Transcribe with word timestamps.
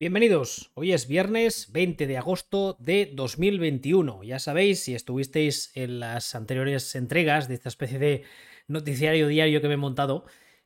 Bienvenidos, 0.00 0.70
hoy 0.72 0.94
es 0.94 1.08
viernes 1.08 1.72
20 1.72 2.06
de 2.06 2.16
agosto 2.16 2.74
de 2.80 3.10
2021. 3.12 4.22
Ya 4.22 4.38
sabéis, 4.38 4.82
si 4.82 4.94
estuvisteis 4.94 5.72
en 5.74 6.00
las 6.00 6.34
anteriores 6.34 6.94
entregas 6.94 7.48
de 7.48 7.54
esta 7.56 7.68
especie 7.68 7.98
de 7.98 8.22
noticiario 8.66 9.28
diario 9.28 9.60
que 9.60 9.68
me 9.68 9.74
he 9.74 9.76
montado, 9.76 10.24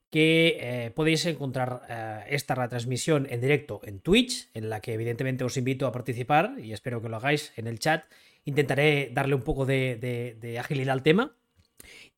que 0.09 0.57
eh, 0.61 0.93
podéis 0.93 1.27
encontrar 1.27 1.83
eh, 1.89 2.27
esta 2.29 2.55
retransmisión 2.55 3.27
en 3.29 3.41
directo 3.41 3.81
en 3.83 3.99
Twitch, 3.99 4.51
en 4.55 4.71
la 4.71 4.81
que 4.81 4.95
evidentemente 4.95 5.43
os 5.43 5.57
invito 5.57 5.89
a 5.89 5.93
participar 5.93 6.55
y 6.62 6.73
espero 6.73 7.03
que 7.03 7.09
lo 7.09 7.16
hagáis 7.16 7.53
en 7.57 7.66
el 7.66 7.80
chat. 7.80 8.05
Intentaré 8.45 9.11
darle 9.12 9.35
un 9.35 9.43
poco 9.43 9.66
de, 9.66 10.57
agilidad 10.61 10.93
al 10.93 11.03
tema. 11.03 11.37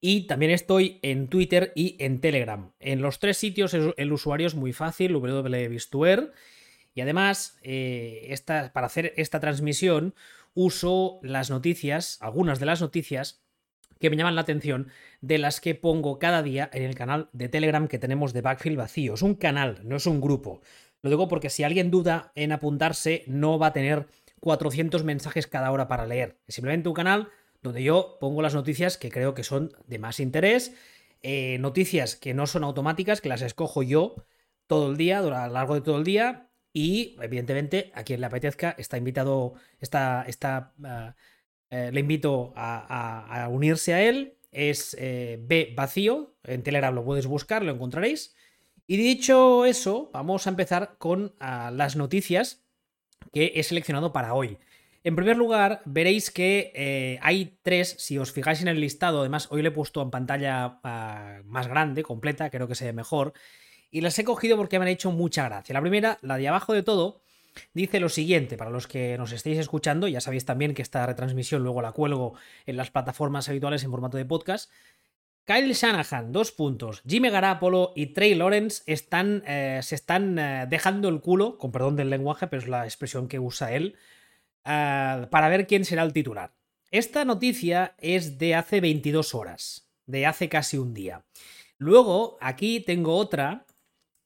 Y 0.02 0.26
también 0.26 0.52
estoy 0.52 0.98
en 1.00 1.28
Twitter 1.28 1.72
y 1.74 1.96
en 1.98 2.20
Telegram. 2.20 2.72
En 2.78 3.00
los 3.00 3.20
tres 3.20 3.38
sitios 3.38 3.72
el 3.72 4.12
usuario 4.12 4.46
es 4.46 4.54
muy 4.54 4.74
fácil, 4.74 5.14
www.vistuer. 5.14 6.34
Y 6.96 7.02
además, 7.02 7.58
eh, 7.62 8.34
para 8.72 8.86
hacer 8.86 9.12
esta 9.18 9.38
transmisión, 9.38 10.14
uso 10.54 11.20
las 11.22 11.50
noticias, 11.50 12.16
algunas 12.22 12.58
de 12.58 12.64
las 12.64 12.80
noticias 12.80 13.42
que 14.00 14.08
me 14.08 14.16
llaman 14.16 14.34
la 14.34 14.40
atención, 14.40 14.88
de 15.20 15.36
las 15.36 15.60
que 15.60 15.74
pongo 15.74 16.18
cada 16.18 16.42
día 16.42 16.70
en 16.72 16.84
el 16.84 16.94
canal 16.94 17.28
de 17.34 17.50
Telegram 17.50 17.86
que 17.86 17.98
tenemos 17.98 18.32
de 18.32 18.40
Backfield 18.40 18.78
Vacío. 18.78 19.12
Es 19.12 19.20
un 19.20 19.34
canal, 19.34 19.80
no 19.84 19.96
es 19.96 20.06
un 20.06 20.22
grupo. 20.22 20.62
Lo 21.02 21.10
digo 21.10 21.28
porque 21.28 21.50
si 21.50 21.64
alguien 21.64 21.90
duda 21.90 22.32
en 22.34 22.50
apuntarse, 22.50 23.24
no 23.26 23.58
va 23.58 23.68
a 23.68 23.72
tener 23.74 24.06
400 24.40 25.04
mensajes 25.04 25.46
cada 25.46 25.70
hora 25.72 25.88
para 25.88 26.06
leer. 26.06 26.38
Es 26.46 26.54
simplemente 26.54 26.88
un 26.88 26.94
canal 26.94 27.28
donde 27.62 27.82
yo 27.82 28.16
pongo 28.20 28.40
las 28.40 28.54
noticias 28.54 28.96
que 28.96 29.10
creo 29.10 29.34
que 29.34 29.44
son 29.44 29.72
de 29.86 29.98
más 29.98 30.18
interés, 30.18 30.72
eh, 31.22 31.58
noticias 31.60 32.16
que 32.16 32.32
no 32.32 32.46
son 32.46 32.64
automáticas, 32.64 33.20
que 33.20 33.28
las 33.28 33.42
escojo 33.42 33.82
yo 33.82 34.14
todo 34.66 34.90
el 34.90 34.96
día, 34.96 35.18
a 35.18 35.22
lo 35.22 35.30
largo 35.30 35.74
de 35.74 35.82
todo 35.82 35.98
el 35.98 36.04
día, 36.04 36.45
y 36.76 37.16
evidentemente, 37.22 37.90
a 37.94 38.04
quien 38.04 38.20
le 38.20 38.26
apetezca, 38.26 38.74
está 38.76 38.98
invitado, 38.98 39.54
está, 39.80 40.26
está, 40.28 40.74
ah, 40.84 41.16
eh, 41.70 41.88
le 41.90 42.00
invito 42.00 42.52
a, 42.54 43.48
unirse 43.50 43.94
a 43.94 44.02
él. 44.02 44.36
Es 44.52 44.94
eh, 45.00 45.38
B 45.40 45.72
vacío, 45.74 46.34
en 46.44 46.62
Telegram 46.62 46.94
lo 46.94 47.02
puedes 47.02 47.26
buscar, 47.26 47.62
lo 47.62 47.72
encontraréis. 47.72 48.36
Y 48.86 48.98
dicho 48.98 49.64
eso, 49.64 50.10
vamos 50.12 50.46
a 50.46 50.50
empezar 50.50 50.96
con 50.98 51.34
ah, 51.40 51.70
las 51.74 51.96
noticias 51.96 52.66
que 53.32 53.52
he 53.54 53.62
seleccionado 53.62 54.12
para 54.12 54.34
hoy. 54.34 54.58
En 55.02 55.16
primer 55.16 55.38
lugar, 55.38 55.80
veréis 55.86 56.30
que 56.30 56.72
eh, 56.74 57.18
hay 57.22 57.58
tres, 57.62 57.96
si 57.98 58.18
os 58.18 58.32
fijáis 58.32 58.60
en 58.60 58.68
el 58.68 58.82
listado, 58.82 59.20
además 59.20 59.48
hoy 59.50 59.62
le 59.62 59.68
he 59.68 59.72
puesto 59.72 60.02
en 60.02 60.10
pantalla 60.10 60.78
ah, 60.84 61.40
más 61.46 61.68
grande, 61.68 62.02
completa, 62.02 62.50
creo 62.50 62.68
que 62.68 62.74
se 62.74 62.84
ve 62.84 62.92
mejor 62.92 63.32
y 63.90 64.00
las 64.00 64.18
he 64.18 64.24
cogido 64.24 64.56
porque 64.56 64.78
me 64.78 64.84
han 64.84 64.90
hecho 64.90 65.12
mucha 65.12 65.44
gracia. 65.48 65.72
La 65.72 65.80
primera, 65.80 66.18
la 66.22 66.36
de 66.36 66.48
abajo 66.48 66.72
de 66.72 66.82
todo, 66.82 67.20
dice 67.74 68.00
lo 68.00 68.08
siguiente, 68.08 68.56
para 68.56 68.70
los 68.70 68.86
que 68.86 69.16
nos 69.18 69.32
estéis 69.32 69.58
escuchando, 69.58 70.08
ya 70.08 70.20
sabéis 70.20 70.44
también 70.44 70.74
que 70.74 70.82
esta 70.82 71.06
retransmisión 71.06 71.62
luego 71.62 71.82
la 71.82 71.92
cuelgo 71.92 72.34
en 72.66 72.76
las 72.76 72.90
plataformas 72.90 73.48
habituales 73.48 73.84
en 73.84 73.90
formato 73.90 74.16
de 74.16 74.24
podcast. 74.24 74.70
Kyle 75.44 75.72
Shanahan, 75.72 76.32
dos 76.32 76.50
puntos. 76.50 77.02
Jimmy 77.06 77.30
Garapolo 77.30 77.92
y 77.94 78.06
Trey 78.06 78.34
Lawrence 78.34 78.82
están, 78.86 79.44
eh, 79.46 79.78
se 79.82 79.94
están 79.94 80.38
eh, 80.38 80.66
dejando 80.68 81.08
el 81.08 81.20
culo, 81.20 81.56
con 81.56 81.70
perdón 81.70 81.94
del 81.94 82.10
lenguaje, 82.10 82.48
pero 82.48 82.62
es 82.62 82.68
la 82.68 82.84
expresión 82.84 83.28
que 83.28 83.38
usa 83.38 83.72
él, 83.72 83.94
eh, 84.64 85.26
para 85.30 85.48
ver 85.48 85.68
quién 85.68 85.84
será 85.84 86.02
el 86.02 86.12
titular. 86.12 86.52
Esta 86.90 87.24
noticia 87.24 87.94
es 87.98 88.38
de 88.38 88.56
hace 88.56 88.80
22 88.80 89.34
horas, 89.36 89.88
de 90.06 90.26
hace 90.26 90.48
casi 90.48 90.78
un 90.78 90.94
día. 90.94 91.22
Luego, 91.78 92.38
aquí 92.40 92.80
tengo 92.80 93.16
otra 93.16 93.65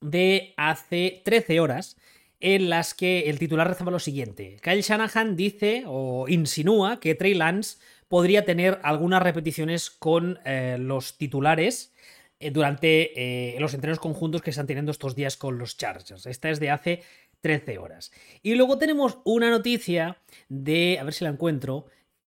de 0.00 0.54
hace 0.56 1.22
13 1.24 1.60
horas 1.60 1.96
en 2.40 2.70
las 2.70 2.94
que 2.94 3.28
el 3.30 3.38
titular 3.38 3.68
rezaba 3.68 3.90
lo 3.90 3.98
siguiente. 3.98 4.56
Kyle 4.62 4.80
Shanahan 4.80 5.36
dice 5.36 5.84
o 5.86 6.26
insinúa 6.28 6.98
que 6.98 7.14
Trey 7.14 7.34
Lance 7.34 7.78
podría 8.08 8.44
tener 8.44 8.80
algunas 8.82 9.22
repeticiones 9.22 9.90
con 9.90 10.40
eh, 10.44 10.76
los 10.80 11.18
titulares 11.18 11.92
eh, 12.40 12.50
durante 12.50 13.12
eh, 13.54 13.60
los 13.60 13.74
entrenos 13.74 14.00
conjuntos 14.00 14.42
que 14.42 14.50
están 14.50 14.66
teniendo 14.66 14.90
estos 14.90 15.14
días 15.14 15.36
con 15.36 15.58
los 15.58 15.76
Chargers. 15.76 16.26
Esta 16.26 16.50
es 16.50 16.58
de 16.58 16.70
hace 16.70 17.02
13 17.42 17.78
horas. 17.78 18.10
Y 18.42 18.54
luego 18.54 18.78
tenemos 18.78 19.18
una 19.24 19.50
noticia 19.50 20.16
de, 20.48 20.98
a 20.98 21.04
ver 21.04 21.14
si 21.14 21.24
la 21.24 21.30
encuentro, 21.30 21.86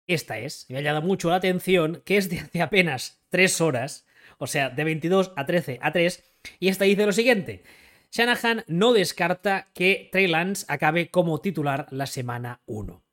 esta 0.07 0.39
es, 0.39 0.65
me 0.69 0.77
ha 0.77 0.81
llamado 0.81 1.05
mucho 1.05 1.29
la 1.29 1.35
atención, 1.35 2.01
que 2.05 2.17
es 2.17 2.29
de 2.29 2.39
hace 2.39 2.61
apenas 2.61 3.21
3 3.29 3.61
horas, 3.61 4.07
o 4.37 4.47
sea, 4.47 4.69
de 4.69 4.83
22 4.83 5.33
a 5.35 5.45
13 5.45 5.79
a 5.81 5.91
3, 5.91 6.23
y 6.59 6.69
esta 6.69 6.85
dice 6.85 7.05
lo 7.05 7.11
siguiente. 7.11 7.63
Shanahan 8.11 8.63
no 8.67 8.93
descarta 8.93 9.67
que 9.73 10.09
Trey 10.11 10.27
Lance 10.27 10.65
acabe 10.69 11.09
como 11.09 11.41
titular 11.41 11.87
la 11.91 12.05
semana 12.05 12.61
1. 12.65 13.03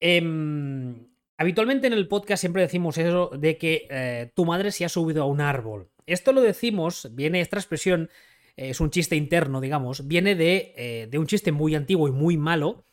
Em, 0.00 1.08
habitualmente 1.36 1.86
en 1.86 1.92
el 1.92 2.08
podcast 2.08 2.40
siempre 2.40 2.62
decimos 2.62 2.98
eso 2.98 3.30
de 3.36 3.58
que 3.58 3.86
eh, 3.90 4.30
tu 4.34 4.44
madre 4.44 4.70
se 4.72 4.84
ha 4.84 4.88
subido 4.88 5.22
a 5.22 5.26
un 5.26 5.40
árbol. 5.40 5.90
Esto 6.06 6.32
lo 6.32 6.40
decimos, 6.40 7.08
viene 7.12 7.40
esta 7.40 7.56
expresión, 7.56 8.10
es 8.56 8.80
un 8.80 8.90
chiste 8.90 9.16
interno, 9.16 9.60
digamos, 9.60 10.06
viene 10.06 10.34
de, 10.34 10.72
eh, 10.76 11.08
de 11.10 11.18
un 11.18 11.26
chiste 11.26 11.52
muy 11.52 11.74
antiguo 11.74 12.08
y 12.08 12.12
muy 12.12 12.36
malo, 12.36 12.84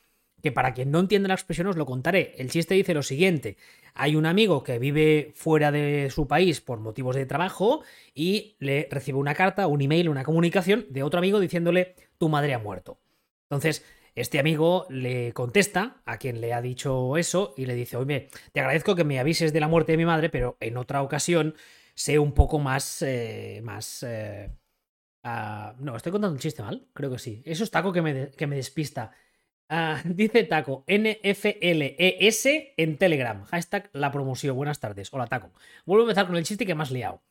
que 0.44 0.52
para 0.52 0.74
quien 0.74 0.92
no 0.92 1.00
entienda 1.00 1.30
la 1.30 1.36
expresión 1.36 1.68
os 1.68 1.78
lo 1.78 1.86
contaré. 1.86 2.36
El 2.38 2.52
chiste 2.52 2.76
dice 2.76 2.94
lo 2.94 3.02
siguiente. 3.02 3.56
Hay 3.94 4.18
un 4.18 4.26
amigo 4.26 4.62
que 4.62 4.78
vive 4.78 5.32
fuera 5.36 5.72
de 5.72 6.10
su 6.12 6.28
país 6.28 6.60
por 6.60 6.82
motivos 6.82 7.16
de 7.16 7.26
trabajo 7.26 7.82
y 8.14 8.58
le 8.60 8.90
recibe 8.92 9.18
una 9.18 9.36
carta, 9.36 9.68
un 9.68 9.82
email, 9.82 10.10
una 10.10 10.26
comunicación 10.26 10.86
de 10.90 11.02
otro 11.02 11.20
amigo 11.20 11.40
diciéndole 11.40 11.96
tu 12.18 12.28
madre 12.28 12.54
ha 12.54 12.60
muerto. 12.60 13.00
Entonces, 13.44 13.86
este 14.16 14.38
amigo 14.38 14.86
le 14.90 15.32
contesta 15.32 16.02
a 16.06 16.18
quien 16.18 16.42
le 16.42 16.54
ha 16.54 16.62
dicho 16.62 17.16
eso 17.16 17.54
y 17.56 17.66
le 17.66 17.74
dice, 17.74 17.96
oye, 17.96 18.28
te 18.52 18.60
agradezco 18.60 18.96
que 18.96 19.06
me 19.06 19.20
avises 19.20 19.54
de 19.54 19.62
la 19.62 19.70
muerte 19.70 19.94
de 19.94 19.98
mi 19.98 20.06
madre, 20.06 20.30
pero 20.30 20.58
en 20.60 20.76
otra 20.76 21.02
ocasión 21.04 21.56
sé 21.96 22.20
un 22.20 22.34
poco 22.34 22.60
más... 22.60 23.02
Eh, 23.02 23.62
más 23.64 24.04
eh, 24.04 24.52
ah, 25.24 25.74
no, 25.80 25.96
estoy 25.96 26.12
contando 26.12 26.34
un 26.34 26.40
chiste 26.40 26.62
mal, 26.62 26.86
creo 26.94 27.10
que 27.12 27.20
sí. 27.20 27.42
Eso 27.46 27.64
es 27.64 27.72
taco 27.72 27.94
que 27.94 28.02
me, 28.02 28.32
que 28.32 28.46
me 28.46 28.58
despista. 28.58 29.12
Ah, 29.76 30.00
dice 30.06 30.44
Taco, 30.44 30.86
NFLES 30.88 32.48
en 32.78 32.98
Telegram. 32.98 33.44
Hashtag 33.46 33.90
la 33.94 34.12
promoción. 34.12 34.56
Buenas 34.56 34.80
tardes. 34.80 35.12
Hola, 35.12 35.26
Taco. 35.26 35.50
Vuelvo 35.88 36.04
a 36.04 36.06
empezar 36.06 36.28
con 36.28 36.36
el 36.36 36.44
chiste 36.44 36.68
que 36.68 36.74
has 36.74 36.92
liado. 36.92 37.24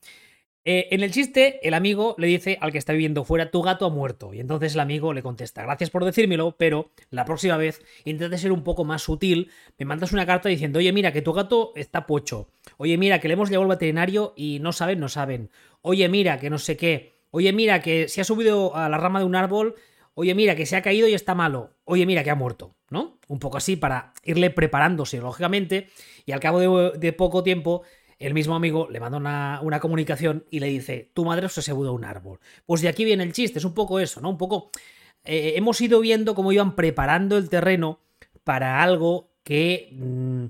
Eh, 0.64 0.88
en 0.90 1.04
el 1.04 1.12
chiste, 1.12 1.60
el 1.62 1.72
amigo 1.72 2.16
le 2.18 2.26
dice 2.26 2.58
al 2.60 2.72
que 2.72 2.78
está 2.78 2.94
viviendo 2.94 3.22
fuera, 3.22 3.52
tu 3.52 3.62
gato 3.62 3.86
ha 3.86 3.90
muerto. 3.90 4.34
Y 4.34 4.40
entonces 4.40 4.74
el 4.74 4.80
amigo 4.80 5.14
le 5.14 5.22
contesta, 5.22 5.62
gracias 5.62 5.90
por 5.90 6.04
decírmelo, 6.04 6.56
pero 6.58 6.90
la 7.10 7.24
próxima 7.24 7.56
vez 7.56 7.80
intenta 8.04 8.36
ser 8.36 8.50
un 8.50 8.64
poco 8.64 8.84
más 8.84 9.02
sutil. 9.02 9.48
Me 9.78 9.86
mandas 9.86 10.12
una 10.12 10.26
carta 10.26 10.48
diciendo, 10.48 10.80
oye, 10.80 10.92
mira, 10.92 11.12
que 11.12 11.22
tu 11.22 11.32
gato 11.32 11.70
está 11.76 12.08
pocho. 12.08 12.48
Oye, 12.76 12.98
mira, 12.98 13.20
que 13.20 13.28
le 13.28 13.34
hemos 13.34 13.50
llevado 13.50 13.70
al 13.70 13.76
veterinario 13.76 14.34
y 14.36 14.58
no 14.58 14.72
saben, 14.72 14.98
no 14.98 15.08
saben. 15.08 15.50
Oye, 15.80 16.08
mira, 16.08 16.40
que 16.40 16.50
no 16.50 16.58
sé 16.58 16.76
qué. 16.76 17.20
Oye, 17.30 17.52
mira, 17.52 17.80
que 17.82 18.08
se 18.08 18.20
ha 18.20 18.24
subido 18.24 18.74
a 18.74 18.88
la 18.88 18.98
rama 18.98 19.20
de 19.20 19.26
un 19.26 19.36
árbol 19.36 19.76
Oye, 20.14 20.34
mira, 20.34 20.54
que 20.54 20.66
se 20.66 20.76
ha 20.76 20.82
caído 20.82 21.08
y 21.08 21.14
está 21.14 21.34
malo. 21.34 21.74
Oye, 21.84 22.04
mira, 22.04 22.22
que 22.22 22.30
ha 22.30 22.34
muerto, 22.34 22.76
¿no? 22.90 23.18
Un 23.28 23.38
poco 23.38 23.56
así 23.56 23.76
para 23.76 24.12
irle 24.24 24.50
preparándose, 24.50 25.18
lógicamente. 25.18 25.88
Y 26.26 26.32
al 26.32 26.40
cabo 26.40 26.90
de, 26.90 27.12
poco 27.12 27.42
tiempo, 27.42 27.82
el 28.18 28.34
mismo 28.34 28.54
amigo 28.54 28.88
le 28.90 29.00
manda 29.00 29.60
una, 29.62 29.80
comunicación 29.80 30.44
y 30.50 30.60
le 30.60 30.66
dice, 30.66 31.10
tu 31.14 31.24
madre 31.24 31.48
se 31.48 31.70
ha 31.70 31.74
a 31.74 31.76
un 31.76 32.04
árbol. 32.04 32.40
Pues 32.66 32.82
de 32.82 32.88
aquí 32.88 33.04
viene 33.04 33.22
el 33.22 33.32
chiste, 33.32 33.58
es 33.58 33.64
un 33.64 33.74
poco 33.74 34.00
eso, 34.00 34.20
¿no? 34.20 34.30
Un 34.30 34.38
poco... 34.38 34.70
Eh, 35.24 35.54
hemos 35.56 35.80
ido 35.80 36.00
viendo 36.00 36.34
cómo 36.34 36.50
iban 36.50 36.74
preparando 36.74 37.38
el 37.38 37.48
terreno 37.48 38.00
para 38.42 38.82
algo 38.82 39.30
que 39.44 39.90
mm, 39.92 40.46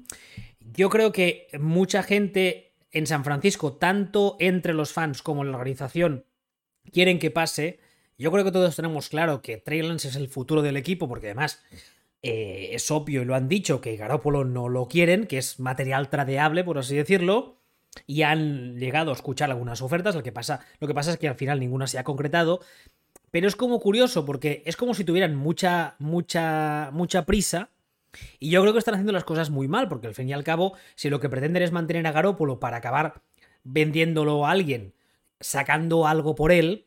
yo 0.75 0.89
creo 0.89 1.13
que 1.13 1.49
mucha 1.61 2.03
gente 2.03 2.73
en 2.91 3.07
San 3.07 3.25
Francisco, 3.25 3.75
tanto 3.75 4.37
entre 4.39 4.75
los 4.75 4.93
fans 4.93 5.23
como 5.23 5.43
en 5.43 5.51
la 5.51 5.59
organización, 5.59 6.25
quieren 6.91 7.19
que 7.19 7.31
pase 7.31 7.81
yo 8.19 8.31
creo 8.31 8.45
que 8.45 8.53
todos 8.53 8.77
tenemos 8.77 9.09
claro 9.09 9.43
que 9.43 9.57
Trey 9.57 9.83
Lance 9.83 10.09
es 10.09 10.17
el 10.17 10.29
futuro 10.29 10.63
del 10.63 10.77
equipo, 10.77 11.09
porque 11.09 11.27
además 11.29 11.63
eh, 12.23 12.71
es 12.73 12.91
obvio 12.91 13.23
y 13.23 13.25
lo 13.25 13.35
han 13.35 13.49
dicho 13.49 13.81
que 13.81 13.97
Garópolo 13.97 14.45
no 14.45 14.69
lo 14.69 14.87
quieren, 14.87 15.27
que 15.27 15.39
es 15.39 15.59
material 15.59 16.09
tradeable, 16.09 16.65
por 16.65 16.79
así 16.79 16.97
decirlo. 16.97 17.57
Y 18.07 18.23
han 18.23 18.79
llegado 18.79 19.11
a 19.11 19.15
escuchar 19.15 19.51
algunas 19.51 19.83
ofertas. 19.83 20.15
Lo 20.15 20.23
que 20.23 20.33
pasa, 20.33 20.61
lo 20.81 20.89
que 20.89 20.95
pasa 20.95 21.11
es 21.11 21.19
que 21.19 21.29
al 21.29 21.35
final 21.35 21.61
ninguna 21.61 21.87
se 21.87 21.99
ha 21.99 22.05
concretado. 22.05 22.61
Pero 23.31 23.49
es 23.49 23.57
como 23.57 23.81
curioso, 23.81 24.25
porque 24.25 24.63
es 24.67 24.77
como 24.77 24.95
si 24.95 25.05
tuvieran 25.05 25.35
mucha, 25.37 25.97
mucha, 25.99 26.91
mucha 26.93 27.27
prisa. 27.27 27.71
Y 28.39 28.51
yo 28.51 28.61
creo 28.61 28.73
que 28.73 28.79
están 28.79 28.95
haciendo 28.95 29.13
las 29.13 29.25
cosas 29.25 29.51
muy 29.51 29.69
mal, 29.69 29.89
porque 29.89 30.07
al 30.07 30.15
fin 30.15 30.29
y 30.29 30.33
al 30.33 30.45
cabo, 30.45 30.77
si 30.95 31.11
lo 31.11 31.19
que 31.19 31.31
pretenden 31.31 31.63
es 31.63 31.73
mantener 31.73 32.07
a 32.07 32.13
Garópolo 32.13 32.61
para 32.61 32.77
acabar 32.77 33.23
vendiéndolo 33.65 34.47
a 34.47 34.51
alguien, 34.51 34.95
sacando 35.41 36.07
algo 36.07 36.35
por 36.35 36.53
él, 36.53 36.87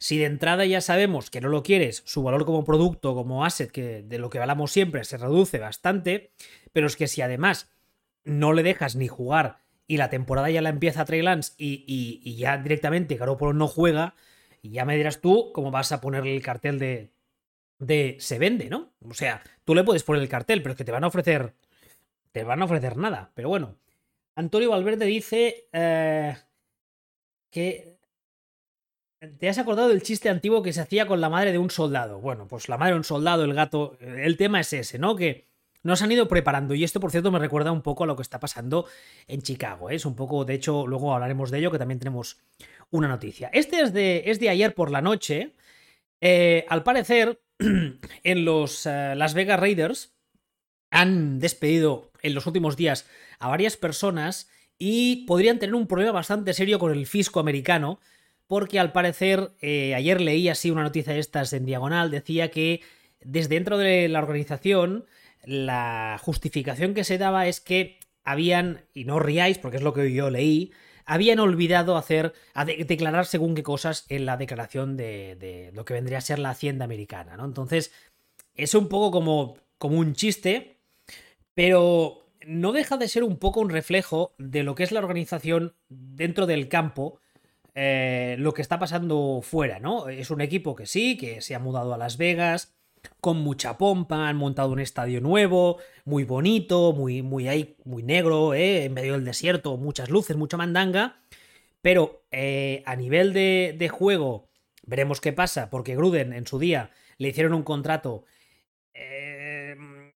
si 0.00 0.18
de 0.18 0.24
entrada 0.24 0.64
ya 0.64 0.80
sabemos 0.80 1.30
que 1.30 1.40
no 1.40 1.48
lo 1.48 1.62
quieres, 1.62 2.02
su 2.04 2.24
valor 2.24 2.44
como 2.44 2.64
producto, 2.64 3.14
como 3.14 3.44
asset, 3.44 3.70
que 3.70 4.02
de 4.02 4.18
lo 4.18 4.30
que 4.30 4.40
hablamos 4.40 4.72
siempre, 4.72 5.04
se 5.04 5.16
reduce 5.16 5.60
bastante, 5.60 6.32
pero 6.72 6.88
es 6.88 6.96
que 6.96 7.06
si 7.06 7.22
además 7.22 7.70
no 8.24 8.52
le 8.52 8.64
dejas 8.64 8.96
ni 8.96 9.06
jugar 9.06 9.60
y 9.86 9.96
la 9.98 10.10
temporada 10.10 10.50
ya 10.50 10.62
la 10.62 10.70
empieza 10.70 11.04
Trey 11.04 11.22
Lance 11.22 11.52
y, 11.56 12.34
ya 12.36 12.58
directamente 12.58 13.14
Garoppolo 13.14 13.52
no 13.52 13.68
juega, 13.68 14.16
ya 14.64 14.84
me 14.84 14.96
dirás 14.96 15.20
tú 15.20 15.52
cómo 15.52 15.70
vas 15.70 15.92
a 15.92 16.00
ponerle 16.00 16.34
el 16.34 16.42
cartel 16.42 16.80
de 16.80 17.12
de 17.80 18.16
se 18.20 18.38
vende, 18.38 18.68
¿no? 18.68 18.92
O 19.08 19.14
sea, 19.14 19.42
tú 19.64 19.74
le 19.74 19.82
puedes 19.82 20.04
poner 20.04 20.22
el 20.22 20.28
cartel, 20.28 20.62
pero 20.62 20.72
es 20.72 20.78
que 20.78 20.84
te 20.84 20.92
van 20.92 21.02
a 21.02 21.08
ofrecer. 21.08 21.54
Te 22.30 22.44
van 22.44 22.62
a 22.62 22.66
ofrecer 22.66 22.96
nada. 22.96 23.32
Pero 23.34 23.48
bueno. 23.48 23.76
Antonio 24.36 24.70
Valverde 24.70 25.06
dice 25.06 25.68
eh, 25.72 26.36
que. 27.50 27.98
¿Te 29.38 29.50
has 29.50 29.58
acordado 29.58 29.90
del 29.90 30.02
chiste 30.02 30.30
antiguo 30.30 30.62
que 30.62 30.72
se 30.72 30.80
hacía 30.80 31.06
con 31.06 31.20
la 31.20 31.28
madre 31.28 31.52
de 31.52 31.58
un 31.58 31.70
soldado? 31.70 32.20
Bueno, 32.20 32.48
pues 32.48 32.70
la 32.70 32.78
madre 32.78 32.92
de 32.92 32.98
un 32.98 33.04
soldado, 33.04 33.44
el 33.44 33.52
gato. 33.52 33.98
El 34.00 34.38
tema 34.38 34.60
es 34.60 34.72
ese, 34.72 34.98
¿no? 34.98 35.14
Que 35.14 35.46
nos 35.82 36.00
han 36.00 36.10
ido 36.10 36.26
preparando. 36.26 36.74
Y 36.74 36.84
esto, 36.84 37.00
por 37.00 37.10
cierto, 37.10 37.30
me 37.30 37.38
recuerda 37.38 37.70
un 37.70 37.82
poco 37.82 38.04
a 38.04 38.06
lo 38.06 38.16
que 38.16 38.22
está 38.22 38.40
pasando 38.40 38.86
en 39.26 39.42
Chicago. 39.42 39.90
¿eh? 39.90 39.96
Es 39.96 40.06
un 40.06 40.16
poco, 40.16 40.46
de 40.46 40.54
hecho, 40.54 40.86
luego 40.86 41.12
hablaremos 41.12 41.50
de 41.50 41.58
ello, 41.58 41.70
que 41.70 41.78
también 41.78 41.98
tenemos 41.98 42.38
una 42.90 43.08
noticia. 43.08 43.50
Este 43.52 43.82
es 43.82 43.92
de, 43.92 44.22
es 44.24 44.40
de 44.40 44.48
ayer 44.48 44.74
por 44.74 44.90
la 44.90 45.02
noche. 45.02 45.54
Eh, 46.22 46.64
al 46.70 46.82
parecer, 46.82 47.42
en 47.58 48.44
los 48.46 48.86
eh, 48.86 49.14
Las 49.16 49.34
Vegas 49.34 49.60
Raiders 49.60 50.14
han 50.90 51.40
despedido 51.40 52.10
en 52.22 52.34
los 52.34 52.46
últimos 52.46 52.74
días 52.74 53.06
a 53.38 53.48
varias 53.48 53.76
personas 53.76 54.48
y 54.78 55.26
podrían 55.26 55.58
tener 55.58 55.74
un 55.74 55.86
problema 55.86 56.12
bastante 56.12 56.54
serio 56.54 56.78
con 56.78 56.92
el 56.92 57.06
fisco 57.06 57.38
americano, 57.38 58.00
porque 58.50 58.80
al 58.80 58.90
parecer, 58.90 59.52
eh, 59.60 59.94
ayer 59.94 60.20
leí 60.20 60.48
así 60.48 60.72
una 60.72 60.82
noticia 60.82 61.12
de 61.12 61.20
estas 61.20 61.52
en 61.52 61.66
diagonal, 61.66 62.10
decía 62.10 62.50
que 62.50 62.80
desde 63.20 63.54
dentro 63.54 63.78
de 63.78 64.08
la 64.08 64.18
organización 64.18 65.06
la 65.44 66.18
justificación 66.20 66.92
que 66.92 67.04
se 67.04 67.16
daba 67.16 67.46
es 67.46 67.60
que 67.60 68.00
habían, 68.24 68.80
y 68.92 69.04
no 69.04 69.20
riáis 69.20 69.58
porque 69.58 69.76
es 69.76 69.84
lo 69.84 69.94
que 69.94 70.12
yo 70.12 70.30
leí, 70.30 70.72
habían 71.04 71.38
olvidado 71.38 71.96
hacer, 71.96 72.34
declarar 72.88 73.26
según 73.26 73.54
qué 73.54 73.62
cosas 73.62 74.04
en 74.08 74.26
la 74.26 74.36
declaración 74.36 74.96
de, 74.96 75.70
lo 75.72 75.84
que 75.84 75.94
vendría 75.94 76.18
a 76.18 76.20
ser 76.20 76.40
la 76.40 76.50
hacienda 76.50 76.84
americana, 76.84 77.36
¿no? 77.36 77.44
Entonces, 77.44 77.92
es 78.56 78.74
un 78.74 78.88
poco 78.88 79.12
como, 79.12 79.58
como 79.78 79.96
un 79.96 80.14
chiste, 80.14 80.80
pero 81.54 82.26
no 82.44 82.72
deja 82.72 82.96
de 82.96 83.06
ser 83.06 83.22
un 83.22 83.36
poco 83.36 83.60
un 83.60 83.70
reflejo 83.70 84.34
de 84.38 84.64
lo 84.64 84.74
que 84.74 84.82
es 84.82 84.90
la 84.90 84.98
organización 84.98 85.76
dentro 85.88 86.46
del 86.46 86.68
campo, 86.68 87.20
eh, 87.74 88.36
lo 88.38 88.52
que 88.52 88.62
está 88.62 88.78
pasando 88.78 89.40
fuera, 89.42 89.78
¿no? 89.78 90.08
Es 90.08 90.30
un 90.30 90.40
equipo 90.40 90.74
que 90.74 90.86
sí, 90.86 91.16
que 91.16 91.40
se 91.40 91.54
ha 91.54 91.58
mudado 91.58 91.94
a 91.94 91.98
Las 91.98 92.16
Vegas, 92.16 92.74
con 93.20 93.38
mucha 93.38 93.78
pompa, 93.78 94.28
han 94.28 94.36
montado 94.36 94.72
un 94.72 94.80
estadio 94.80 95.20
nuevo, 95.20 95.78
muy 96.04 96.24
bonito, 96.24 96.92
muy, 96.92 97.22
muy 97.22 97.48
ahí, 97.48 97.76
muy 97.84 98.02
negro, 98.02 98.54
¿eh? 98.54 98.84
en 98.84 98.94
medio 98.94 99.14
del 99.14 99.24
desierto, 99.24 99.76
muchas 99.76 100.10
luces, 100.10 100.36
mucha 100.36 100.56
mandanga. 100.56 101.22
Pero 101.82 102.24
eh, 102.30 102.82
a 102.84 102.96
nivel 102.96 103.32
de, 103.32 103.74
de, 103.78 103.88
juego, 103.88 104.50
veremos 104.84 105.20
qué 105.20 105.32
pasa, 105.32 105.70
porque 105.70 105.96
Gruden 105.96 106.34
en 106.34 106.46
su 106.46 106.58
día 106.58 106.90
le 107.16 107.28
hicieron 107.28 107.54
un 107.54 107.62
contrato 107.62 108.24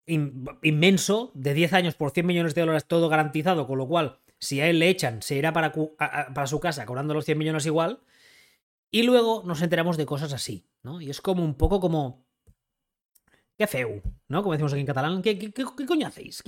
inmenso, 0.06 1.32
de 1.34 1.54
10 1.54 1.74
años 1.74 1.96
por 1.96 2.12
100 2.12 2.26
millones 2.26 2.56
de 2.56 2.62
dólares, 2.62 2.86
todo 2.86 3.10
garantizado, 3.10 3.68
con 3.68 3.78
lo 3.78 3.88
cual, 3.88 4.20
si 4.44 4.62
a 4.62 4.70
él 4.70 4.80
le 4.80 4.90
echan, 4.90 5.22
se 5.22 5.36
irá 5.36 5.54
para, 5.54 5.72
para 5.72 6.48
su 6.48 6.60
casa 6.60 6.86
cobrando 6.86 7.14
los 7.14 7.26
100 7.26 7.38
millones 7.38 7.66
igual. 7.66 8.02
Y 8.92 9.04
luego 9.04 9.42
nos 9.46 9.62
enteramos 9.62 9.98
de 9.98 10.06
cosas 10.06 10.34
así, 10.34 10.68
¿no? 10.84 11.02
Y 11.02 11.10
es 11.10 11.20
como 11.20 11.44
un 11.44 11.56
poco 11.56 11.80
como 11.80 12.24
qué 13.58 13.68
feu, 13.68 14.02
¿no? 14.28 14.44
Como 14.44 14.54
decimos 14.54 14.74
aquí 14.74 14.82
en 14.82 14.88
catalán, 14.88 15.22
¿qué, 15.22 15.52
coño 15.88 16.08
hacéis? 16.08 16.44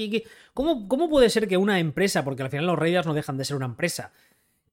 cómo, 0.53 0.87
cómo, 0.87 1.09
puede 1.09 1.29
ser 1.29 1.47
que 1.47 1.57
una 1.57 1.79
empresa, 1.79 2.23
porque 2.23 2.43
al 2.43 2.49
final 2.49 2.67
los 2.67 2.77
Raiders 2.77 3.07
no 3.07 3.13
dejan 3.13 3.37
de 3.37 3.45
ser 3.45 3.57
una 3.57 3.65
empresa, 3.65 4.11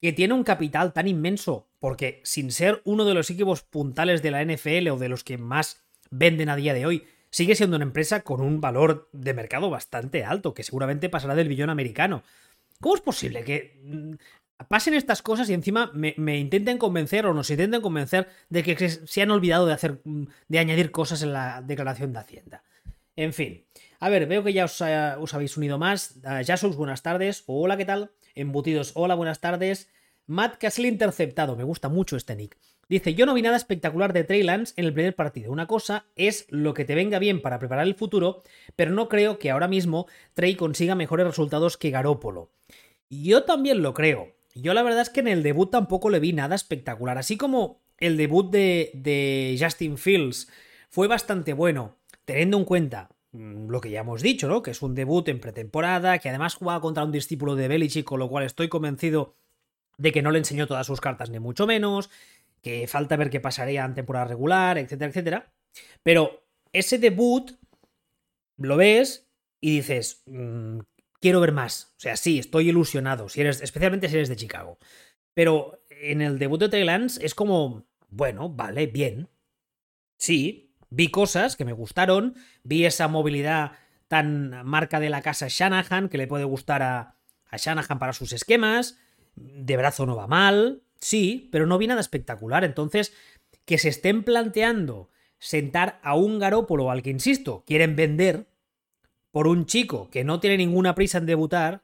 que 0.01 0.13
tiene 0.13 0.35
un 0.35 0.45
capital 0.45 0.93
tan 0.93 1.09
inmenso, 1.09 1.69
porque 1.79 2.21
sin 2.25 2.51
ser 2.51 2.83
uno 2.85 3.05
de 3.05 3.15
los 3.15 3.31
equipos 3.31 3.63
puntales 3.63 4.21
de 4.23 4.31
la 4.33 4.45
NFL 4.45 4.89
o 4.89 4.99
de 4.99 5.09
los 5.09 5.25
que 5.25 5.39
más 5.39 5.85
venden 6.11 6.49
a 6.49 6.57
día 6.57 6.75
de 6.75 6.87
hoy, 6.87 7.07
sigue 7.31 7.55
siendo 7.55 7.77
una 7.77 7.85
empresa 7.85 8.21
con 8.21 8.41
un 8.41 8.61
valor 8.61 9.09
de 9.13 9.33
mercado 9.33 9.71
bastante 9.71 10.25
alto, 10.25 10.55
que 10.55 10.65
seguramente 10.65 11.09
pasará 11.09 11.35
del 11.35 11.49
billón 11.49 11.71
americano. 11.71 12.23
¿Cómo 12.83 12.97
es 12.97 13.01
posible 13.01 13.45
que 13.45 13.81
mm, 13.85 14.15
pasen 14.69 14.95
estas 14.95 15.23
cosas 15.23 15.49
y 15.49 15.55
encima 15.55 15.93
me, 15.95 16.39
intenten 16.39 16.79
convencer 16.79 17.27
o 17.27 17.33
nos 17.33 17.49
intenten 17.49 17.81
convencer 17.81 18.29
de 18.51 18.65
que 18.65 18.89
se 18.91 19.23
han 19.23 19.31
olvidado 19.31 19.67
de 19.67 19.73
hacer 19.73 20.01
mm, 20.05 20.25
de 20.49 20.59
añadir 20.59 20.91
cosas 20.91 21.23
en 21.23 21.33
la 21.33 21.63
declaración 21.63 22.13
de 22.13 22.19
Hacienda. 22.19 22.65
En 23.15 23.33
fin. 23.33 23.65
A 24.01 24.09
ver, 24.09 24.27
veo 24.27 24.43
que 24.43 24.53
ya 24.53 24.65
os, 24.65 24.81
eh, 24.81 25.15
habéis 25.33 25.57
unido 25.57 25.79
más. 25.79 26.17
Uh, 26.25 26.69
buenas 26.75 27.03
tardes. 27.03 27.45
Hola, 27.47 27.77
¿qué 27.77 27.85
tal? 27.85 28.11
Embutidos, 28.35 28.91
hola, 28.97 29.15
buenas 29.15 29.41
tardes. 29.41 29.89
Matt 30.27 30.57
Castle 30.57 30.89
interceptado, 30.89 31.55
me 31.55 31.63
gusta 31.63 31.89
mucho 31.89 32.17
este 32.17 32.35
nick. 32.35 32.59
Dice, 32.93 33.15
yo 33.15 33.25
no 33.25 33.33
vi 33.33 33.41
nada 33.41 33.57
espectacular 33.57 34.13
de 34.13 34.23
Trey 34.23 34.43
Lance 34.43 34.75
en 34.77 34.85
el 34.85 34.93
primer 34.93 35.17
partido. 35.17 35.51
Una 35.51 35.67
cosa 35.67 36.05
es 36.15 36.45
lo 36.51 36.75
que 36.75 36.85
te 36.85 36.95
venga 36.95 37.19
bien 37.19 37.41
para 37.41 37.59
preparar 37.59 37.87
el 37.87 37.95
futuro, 37.95 38.43
pero 38.77 38.91
no 38.91 39.09
creo 39.09 39.39
que 39.39 39.51
ahora 39.51 39.67
mismo 39.67 40.07
Trey 40.35 40.57
consiga 40.57 40.95
mejores 40.95 41.27
resultados 41.27 41.79
que 41.79 41.89
Garópolo. 41.89 42.51
Yo 43.09 43.45
también 43.45 43.81
lo 43.81 43.95
creo. 43.95 44.35
Yo 44.55 44.75
la 44.75 44.83
verdad 44.83 45.01
es 45.01 45.09
que 45.09 45.21
en 45.21 45.29
el 45.29 45.43
debut 45.43 45.71
tampoco 45.71 46.11
le 46.11 46.21
vi 46.21 46.35
nada 46.35 46.55
espectacular. 46.55 47.17
Así 47.17 47.39
como 47.39 47.81
el 47.97 48.19
debut 48.19 48.51
de, 48.51 49.57
Justin 49.59 49.97
Fields 49.97 50.51
fue 50.91 51.09
bastante 51.09 51.55
bueno, 51.55 51.97
teniendo 52.27 52.59
en 52.59 52.67
cuenta 52.67 53.09
mm, 53.31 53.71
lo 53.71 53.81
que 53.81 53.91
ya 53.91 54.01
hemos 54.01 54.21
dicho, 54.21 54.49
¿no? 54.49 54.61
Que 54.61 54.73
es 54.73 54.83
un 54.83 54.95
debut 54.95 55.27
en 55.29 55.41
pretemporada, 55.41 56.19
que 56.19 56.29
además 56.29 56.57
jugaba 56.57 56.83
contra 56.83 57.05
un 57.05 57.13
discípulo 57.13 57.57
de 57.57 57.69
Belichick, 57.69 58.05
con 58.05 58.19
lo 58.19 58.29
cual 58.29 58.45
estoy 58.45 58.69
convencido 58.69 59.35
de 59.97 60.13
que 60.13 60.21
no 60.21 60.31
le 60.31 60.39
enseñó 60.39 60.67
todas 60.67 60.87
sus 60.87 61.01
cartas, 61.01 61.31
ni 61.31 61.39
mucho 61.39 61.67
menos, 61.67 62.11
que 62.63 62.87
falta 62.87 63.17
ver 63.17 63.29
qué 63.29 63.41
pasaría 63.41 63.85
en 63.85 63.95
temporada 63.95 64.27
regular, 64.27 64.79
etcétera, 64.79 65.11
etcétera. 65.11 65.53
Pero 66.03 66.47
ese 66.73 66.99
debut 66.99 67.53
lo 68.57 68.77
ves 68.77 69.29
y 69.61 69.77
dices, 69.77 70.23
mm, 70.27 70.79
quiero 71.21 71.41
ver 71.41 71.53
más. 71.53 71.95
O 71.97 72.01
sea, 72.01 72.17
sí, 72.17 72.39
estoy 72.39 72.69
ilusionado, 72.69 73.29
si 73.29 73.41
eres, 73.41 73.61
especialmente 73.63 74.09
si 74.09 74.17
eres 74.17 74.29
de 74.29 74.37
Chicago. 74.37 74.79
Pero 75.35 75.83
en 75.89 76.23
el 76.23 76.39
debut 76.39 76.61
de 76.61 76.69
Trey 76.69 76.85
Lance 76.85 77.25
es 77.25 77.35
como, 77.35 77.87
bueno, 78.09 78.49
vale, 78.49 78.87
bien. 78.87 79.29
Sí, 80.19 80.75
vi 80.91 81.11
cosas 81.11 81.57
que 81.57 81.65
me 81.65 81.73
gustaron, 81.73 82.35
vi 82.63 82.85
esa 82.85 83.09
movilidad 83.09 83.73
tan 84.09 84.65
marca 84.67 85.01
de 85.01 85.11
la 85.11 85.23
casa 85.23 85.47
Shanahan 85.49 86.09
que 86.09 86.19
le 86.19 86.27
puede 86.27 86.45
gustar 86.45 86.83
a, 86.83 87.17
a 87.47 87.57
Shanahan 87.57 87.99
para 87.99 88.13
sus 88.13 88.33
esquemas. 88.33 88.99
De 89.35 89.77
brazo 89.79 90.05
no 90.05 90.15
va 90.15 90.27
mal, 90.27 90.83
sí, 91.03 91.49
pero 91.53 91.67
no 91.67 91.77
vi 91.77 91.87
nada 91.87 92.01
espectacular. 92.01 92.65
Entonces, 92.65 93.13
que 93.67 93.77
se 93.77 93.91
estén 93.91 94.25
planteando 94.25 95.11
sentar 95.39 96.01
a 96.03 96.15
un 96.15 96.39
Garópolo 96.39 96.91
al 96.91 97.03
que, 97.03 97.11
insisto, 97.11 97.65
quieren 97.67 97.97
vender, 97.97 98.47
por 99.31 99.47
un 99.47 99.67
chico 99.67 100.09
que 100.11 100.25
no 100.25 100.41
tiene 100.41 100.59
ninguna 100.59 100.95
prisa 100.95 101.19
en 101.19 101.27
debutar, 101.27 101.83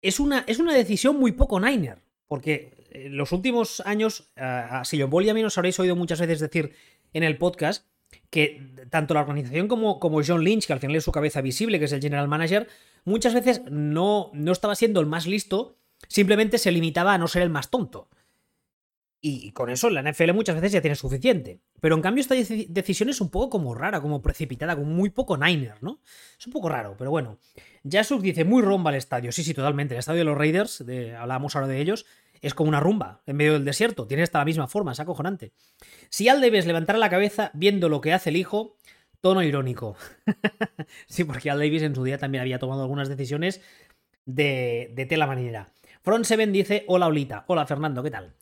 es 0.00 0.18
una, 0.18 0.44
es 0.46 0.58
una 0.58 0.74
decisión 0.74 1.16
muy 1.18 1.32
poco 1.32 1.60
Niner. 1.60 1.98
Porque 2.26 2.86
en 2.90 3.16
los 3.16 3.30
últimos 3.32 3.80
años, 3.80 4.30
a 4.36 4.84
Sillon 4.84 5.10
Ball 5.10 5.26
y 5.26 5.30
a 5.30 5.34
mí 5.34 5.42
nos 5.42 5.56
habréis 5.58 5.78
oído 5.78 5.96
muchas 5.96 6.20
veces 6.20 6.40
decir 6.40 6.72
en 7.12 7.22
el 7.22 7.38
podcast 7.38 7.86
que 8.30 8.74
tanto 8.90 9.14
la 9.14 9.20
organización 9.20 9.68
como, 9.68 10.00
como 10.00 10.22
John 10.26 10.42
Lynch, 10.42 10.66
que 10.66 10.72
al 10.72 10.80
final 10.80 10.96
es 10.96 11.04
su 11.04 11.12
cabeza 11.12 11.40
visible, 11.40 11.78
que 11.78 11.84
es 11.84 11.92
el 11.92 12.00
general 12.00 12.28
manager, 12.28 12.68
muchas 13.04 13.34
veces 13.34 13.62
no, 13.70 14.30
no 14.32 14.52
estaba 14.52 14.74
siendo 14.74 15.00
el 15.00 15.06
más 15.06 15.26
listo, 15.26 15.76
simplemente 16.08 16.58
se 16.58 16.72
limitaba 16.72 17.14
a 17.14 17.18
no 17.18 17.28
ser 17.28 17.42
el 17.42 17.50
más 17.50 17.70
tonto. 17.70 18.08
Y 19.24 19.52
con 19.52 19.70
eso 19.70 19.88
la 19.88 20.02
NFL 20.02 20.32
muchas 20.32 20.56
veces 20.56 20.72
ya 20.72 20.80
tiene 20.80 20.96
suficiente. 20.96 21.60
Pero 21.80 21.94
en 21.94 22.02
cambio 22.02 22.22
esta 22.22 22.34
decisión 22.34 23.08
es 23.08 23.20
un 23.20 23.30
poco 23.30 23.50
como 23.50 23.72
rara, 23.72 24.00
como 24.00 24.20
precipitada, 24.20 24.74
como 24.74 24.88
muy 24.88 25.10
poco 25.10 25.36
Niner, 25.36 25.80
¿no? 25.80 26.00
Es 26.36 26.44
un 26.48 26.52
poco 26.52 26.68
raro, 26.68 26.96
pero 26.98 27.12
bueno. 27.12 27.38
Jasuk 27.88 28.20
dice, 28.20 28.44
muy 28.44 28.62
romba 28.62 28.90
el 28.90 28.96
estadio. 28.96 29.30
Sí, 29.30 29.44
sí, 29.44 29.54
totalmente. 29.54 29.94
El 29.94 30.00
estadio 30.00 30.18
de 30.18 30.24
los 30.24 30.36
Raiders, 30.36 30.84
de, 30.84 31.14
hablábamos 31.14 31.54
ahora 31.54 31.68
de 31.68 31.80
ellos, 31.80 32.04
es 32.40 32.52
como 32.52 32.68
una 32.68 32.80
rumba 32.80 33.22
en 33.26 33.36
medio 33.36 33.52
del 33.52 33.64
desierto. 33.64 34.08
Tiene 34.08 34.24
hasta 34.24 34.40
la 34.40 34.44
misma 34.44 34.66
forma, 34.66 34.90
es 34.90 34.98
acojonante. 34.98 35.52
Si 36.08 36.28
al 36.28 36.40
debes 36.40 36.66
levantar 36.66 36.98
la 36.98 37.08
cabeza 37.08 37.52
viendo 37.54 37.88
lo 37.88 38.00
que 38.00 38.12
hace 38.12 38.30
el 38.30 38.36
hijo, 38.36 38.76
tono 39.20 39.44
irónico. 39.44 39.96
sí, 41.06 41.22
porque 41.22 41.48
Al 41.48 41.60
Davis 41.60 41.82
en 41.82 41.94
su 41.94 42.02
día 42.02 42.18
también 42.18 42.42
había 42.42 42.58
tomado 42.58 42.82
algunas 42.82 43.08
decisiones 43.08 43.60
de, 44.26 44.90
de 44.96 45.06
tela 45.06 45.28
manera. 45.28 45.72
Front 46.02 46.24
Seven 46.24 46.50
dice, 46.52 46.84
hola 46.88 47.06
Olita. 47.06 47.44
Hola 47.46 47.64
Fernando, 47.66 48.02
¿qué 48.02 48.10
tal? 48.10 48.34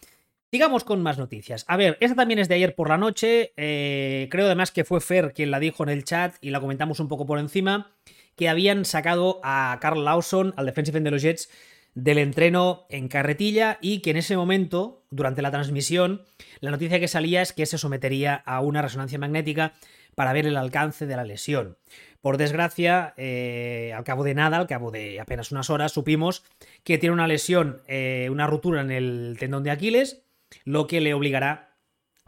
Sigamos 0.53 0.83
con 0.83 1.01
más 1.01 1.17
noticias. 1.17 1.65
A 1.69 1.77
ver, 1.77 1.97
esta 2.01 2.17
también 2.17 2.41
es 2.41 2.49
de 2.49 2.57
ayer 2.57 2.75
por 2.75 2.89
la 2.89 2.99
noche. 2.99 3.53
Eh, 3.57 4.27
creo 4.33 4.47
además 4.47 4.73
que 4.73 4.85
fue 4.85 5.01
Fer 5.01 5.33
quien 5.33 5.53
la 5.53 5.61
dijo 5.61 5.85
en 5.85 5.91
el 5.91 6.03
chat 6.03 6.35
y 6.41 6.51
la 6.51 6.59
comentamos 6.59 6.99
un 6.99 7.07
poco 7.07 7.25
por 7.25 7.39
encima. 7.39 7.93
Que 8.35 8.49
habían 8.49 8.85
sacado 8.85 9.41
a 9.45 9.79
Carl 9.81 10.05
Lawson, 10.05 10.53
al 10.57 10.67
defensive 10.67 10.99
end 10.99 11.05
de 11.05 11.11
los 11.13 11.23
Jets, 11.23 11.51
del 11.95 12.19
entreno 12.19 12.87
en 12.89 13.07
carretilla 13.07 13.79
y 13.81 14.01
que 14.01 14.11
en 14.11 14.17
ese 14.17 14.37
momento, 14.37 15.05
durante 15.11 15.41
la 15.41 15.53
transmisión, 15.53 16.23
la 16.59 16.73
noticia 16.73 16.99
que 16.99 17.07
salía 17.07 17.43
es 17.43 17.53
que 17.53 17.67
se 17.67 17.79
sometería 17.79 18.35
a 18.35 18.61
una 18.61 18.83
resonancia 18.83 19.21
magnética 19.21 19.75
para 20.17 20.33
ver 20.33 20.47
el 20.47 20.57
alcance 20.57 21.07
de 21.07 21.15
la 21.15 21.23
lesión. 21.23 21.79
Por 22.23 22.39
desgracia, 22.39 23.15
eh, 23.17 23.93
al 23.97 24.03
cabo 24.03 24.25
de 24.25 24.35
nada, 24.35 24.57
al 24.57 24.67
cabo 24.67 24.91
de 24.91 25.21
apenas 25.21 25.53
unas 25.53 25.71
horas, 25.71 25.93
supimos 25.93 26.43
que 26.83 26.99
tiene 26.99 27.13
una 27.13 27.29
lesión, 27.29 27.83
eh, 27.87 28.29
una 28.33 28.49
ruptura 28.49 28.81
en 28.81 28.91
el 28.91 29.37
tendón 29.39 29.63
de 29.63 29.71
Aquiles 29.71 30.25
lo 30.65 30.87
que 30.87 31.01
le 31.01 31.15
obligará 31.15 31.71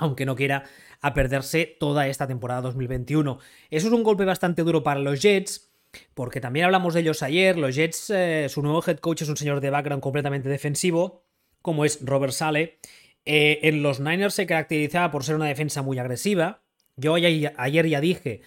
aunque 0.02 0.26
no 0.26 0.37
quiera, 0.37 0.64
a 1.00 1.14
perderse 1.14 1.76
toda 1.79 2.07
esta 2.09 2.26
temporada 2.26 2.61
2021. 2.62 3.38
Eso 3.71 3.87
es 3.87 3.93
un 3.93 4.02
golpe 4.02 4.25
bastante 4.25 4.62
duro 4.62 4.83
para 4.83 5.00
los 5.00 5.21
Jets, 5.21 5.73
porque 6.14 6.41
también 6.41 6.67
hablamos 6.67 6.95
de 6.95 7.00
ellos 7.00 7.23
ayer. 7.23 7.57
Los 7.57 7.75
Jets, 7.75 8.11
eh, 8.11 8.47
su 8.49 8.62
nuevo 8.62 8.83
head 8.87 8.99
coach 8.99 9.23
es 9.23 9.29
un 9.29 9.37
señor 9.37 9.61
de 9.61 9.71
background 9.71 10.02
completamente 10.02 10.49
defensivo, 10.49 11.25
como 11.61 11.85
es 11.85 11.99
Robert 12.02 12.33
Sale. 12.33 12.79
Eh, 13.25 13.61
en 13.62 13.83
los 13.83 14.00
Niners 14.00 14.35
se 14.35 14.47
caracterizaba 14.47 15.11
por 15.11 15.25
ser 15.25 15.37
una 15.37 15.47
defensa 15.47 15.83
muy 15.83 15.99
agresiva. 15.99 16.62
Yo 16.97 17.14
ayer 17.14 17.88
ya 17.88 18.00
dije 18.00 18.43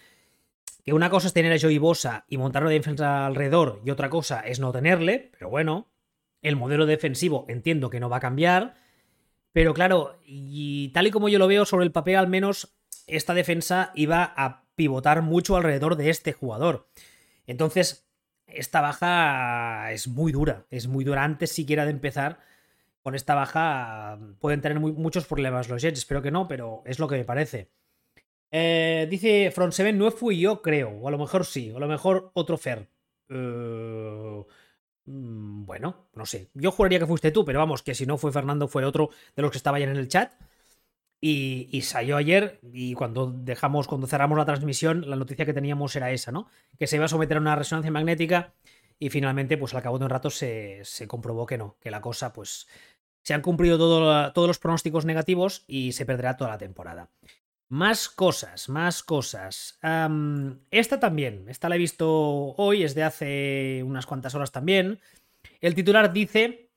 que 0.83 0.93
una 0.93 1.09
cosa 1.09 1.27
es 1.27 1.33
tener 1.33 1.51
a 1.51 1.59
Joey 1.59 1.77
Bosa 1.77 2.25
y 2.27 2.37
montar 2.37 2.61
una 2.61 2.71
defensa 2.71 3.25
alrededor, 3.25 3.81
y 3.83 3.89
otra 3.89 4.09
cosa 4.09 4.41
es 4.41 4.59
no 4.59 4.71
tenerle, 4.71 5.31
pero 5.31 5.49
bueno, 5.49 5.89
el 6.43 6.55
modelo 6.55 6.85
defensivo 6.85 7.45
entiendo 7.49 7.89
que 7.89 7.99
no 7.99 8.09
va 8.09 8.17
a 8.17 8.19
cambiar. 8.19 8.84
Pero 9.55 9.73
claro, 9.73 10.19
y 10.25 10.89
tal 10.89 11.07
y 11.07 11.11
como 11.11 11.29
yo 11.29 11.39
lo 11.39 11.47
veo 11.47 11.63
sobre 11.63 11.85
el 11.85 11.93
papel, 11.93 12.17
al 12.17 12.27
menos 12.27 12.75
esta 13.07 13.33
defensa 13.33 13.93
iba 13.95 14.33
a 14.35 14.65
pivotar 14.75 15.21
mucho 15.21 15.55
alrededor 15.55 15.95
de 15.95 16.09
este 16.09 16.33
jugador. 16.33 16.89
Entonces, 17.47 18.05
esta 18.47 18.81
baja 18.81 19.93
es 19.93 20.09
muy 20.09 20.33
dura, 20.33 20.65
es 20.71 20.89
muy 20.89 21.05
dura. 21.05 21.23
Antes 21.23 21.53
siquiera 21.53 21.85
de 21.85 21.91
empezar, 21.91 22.39
con 23.01 23.15
esta 23.15 23.33
baja 23.33 24.19
pueden 24.39 24.59
tener 24.59 24.77
muchos 24.81 25.25
problemas 25.25 25.69
los 25.69 25.81
Jets. 25.81 25.99
Espero 25.99 26.21
que 26.21 26.31
no, 26.31 26.49
pero 26.49 26.83
es 26.85 26.99
lo 26.99 27.07
que 27.07 27.15
me 27.15 27.23
parece. 27.23 27.69
Eh, 28.51 29.07
dice 29.09 29.51
Front 29.51 29.71
Seven, 29.71 29.97
no 29.97 30.11
fui 30.11 30.37
yo, 30.37 30.61
creo. 30.61 30.89
O 30.89 31.07
a 31.07 31.11
lo 31.11 31.17
mejor 31.17 31.45
sí, 31.45 31.71
o 31.71 31.77
a 31.77 31.79
lo 31.79 31.87
mejor 31.87 32.29
otro 32.33 32.57
Fer. 32.57 32.89
Eh, 33.29 34.43
Mm, 35.05 35.65
bueno, 35.65 36.07
no 36.13 36.25
sé. 36.25 36.49
Yo 36.53 36.71
juraría 36.71 36.99
que 36.99 37.05
fuiste 37.07 37.31
tú, 37.31 37.45
pero 37.45 37.59
vamos, 37.59 37.83
que 37.83 37.95
si 37.95 38.05
no 38.05 38.17
fue 38.17 38.31
Fernando, 38.31 38.67
fue 38.67 38.85
otro 38.85 39.09
de 39.35 39.41
los 39.41 39.51
que 39.51 39.57
estaba 39.57 39.77
ayer 39.77 39.89
en 39.89 39.97
el 39.97 40.07
chat. 40.07 40.33
Y, 41.21 41.81
salió 41.81 42.17
ayer, 42.17 42.59
y 42.61 42.93
cuando 42.93 43.31
dejamos, 43.31 43.87
cuando 43.87 44.05
cerramos 44.05 44.37
la 44.37 44.45
transmisión, 44.45 45.09
la 45.09 45.15
noticia 45.15 45.45
que 45.45 45.53
teníamos 45.53 45.95
era 45.95 46.11
esa, 46.11 46.31
¿no? 46.31 46.47
Que 46.77 46.85
se 46.85 46.97
iba 46.97 47.05
a 47.05 47.07
someter 47.07 47.37
a 47.37 47.39
una 47.39 47.55
resonancia 47.55 47.91
magnética. 47.91 48.53
Y 48.99 49.09
finalmente, 49.09 49.57
pues 49.57 49.73
al 49.73 49.81
cabo 49.81 49.97
de 49.97 50.05
un 50.05 50.11
rato 50.11 50.29
se, 50.29 50.83
comprobó 51.07 51.47
que 51.47 51.57
no, 51.57 51.77
que 51.81 51.91
la 51.91 52.01
cosa, 52.01 52.31
pues. 52.33 52.67
Se 53.23 53.33
han 53.33 53.41
cumplido 53.41 53.79
todos 53.79 54.47
los 54.47 54.59
pronósticos 54.59 55.05
negativos 55.05 55.63
y 55.67 55.93
se 55.93 56.05
perderá 56.05 56.37
toda 56.37 56.51
la 56.51 56.57
temporada. 56.59 57.09
Más 57.67 58.09
cosas, 58.09 58.69
más 58.69 59.01
cosas. 59.01 59.79
esta 60.71 60.99
también, 60.99 61.49
esta 61.49 61.67
la 61.67 61.75
he 61.75 61.79
visto 61.79 62.09
hoy, 62.57 62.83
es 62.83 62.93
de 62.93 63.03
hace 63.03 63.83
unas 63.83 64.05
cuantas 64.05 64.35
horas 64.35 64.51
también. 64.51 64.99
El 65.61 65.73
titular 65.73 66.13
dice, 66.13 66.69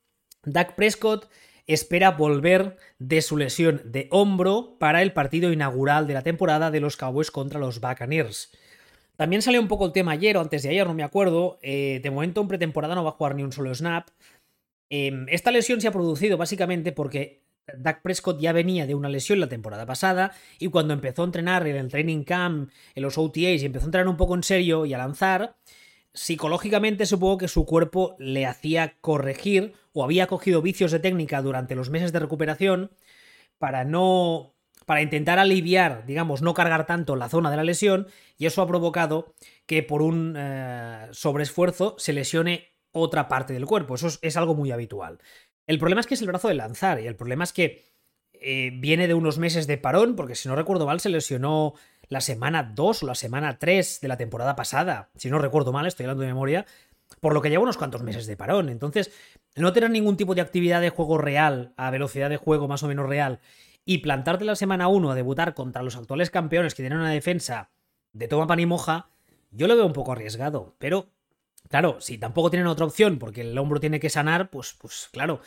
Dak 0.45 0.75
Prescott 0.77 1.29
espera 1.67 2.13
volver 2.13 2.79
de 2.99 3.21
su 3.21 3.37
lesión 3.37 3.83
de 3.85 4.09
hombro 4.11 4.79
para 4.79 5.03
el 5.03 5.13
partido 5.13 5.53
inaugural 5.53 6.07
de 6.07 6.15
la 6.15 6.23
temporada 6.23 6.71
de 6.71 6.81
los 6.81 6.97
Cowboys 6.97 7.31
contra 7.31 7.61
los 7.61 7.81
Buccaneers. 7.81 8.51
También 9.17 9.43
salió 9.43 9.61
un 9.61 9.69
poco 9.69 9.85
el 9.85 9.93
tema 9.93 10.13
ayer 10.13 10.37
o 10.37 10.41
antes 10.41 10.63
de 10.63 10.71
ayer, 10.71 10.87
no 10.87 10.95
me 10.95 11.03
acuerdo. 11.03 11.59
Eh, 11.61 12.01
de 12.03 12.11
momento 12.11 12.41
en 12.41 12.49
pretemporada 12.49 12.95
no 12.95 13.05
va 13.05 13.11
a 13.11 13.15
jugar 13.15 13.35
ni 13.35 13.43
un 13.43 13.53
solo 13.53 13.75
snap. 13.75 14.09
Em, 14.89 15.27
esta 15.29 15.51
lesión 15.51 15.81
se 15.81 15.89
ha 15.89 15.93
producido 15.93 16.39
básicamente 16.39 16.93
porque 16.93 17.43
Dak 17.77 18.03
Prescott 18.03 18.41
ya 18.41 18.53
venía 18.53 18.87
de 18.87 18.95
una 18.95 19.09
lesión 19.09 19.41
la 19.41 19.49
temporada 19.49 19.87
pasada 19.87 20.33
y 20.59 20.69
cuando 20.69 20.95
empezó 20.95 21.23
a 21.23 21.27
entrenar 21.27 21.67
en 21.67 21.77
el 21.77 21.89
training 21.89 22.25
camp, 22.25 22.71
en 22.95 23.03
los 23.03 23.19
OTAs 23.19 23.63
y 23.63 23.67
empezó 23.67 23.85
a 23.85 23.89
entrenar 23.89 24.09
un 24.09 24.17
poco 24.17 24.35
en 24.35 24.43
serio 24.43 24.87
y 24.87 24.95
a 24.95 24.99
lanzar, 24.99 25.57
psicológicamente 26.13 27.07
supongo 27.07 27.39
que 27.39 27.49
su 27.49 27.65
cuerpo 27.65 28.17
le 28.19 28.47
hacía 28.47 28.97
corregir 29.01 29.75
o 29.93 30.05
había 30.05 30.27
cogido 30.27 30.63
vicios 30.63 30.91
de 30.91 31.01
técnica 31.01 31.43
durante 31.43 31.75
los 31.75 31.91
meses 31.91 32.13
de 32.13 32.21
recuperación 32.21 32.91
para 33.59 33.85
no 33.85 34.55
para 34.87 35.03
intentar 35.03 35.39
aliviar, 35.39 36.07
digamos, 36.07 36.41
no 36.41 36.55
cargar 36.55 36.87
tanto 36.87 37.15
la 37.15 37.29
zona 37.29 37.51
de 37.51 37.59
la 37.59 37.65
lesión 37.65 38.07
y 38.39 38.47
eso 38.47 38.63
ha 38.63 38.67
provocado 38.67 39.35
que 39.67 39.83
por 39.83 40.01
un 40.01 40.35
eh, 40.35 41.09
sobreesfuerzo 41.11 41.95
se 41.99 42.15
lesione 42.15 42.69
otra 42.93 43.29
parte 43.29 43.53
del 43.53 43.67
cuerpo. 43.67 43.97
Eso 43.97 44.09
es 44.23 44.37
algo 44.39 44.55
muy 44.55 44.71
habitual. 44.71 45.19
El 45.69 45.79
problema 45.79 46.01
es 46.01 46.07
que 46.07 46.15
es 46.15 46.23
el 46.23 46.27
brazo 46.27 46.49
de 46.49 46.55
lanzar 46.55 46.99
y 46.99 47.07
el 47.07 47.15
problema 47.15 47.45
es 47.45 47.53
que 47.53 47.85
eh, 48.33 48.71
viene 48.73 49.07
de 49.07 49.13
unos 49.13 49.37
meses 49.37 49.67
de 49.67 49.77
parón, 49.77 50.17
porque 50.17 50.35
si 50.35 50.49
no 50.49 50.57
recuerdo 50.57 50.87
mal 50.87 50.99
se 50.99 51.11
lesionó 51.11 51.75
la 52.09 52.23
semana 52.23 52.63
2 52.75 53.03
o 53.03 53.07
la 53.07 53.15
semana 53.15 53.59
3 53.59 54.01
de 54.01 54.09
la 54.09 54.17
temporada 54.17 54.57
pasada. 54.57 55.11
Si 55.17 55.29
no 55.29 55.39
recuerdo 55.39 55.71
mal, 55.71 55.87
estoy 55.87 56.05
hablando 56.05 56.23
de 56.23 56.29
memoria, 56.29 56.65
por 57.21 57.35
lo 57.35 57.43
que 57.43 57.51
lleva 57.51 57.63
unos 57.63 57.77
cuantos 57.77 58.03
meses 58.03 58.27
de 58.27 58.35
parón. 58.35 58.71
Entonces, 58.71 59.13
no 59.57 59.75
tener 59.75 59.91
ningún 59.91 60.17
tipo 60.17 60.35
de 60.35 60.41
actividad 60.41 60.81
de 60.81 60.89
juego 60.89 61.19
real, 61.19 61.75
a 61.77 61.91
velocidad 61.91 62.31
de 62.31 62.39
juego 62.39 62.67
más 62.67 62.83
o 62.83 62.89
menos 62.89 63.07
real, 63.07 63.41
y 63.85 63.99
plantarte 63.99 64.47
la 64.47 64.57
semana 64.57 64.89
1 64.89 65.11
a 65.11 65.15
debutar 65.15 65.53
contra 65.53 65.83
los 65.83 65.97
actuales 65.97 66.31
campeones 66.31 66.75
que 66.75 66.83
tienen 66.83 67.01
una 67.01 67.11
defensa 67.11 67.69
de 68.15 68.27
toma 68.27 68.47
pan 68.47 68.61
y 68.61 68.65
moja, 68.65 69.11
yo 69.51 69.69
lo 69.69 69.77
veo 69.77 69.85
un 69.85 69.93
poco 69.93 70.13
arriesgado, 70.13 70.75
pero 70.79 71.11
Claro, 71.69 72.01
si 72.01 72.19
tampoco 72.19 72.51
tienen 72.51 72.67
otra 72.67 72.87
opción 72.87 73.19
porque 73.19 73.43
el 73.43 73.59
hombro 73.59 73.81
tiene 73.81 74.01
que 74.01 74.11
sanar, 74.11 74.51
pues, 74.51 74.75
pues 74.81 75.09
claro, 75.13 75.41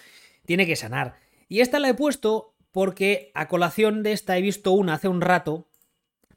tiene 0.45 0.67
que 0.67 0.75
sanar. 0.75 1.15
Y 1.49 1.61
esta 1.61 1.79
la 1.79 1.89
he 1.89 1.93
puesto 1.93 2.53
porque 2.71 3.31
a 3.33 3.47
colación 3.47 4.03
de 4.03 4.13
esta 4.13 4.37
he 4.37 4.41
visto 4.41 4.71
una 4.71 4.93
hace 4.93 5.07
un 5.07 5.21
rato, 5.21 5.67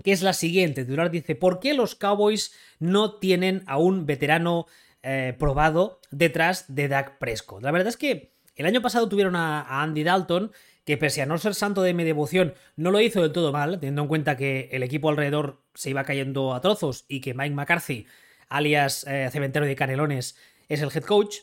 que 0.03 0.13
es 0.13 0.23
la 0.23 0.33
siguiente. 0.33 0.85
Durar 0.85 1.11
dice, 1.11 1.35
¿por 1.35 1.61
qué 1.61 1.75
los 1.75 1.95
Cowboys 1.95 2.55
no 2.79 3.19
tienen 3.19 3.63
a 3.67 3.79
un 3.79 4.07
veterano 4.07 4.67
eh, 5.03 5.35
probado 5.39 6.01
detrás 6.11 6.65
de 6.75 6.89
Dak 6.89 7.19
Prescott? 7.19 7.63
La 7.63 7.71
verdad 7.71 7.89
es 7.89 7.97
que 7.97 8.35
el 8.57 8.67
año 8.67 8.83
pasado 8.83 9.09
tuvieron 9.09 9.37
a, 9.37 9.83
Andy 9.83 10.03
Dalton, 10.03 10.53
que 10.85 10.97
pese 10.97 11.23
a 11.23 11.27
no 11.27 11.39
ser 11.39 11.55
santo 11.55 11.83
de 11.83 11.95
mi 11.95 12.05
devoción, 12.05 12.55
no 12.77 12.91
lo 12.91 13.01
hizo 13.01 13.23
del 13.23 13.33
todo 13.33 13.53
mal, 13.53 13.81
teniendo 13.81 14.03
en 14.03 14.09
cuenta 14.09 14.37
que 14.37 14.69
el 14.73 14.83
equipo 14.83 15.09
alrededor 15.09 15.63
se 15.75 15.91
iba 15.91 16.05
cayendo 16.05 16.55
a 16.55 16.61
trozos 16.61 17.05
y 17.09 17.21
que 17.21 17.35
Mike 17.35 17.55
McCarthy 17.55 18.07
alias 18.49 19.05
eh, 19.09 19.29
Cementerio 19.31 19.69
de 19.69 19.77
Canelones, 19.77 20.37
es 20.69 20.81
el 20.83 20.91
head 20.95 21.05
coach. 21.05 21.39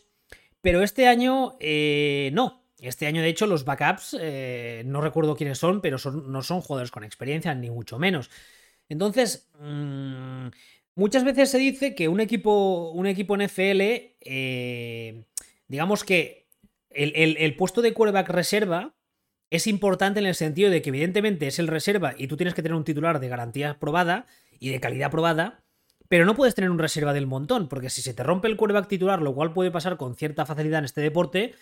Pero 0.61 0.83
este 0.83 1.07
año 1.07 1.57
eh, 1.59 2.29
no. 2.33 2.61
Este 2.79 3.05
año, 3.05 3.21
de 3.21 3.29
hecho, 3.29 3.45
los 3.45 3.63
backups, 3.63 4.17
eh, 4.19 4.81
no 4.85 5.01
recuerdo 5.01 5.35
quiénes 5.35 5.59
son, 5.59 5.81
pero 5.81 5.97
no 6.11 6.41
son 6.41 6.61
jugadores 6.61 6.89
con 6.89 7.03
experiencia, 7.03 7.53
ni 7.53 7.69
mucho 7.69 7.99
menos. 7.99 8.31
Entonces, 8.89 9.51
mm, 9.59 10.47
muchas 10.95 11.23
veces 11.23 11.51
se 11.51 11.59
dice 11.59 11.93
que 11.93 12.07
un 12.07 12.19
equipo, 12.19 12.91
un 12.91 13.05
equipo 13.05 13.37
NFL, 13.37 14.15
digamos 15.67 16.03
que 16.03 16.47
el, 16.89 17.37
el 17.37 17.55
puesto 17.55 17.83
de 17.83 17.93
quarterback 17.93 18.29
reserva 18.29 18.95
es 19.51 19.67
importante 19.67 20.19
en 20.19 20.25
el 20.25 20.35
sentido 20.35 20.71
de 20.71 20.81
que 20.81 20.89
evidentemente 20.89 21.45
es 21.45 21.59
el 21.59 21.67
reserva 21.67 22.15
y 22.17 22.27
tú 22.27 22.37
tienes 22.37 22.55
que 22.55 22.63
tener 22.63 22.75
un 22.75 22.85
titular 22.85 23.19
de 23.19 23.27
garantía 23.27 23.77
probada 23.79 24.25
y 24.59 24.69
de 24.69 24.79
calidad 24.79 25.11
probada, 25.11 25.63
pero 26.11 26.25
no 26.25 26.35
puedes 26.35 26.55
tener 26.55 26.69
un 26.69 26.77
reserva 26.77 27.13
del 27.13 27.25
montón, 27.25 27.69
porque 27.69 27.89
si 27.89 28.01
se 28.01 28.13
te 28.13 28.21
rompe 28.21 28.49
el 28.49 28.57
quarterback 28.57 28.89
titular, 28.89 29.21
lo 29.21 29.33
cual 29.33 29.53
puede 29.53 29.71
pasar 29.71 29.95
con 29.95 30.13
cierta 30.17 30.45
facilidad 30.45 30.79
en 30.79 30.83
este 30.83 30.99
deporte, 30.99 31.55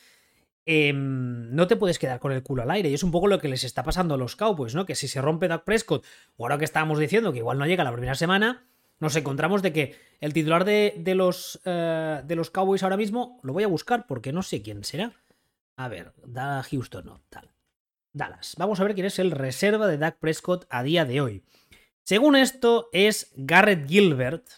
em, 0.65 1.53
no 1.53 1.67
te 1.67 1.75
puedes 1.75 1.99
quedar 1.99 2.19
con 2.19 2.31
el 2.31 2.41
culo 2.41 2.63
al 2.63 2.71
aire. 2.71 2.89
Y 2.89 2.95
es 2.95 3.03
un 3.03 3.11
poco 3.11 3.27
lo 3.27 3.37
que 3.37 3.47
les 3.47 3.63
está 3.63 3.83
pasando 3.83 4.15
a 4.15 4.17
los 4.17 4.35
Cowboys, 4.35 4.73
¿no? 4.73 4.87
Que 4.87 4.95
si 4.95 5.07
se 5.07 5.21
rompe 5.21 5.47
Doug 5.47 5.65
Prescott, 5.65 6.03
o 6.35 6.45
ahora 6.45 6.57
que 6.57 6.65
estábamos 6.65 6.97
diciendo 6.97 7.31
que 7.31 7.37
igual 7.37 7.59
no 7.59 7.67
llega 7.67 7.83
la 7.83 7.91
primera 7.91 8.15
semana, 8.15 8.65
nos 8.99 9.15
encontramos 9.15 9.61
de 9.61 9.71
que 9.71 9.95
el 10.19 10.33
titular 10.33 10.65
de, 10.65 10.99
los, 11.13 11.61
eh, 11.65 12.23
los 12.29 12.49
Cowboys 12.49 12.81
ahora 12.81 12.97
mismo 12.97 13.39
lo 13.43 13.53
voy 13.53 13.65
a 13.65 13.67
buscar 13.67 14.07
porque 14.07 14.33
no 14.33 14.41
sé 14.41 14.63
quién 14.63 14.83
será. 14.83 15.13
A 15.75 15.89
ver, 15.89 16.11
da 16.25 16.63
Houston, 16.63 17.05
no. 17.05 17.21
Dallas. 18.13 18.55
Vamos 18.57 18.79
a 18.79 18.83
ver 18.83 18.95
quién 18.95 19.05
es 19.05 19.19
el 19.19 19.29
reserva 19.29 19.85
de 19.85 19.99
Doug 19.99 20.15
Prescott 20.19 20.65
a 20.71 20.81
día 20.81 21.05
de 21.05 21.21
hoy. 21.21 21.43
Según 22.09 22.35
esto, 22.35 22.89
es 22.91 23.31
Garrett 23.35 23.87
Gilbert, 23.87 24.49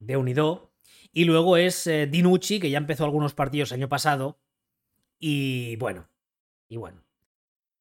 de 0.00 0.18
Unido, 0.18 0.70
y 1.14 1.24
luego 1.24 1.56
es 1.56 1.86
eh, 1.86 2.06
Dinucci, 2.06 2.60
que 2.60 2.68
ya 2.68 2.76
empezó 2.76 3.06
algunos 3.06 3.32
partidos 3.32 3.72
el 3.72 3.76
año 3.76 3.88
pasado. 3.88 4.38
Y 5.18 5.76
bueno, 5.76 6.10
y 6.68 6.76
bueno. 6.76 7.02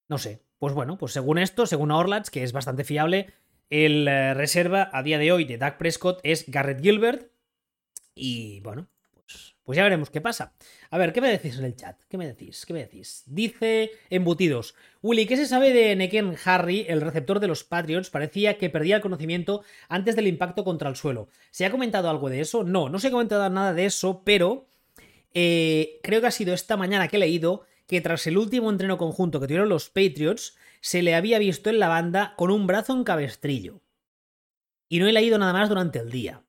No 0.07 0.17
sé. 0.17 0.41
Pues 0.57 0.73
bueno, 0.73 0.97
pues 0.97 1.11
según 1.11 1.37
esto, 1.37 1.65
según 1.65 1.91
Orlats, 1.91 2.31
que 2.31 2.43
es 2.43 2.53
bastante 2.53 2.85
fiable, 2.85 3.33
el 3.69 4.07
eh, 4.07 4.33
reserva 4.35 4.89
a 4.93 5.03
día 5.03 5.17
de 5.17 5.33
hoy 5.33 5.43
de 5.43 5.57
Doug 5.57 5.75
Prescott 5.77 6.21
es 6.23 6.45
Garrett 6.47 6.81
Gilbert. 6.81 7.29
Y 8.15 8.61
bueno, 8.61 8.87
pues 9.63 9.77
ya 9.77 9.83
veremos 9.83 10.09
qué 10.09 10.21
pasa. 10.21 10.53
A 10.89 10.97
ver, 10.97 11.13
¿qué 11.13 11.21
me 11.21 11.29
decís 11.29 11.57
en 11.57 11.65
el 11.65 11.75
chat? 11.75 12.01
¿Qué 12.09 12.17
me 12.17 12.27
decís? 12.27 12.65
¿Qué 12.65 12.73
me 12.73 12.79
decís? 12.79 13.23
Dice 13.25 13.91
Embutidos. 14.09 14.75
Willy, 15.01 15.25
¿qué 15.25 15.37
se 15.37 15.45
sabe 15.45 15.71
de 15.73 15.95
Neken 15.95 16.35
Harry, 16.45 16.85
el 16.87 17.01
receptor 17.01 17.39
de 17.39 17.47
los 17.47 17.63
Patriots? 17.63 18.09
Parecía 18.09 18.57
que 18.57 18.69
perdía 18.69 18.97
el 18.97 19.01
conocimiento 19.01 19.63
antes 19.87 20.15
del 20.15 20.27
impacto 20.27 20.63
contra 20.63 20.89
el 20.89 20.95
suelo. 20.95 21.29
¿Se 21.51 21.65
ha 21.65 21.71
comentado 21.71 22.09
algo 22.09 22.29
de 22.29 22.41
eso? 22.41 22.63
No, 22.63 22.89
no 22.89 22.99
se 22.99 23.07
ha 23.07 23.11
comentado 23.11 23.49
nada 23.49 23.73
de 23.73 23.85
eso, 23.85 24.21
pero 24.25 24.67
eh, 25.33 25.99
creo 26.03 26.21
que 26.21 26.27
ha 26.27 26.31
sido 26.31 26.53
esta 26.53 26.77
mañana 26.77 27.07
que 27.07 27.15
he 27.15 27.19
leído 27.19 27.65
que 27.87 28.01
tras 28.01 28.27
el 28.27 28.37
último 28.37 28.69
entreno 28.69 28.97
conjunto 28.97 29.39
que 29.39 29.47
tuvieron 29.47 29.69
los 29.69 29.89
Patriots, 29.89 30.55
se 30.81 31.01
le 31.01 31.15
había 31.15 31.39
visto 31.39 31.69
en 31.69 31.79
la 31.79 31.87
banda 31.87 32.33
con 32.37 32.51
un 32.51 32.67
brazo 32.67 32.93
en 32.93 33.03
cabestrillo. 33.03 33.81
Y 34.89 34.99
no 34.99 35.07
he 35.07 35.13
leído 35.13 35.37
nada 35.37 35.53
más 35.53 35.69
durante 35.69 35.99
el 35.99 36.11
día. 36.11 36.42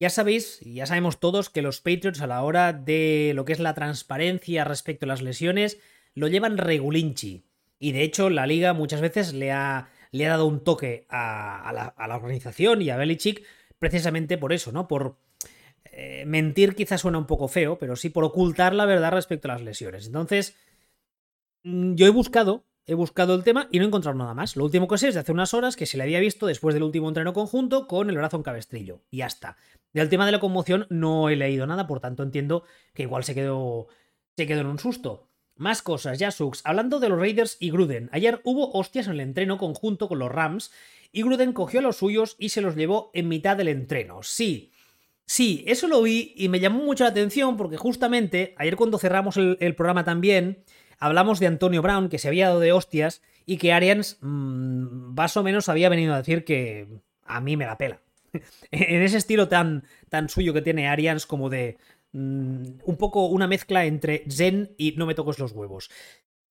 Ya 0.00 0.10
sabéis, 0.10 0.60
ya 0.60 0.86
sabemos 0.86 1.18
todos, 1.18 1.50
que 1.50 1.62
los 1.62 1.80
Patriots 1.80 2.20
a 2.20 2.28
la 2.28 2.42
hora 2.42 2.72
de 2.72 3.32
lo 3.34 3.44
que 3.44 3.52
es 3.52 3.58
la 3.58 3.74
transparencia 3.74 4.64
respecto 4.64 5.06
a 5.06 5.08
las 5.08 5.22
lesiones 5.22 5.78
lo 6.14 6.28
llevan 6.28 6.56
regulinchi. 6.56 7.44
Y 7.80 7.92
de 7.92 8.02
hecho, 8.02 8.30
la 8.30 8.46
liga 8.46 8.72
muchas 8.74 9.00
veces 9.00 9.34
le 9.34 9.50
ha, 9.50 9.88
le 10.12 10.26
ha 10.26 10.30
dado 10.30 10.46
un 10.46 10.62
toque 10.62 11.06
a, 11.08 11.94
la, 11.96 12.16
organización 12.16 12.82
y 12.82 12.90
a 12.90 12.96
Belichick 12.96 13.44
precisamente 13.78 14.38
por 14.38 14.52
eso, 14.52 14.72
¿no? 14.72 14.88
Por 14.88 15.16
eh, 15.84 16.24
mentir 16.26 16.74
quizás 16.74 17.00
suena 17.00 17.18
un 17.18 17.26
poco 17.26 17.48
feo, 17.48 17.78
pero 17.78 17.96
sí 17.96 18.08
por 18.08 18.24
ocultar 18.24 18.74
la 18.74 18.86
verdad 18.86 19.12
respecto 19.12 19.48
a 19.48 19.54
las 19.54 19.62
lesiones. 19.62 20.06
Entonces, 20.06 20.56
mm, 21.64 21.94
yo 21.94 22.06
he 22.06 22.10
buscado, 22.10 22.64
he 22.88 22.94
buscado 22.94 23.34
el 23.34 23.44
tema 23.44 23.68
y 23.70 23.78
no 23.78 23.84
he 23.84 23.86
encontrado 23.86 24.18
nada 24.18 24.34
más. 24.34 24.56
Lo 24.56 24.64
último 24.64 24.88
que 24.88 24.98
sé 24.98 25.08
es 25.08 25.14
de 25.14 25.20
hace 25.20 25.30
unas 25.30 25.54
horas 25.54 25.76
que 25.76 25.86
se 25.86 25.96
le 25.96 26.02
había 26.02 26.18
visto 26.18 26.46
después 26.46 26.74
del 26.74 26.82
último 26.82 27.06
entreno 27.06 27.32
conjunto 27.32 27.86
con 27.86 28.10
el 28.10 28.16
brazo 28.16 28.38
en 28.38 28.42
cabestrillo. 28.42 29.02
Y 29.10 29.18
ya 29.18 29.26
está. 29.26 29.56
Del 29.92 30.08
tema 30.08 30.26
de 30.26 30.32
la 30.32 30.40
conmoción 30.40 30.86
no 30.88 31.28
he 31.28 31.36
leído 31.36 31.66
nada, 31.66 31.86
por 31.86 32.00
tanto 32.00 32.22
entiendo 32.22 32.64
que 32.94 33.02
igual 33.04 33.24
se 33.24 33.34
quedó, 33.34 33.88
se 34.36 34.46
quedó 34.46 34.62
en 34.62 34.66
un 34.66 34.78
susto. 34.78 35.28
Más 35.54 35.82
cosas, 35.82 36.18
ya 36.18 36.30
Sux. 36.30 36.62
Hablando 36.64 36.98
de 36.98 37.08
los 37.10 37.18
Raiders 37.18 37.56
y 37.60 37.70
Gruden. 37.70 38.08
Ayer 38.12 38.40
hubo 38.44 38.72
hostias 38.72 39.06
en 39.06 39.14
el 39.14 39.20
entreno 39.20 39.58
conjunto 39.58 40.08
con 40.08 40.18
los 40.18 40.32
Rams 40.32 40.72
y 41.12 41.22
Gruden 41.22 41.52
cogió 41.52 41.80
a 41.80 41.82
los 41.82 41.96
suyos 41.96 42.36
y 42.38 42.50
se 42.50 42.60
los 42.62 42.74
llevó 42.74 43.10
en 43.12 43.28
mitad 43.28 43.56
del 43.56 43.68
entreno. 43.68 44.22
Sí. 44.22 44.72
Sí, 45.26 45.62
eso 45.66 45.88
lo 45.88 46.00
vi 46.00 46.32
y 46.36 46.48
me 46.48 46.58
llamó 46.58 46.82
mucho 46.82 47.04
la 47.04 47.10
atención 47.10 47.58
porque 47.58 47.76
justamente 47.76 48.54
ayer 48.56 48.76
cuando 48.76 48.98
cerramos 48.98 49.36
el, 49.36 49.74
programa 49.74 50.02
también 50.02 50.64
hablamos 50.98 51.40
de 51.40 51.46
Antonio 51.46 51.82
Brown 51.82 52.08
que 52.08 52.18
se 52.18 52.28
había 52.28 52.48
dado 52.48 52.60
de 52.60 52.72
hostias 52.72 53.22
y 53.46 53.58
que 53.58 53.72
Arians 53.72 54.18
mm, 54.20 55.14
más 55.14 55.36
o 55.36 55.42
menos 55.42 55.68
había 55.68 55.88
venido 55.88 56.14
a 56.14 56.18
decir 56.18 56.44
que 56.44 56.86
a 57.24 57.40
mí 57.40 57.56
me 57.56 57.66
la 57.66 57.78
pela. 57.78 58.00
en 58.70 59.02
ese 59.02 59.16
estilo 59.16 59.48
tan, 59.48 59.84
tan 60.08 60.28
suyo 60.28 60.52
que 60.52 60.62
tiene 60.62 60.88
Arians 60.88 61.26
como 61.26 61.48
de 61.48 61.78
Mm, 62.12 62.80
un 62.84 62.96
poco 62.96 63.26
una 63.26 63.46
mezcla 63.46 63.84
entre 63.84 64.24
Zen 64.30 64.74
y 64.78 64.92
no 64.92 65.06
me 65.06 65.14
toques 65.14 65.38
los 65.38 65.52
huevos. 65.52 65.90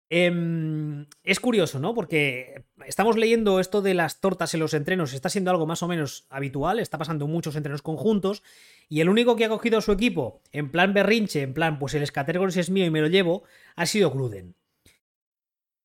Em, 0.10 1.06
es 1.24 1.40
curioso, 1.42 1.80
¿no? 1.80 1.94
Porque 1.94 2.64
estamos 2.86 3.18
leyendo 3.18 3.60
esto 3.60 3.82
de 3.82 3.94
las 3.94 4.22
tortas 4.22 4.54
en 4.54 4.62
los 4.62 4.74
entrenos, 4.74 5.14
está 5.14 5.30
siendo 5.30 5.52
algo 5.52 5.66
más 5.66 5.84
o 5.84 5.88
menos 5.88 6.26
habitual, 6.30 6.80
está 6.80 6.98
pasando 6.98 7.28
muchos 7.28 7.58
entrenos 7.58 7.82
conjuntos, 7.82 8.42
y 8.88 9.02
el 9.02 9.10
único 9.10 9.36
que 9.36 9.44
ha 9.44 9.50
cogido 9.50 9.78
a 9.78 9.82
su 9.82 9.92
equipo 9.92 10.42
en 10.52 10.72
plan 10.72 10.94
berrinche, 10.94 11.42
en 11.42 11.54
plan, 11.54 11.78
pues 11.78 11.94
el 11.94 12.08
Scattergories 12.08 12.56
es 12.56 12.70
mío 12.70 12.86
y 12.86 12.90
me 12.90 13.02
lo 13.02 13.08
llevo, 13.08 13.44
ha 13.76 13.86
sido 13.86 14.12
Gruden. 14.12 14.56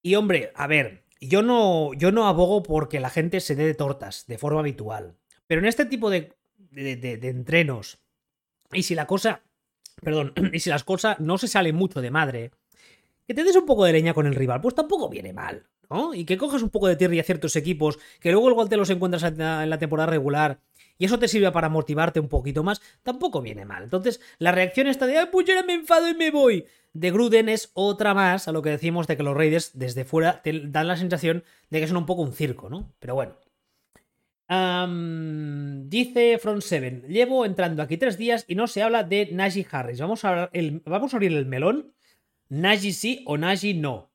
Y 0.03 0.15
hombre, 0.15 0.53
a 0.55 0.69
ver, 0.69 1.05
yo 1.21 1.43
no, 1.43 1.93
yo 1.95 2.13
no 2.13 2.27
abogo 2.29 2.63
porque 2.63 3.01
la 3.01 3.11
gente 3.11 3.41
se 3.41 3.57
dé 3.57 3.67
de 3.67 3.75
tortas 3.75 4.27
de 4.29 4.39
forma 4.39 4.61
habitual, 4.61 5.17
pero 5.49 5.61
en 5.61 5.67
este 5.67 5.85
tipo 5.85 6.11
de, 6.11 6.37
de 6.71 7.29
entrenos, 7.29 7.99
y 8.73 8.85
si 8.85 8.95
la 8.95 9.07
cosa 9.07 9.43
Perdón, 10.03 10.33
y 10.53 10.61
si 10.61 10.71
las 10.71 10.85
cosas 10.85 11.21
no 11.21 11.39
se 11.39 11.49
salen 11.49 11.75
mucho 11.75 12.01
de 12.01 12.11
madre, 12.11 12.51
que 13.27 13.35
te 13.35 13.45
des 13.45 13.57
un 13.57 13.67
poco 13.67 13.85
de 13.85 13.93
leña 13.93 14.15
con 14.15 14.27
el 14.27 14.35
rival, 14.35 14.61
pues 14.61 14.75
tampoco 14.75 15.09
viene 15.09 15.33
mal, 15.33 15.67
¿no? 15.91 16.15
Y 16.15 16.25
que 16.25 16.37
cojas 16.37 16.63
un 16.63 16.71
poco 16.71 16.89
de 16.89 16.97
tierra 16.97 17.21
a 17.21 17.25
ciertos 17.25 17.57
equipos, 17.57 17.99
que 18.21 18.33
luego 18.33 18.51
igual 18.51 18.69
te 18.69 18.77
los 18.77 18.91
encuentras 18.91 19.23
en 19.23 19.71
la 19.71 19.79
temporada 19.79 20.11
regular 20.11 20.61
y 20.99 21.07
eso 21.07 21.19
te 21.19 21.29
sirve 21.29 21.51
para 21.53 21.69
motivarte 21.69 22.21
un 22.21 22.29
poquito 22.29 22.63
más, 22.63 22.81
tampoco 23.03 23.41
viene 23.41 23.65
mal. 23.65 23.83
Entonces, 23.83 24.21
la 24.39 24.53
reacción 24.53 24.87
esta 24.87 25.07
de, 25.07 25.19
¡ay, 25.19 25.27
pues 25.33 25.47
yo 25.47 25.55
me 25.65 25.75
enfado 25.75 26.09
y 26.09 26.15
me 26.15 26.31
voy! 26.31 26.67
de 26.93 27.11
Gruden 27.11 27.49
es 27.49 27.71
otra 27.75 28.15
más 28.15 28.49
a 28.49 28.53
lo 28.53 28.63
que 28.63 28.71
decimos 28.71 29.07
de 29.07 29.17
que 29.17 29.23
los 29.23 29.37
Raiders 29.37 29.71
desde 29.75 30.05
fuera 30.05 30.43
te 30.43 30.69
dan 30.69 30.89
la 30.89 30.97
sensación 30.97 31.45
de 31.71 31.81
que 31.81 31.89
son 31.89 31.97
un 31.97 32.07
poco 32.07 32.23
un 32.23 32.33
circo, 32.33 32.69
¿no? 32.69 32.93
Pero 32.99 33.15
bueno, 33.15 33.35
dice 35.89 36.39
Front 36.39 36.63
7, 36.63 37.05
llevo 37.09 37.47
entrando 37.47 37.83
aquí 37.83 37.97
tres 37.97 38.19
días 38.19 38.45
y 38.47 38.55
no 38.55 38.67
se 38.67 38.83
habla 38.83 39.05
de 39.05 39.31
Najee 39.33 39.67
Harris. 39.71 40.01
Vamos 40.01 40.25
a, 40.25 40.51
vamos 40.85 41.15
a 41.15 41.17
abrir 41.17 41.33
el 41.33 41.47
melón. 41.47 41.93
Najee 42.53 42.93
sí 42.93 43.25
o 43.27 43.39
Najee 43.39 43.73
no. 43.73 44.13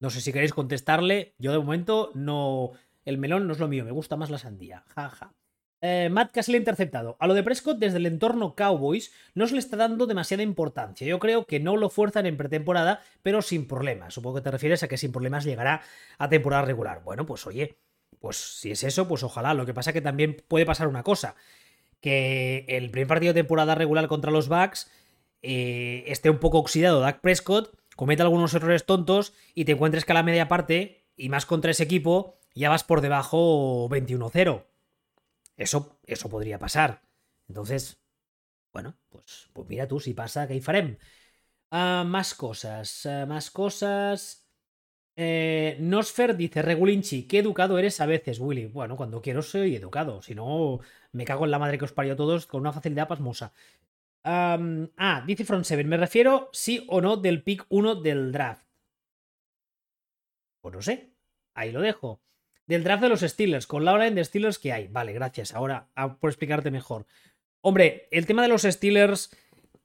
No 0.00 0.08
sé 0.08 0.22
si 0.22 0.32
queréis 0.32 0.54
contestarle. 0.54 1.34
Yo 1.38 1.52
de 1.52 1.58
momento 1.58 2.10
no... 2.14 2.72
El 3.04 3.18
melón 3.18 3.46
no 3.46 3.52
es 3.52 3.58
lo 3.58 3.68
mío, 3.68 3.84
me 3.84 3.90
gusta 3.90 4.16
más 4.16 4.30
la 4.30 4.38
sandía. 4.38 4.84
Jaja. 4.94 5.34
Eh, 5.82 6.08
Matt 6.10 6.32
Castle 6.32 6.56
interceptado. 6.56 7.18
A 7.20 7.26
lo 7.26 7.34
de 7.34 7.42
Prescott 7.42 7.78
desde 7.78 7.98
el 7.98 8.06
entorno 8.06 8.56
Cowboys 8.56 9.12
no 9.34 9.46
se 9.46 9.52
le 9.52 9.58
está 9.58 9.76
dando 9.76 10.06
demasiada 10.06 10.42
importancia. 10.42 11.06
Yo 11.06 11.18
creo 11.18 11.44
que 11.44 11.60
no 11.60 11.76
lo 11.76 11.90
fuerzan 11.90 12.24
en 12.24 12.38
pretemporada, 12.38 13.02
pero 13.22 13.42
sin 13.42 13.68
problemas. 13.68 14.14
Supongo 14.14 14.36
que 14.36 14.42
te 14.42 14.50
refieres 14.50 14.82
a 14.82 14.88
que 14.88 14.96
sin 14.96 15.12
problemas 15.12 15.44
llegará 15.44 15.82
a 16.16 16.30
temporada 16.30 16.64
regular. 16.64 17.02
Bueno, 17.04 17.26
pues 17.26 17.46
oye, 17.46 17.76
pues 18.18 18.36
si 18.38 18.70
es 18.70 18.82
eso, 18.82 19.06
pues 19.06 19.22
ojalá. 19.22 19.52
Lo 19.52 19.66
que 19.66 19.74
pasa 19.74 19.90
es 19.90 19.94
que 19.94 20.00
también 20.00 20.42
puede 20.48 20.64
pasar 20.64 20.88
una 20.88 21.02
cosa. 21.02 21.36
Que 22.00 22.64
el 22.66 22.90
primer 22.90 23.08
partido 23.08 23.34
de 23.34 23.40
temporada 23.40 23.74
regular 23.74 24.08
contra 24.08 24.30
los 24.30 24.48
Bucks 24.48 24.90
eh, 25.46 26.04
esté 26.08 26.28
un 26.30 26.38
poco 26.38 26.58
oxidado 26.58 27.00
Dak 27.00 27.20
Prescott, 27.20 27.74
cometa 27.94 28.22
algunos 28.24 28.52
errores 28.54 28.84
tontos 28.84 29.32
y 29.54 29.64
te 29.64 29.72
encuentres 29.72 30.04
que 30.04 30.12
a 30.12 30.14
la 30.14 30.22
media 30.22 30.48
parte, 30.48 31.06
y 31.16 31.28
más 31.28 31.46
contra 31.46 31.70
ese 31.70 31.84
equipo, 31.84 32.38
ya 32.54 32.68
vas 32.68 32.84
por 32.84 33.00
debajo 33.00 33.88
21-0. 33.88 34.64
Eso, 35.56 35.98
eso 36.04 36.28
podría 36.28 36.58
pasar. 36.58 37.02
Entonces, 37.48 37.98
bueno, 38.72 38.96
pues, 39.08 39.48
pues 39.52 39.68
mira 39.68 39.88
tú, 39.88 40.00
si 40.00 40.12
pasa, 40.14 40.46
¿qué 40.46 40.60
farem? 40.60 40.98
Ah, 41.70 42.04
más 42.06 42.34
cosas, 42.34 43.06
ah, 43.06 43.26
más 43.26 43.50
cosas. 43.50 44.46
Eh, 45.16 45.78
Nosfer 45.80 46.36
dice, 46.36 46.60
Regulinchi, 46.62 47.26
qué 47.26 47.38
educado 47.38 47.78
eres 47.78 48.00
a 48.00 48.06
veces, 48.06 48.38
Willy. 48.38 48.66
Bueno, 48.66 48.96
cuando 48.96 49.22
quiero 49.22 49.42
soy 49.42 49.76
educado, 49.76 50.20
si 50.22 50.34
no, 50.34 50.80
me 51.12 51.24
cago 51.24 51.46
en 51.46 51.50
la 51.52 51.58
madre 51.58 51.78
que 51.78 51.86
os 51.86 51.92
parió 51.92 52.12
a 52.12 52.16
todos 52.16 52.46
con 52.46 52.60
una 52.60 52.72
facilidad 52.72 53.08
pasmosa. 53.08 53.52
Ah, 54.26 55.24
dice 55.26 55.44
Front 55.44 55.64
7, 55.64 55.84
me 55.84 55.96
refiero 55.96 56.50
sí 56.52 56.84
o 56.88 57.00
no 57.00 57.16
del 57.16 57.42
pick 57.42 57.64
1 57.68 57.96
del 57.96 58.32
draft. 58.32 58.66
Pues 60.60 60.74
no 60.74 60.82
sé, 60.82 61.12
ahí 61.54 61.70
lo 61.70 61.80
dejo. 61.80 62.20
Del 62.66 62.82
draft 62.82 63.02
de 63.04 63.08
los 63.08 63.20
Steelers, 63.20 63.66
con 63.68 63.84
la 63.84 63.92
hora 63.92 64.10
de 64.10 64.24
Steelers 64.24 64.58
que 64.58 64.72
hay. 64.72 64.88
Vale, 64.88 65.12
gracias. 65.12 65.54
Ahora, 65.54 65.88
por 66.20 66.30
explicarte 66.30 66.72
mejor. 66.72 67.06
Hombre, 67.60 68.08
el 68.10 68.26
tema 68.26 68.42
de 68.42 68.48
los 68.48 68.62
Steelers 68.62 69.30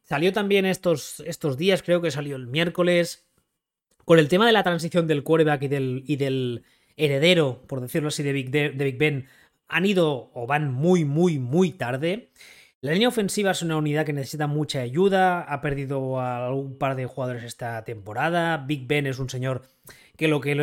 salió 0.01 0.33
también 0.33 0.65
estos, 0.65 1.19
estos 1.27 1.57
días, 1.57 1.83
creo 1.83 2.01
que 2.01 2.09
salió 2.09 2.35
el 2.35 2.47
miércoles. 2.47 3.27
Con 4.05 4.17
el 4.17 4.27
tema 4.27 4.47
de 4.47 4.53
la 4.53 4.63
transición 4.63 5.05
del 5.05 5.23
quarterback 5.23 5.61
y 5.61 6.15
del, 6.15 6.63
heredero, 6.97 7.61
por 7.67 7.81
decirlo 7.81 8.07
así, 8.07 8.23
de 8.23 8.33
Big 8.33 8.97
Ben, 8.97 9.27
han 9.67 9.85
ido 9.85 10.31
o 10.33 10.47
van 10.47 10.73
muy, 10.73 11.05
muy, 11.05 11.37
muy 11.37 11.71
tarde. 11.71 12.31
La 12.83 12.93
línea 12.93 13.09
ofensiva 13.09 13.51
es 13.51 13.61
una 13.61 13.77
unidad 13.77 14.07
que 14.07 14.13
necesita 14.13 14.47
mucha 14.47 14.81
ayuda, 14.81 15.41
ha 15.41 15.61
perdido 15.61 16.19
a 16.19 16.51
un 16.51 16.79
par 16.79 16.95
de 16.95 17.05
jugadores 17.05 17.43
esta 17.43 17.83
temporada. 17.83 18.57
Big 18.57 18.87
Ben 18.87 19.05
es 19.05 19.19
un 19.19 19.29
señor 19.29 19.61
que 20.17 20.27
lo 20.27 20.41
que, 20.41 20.53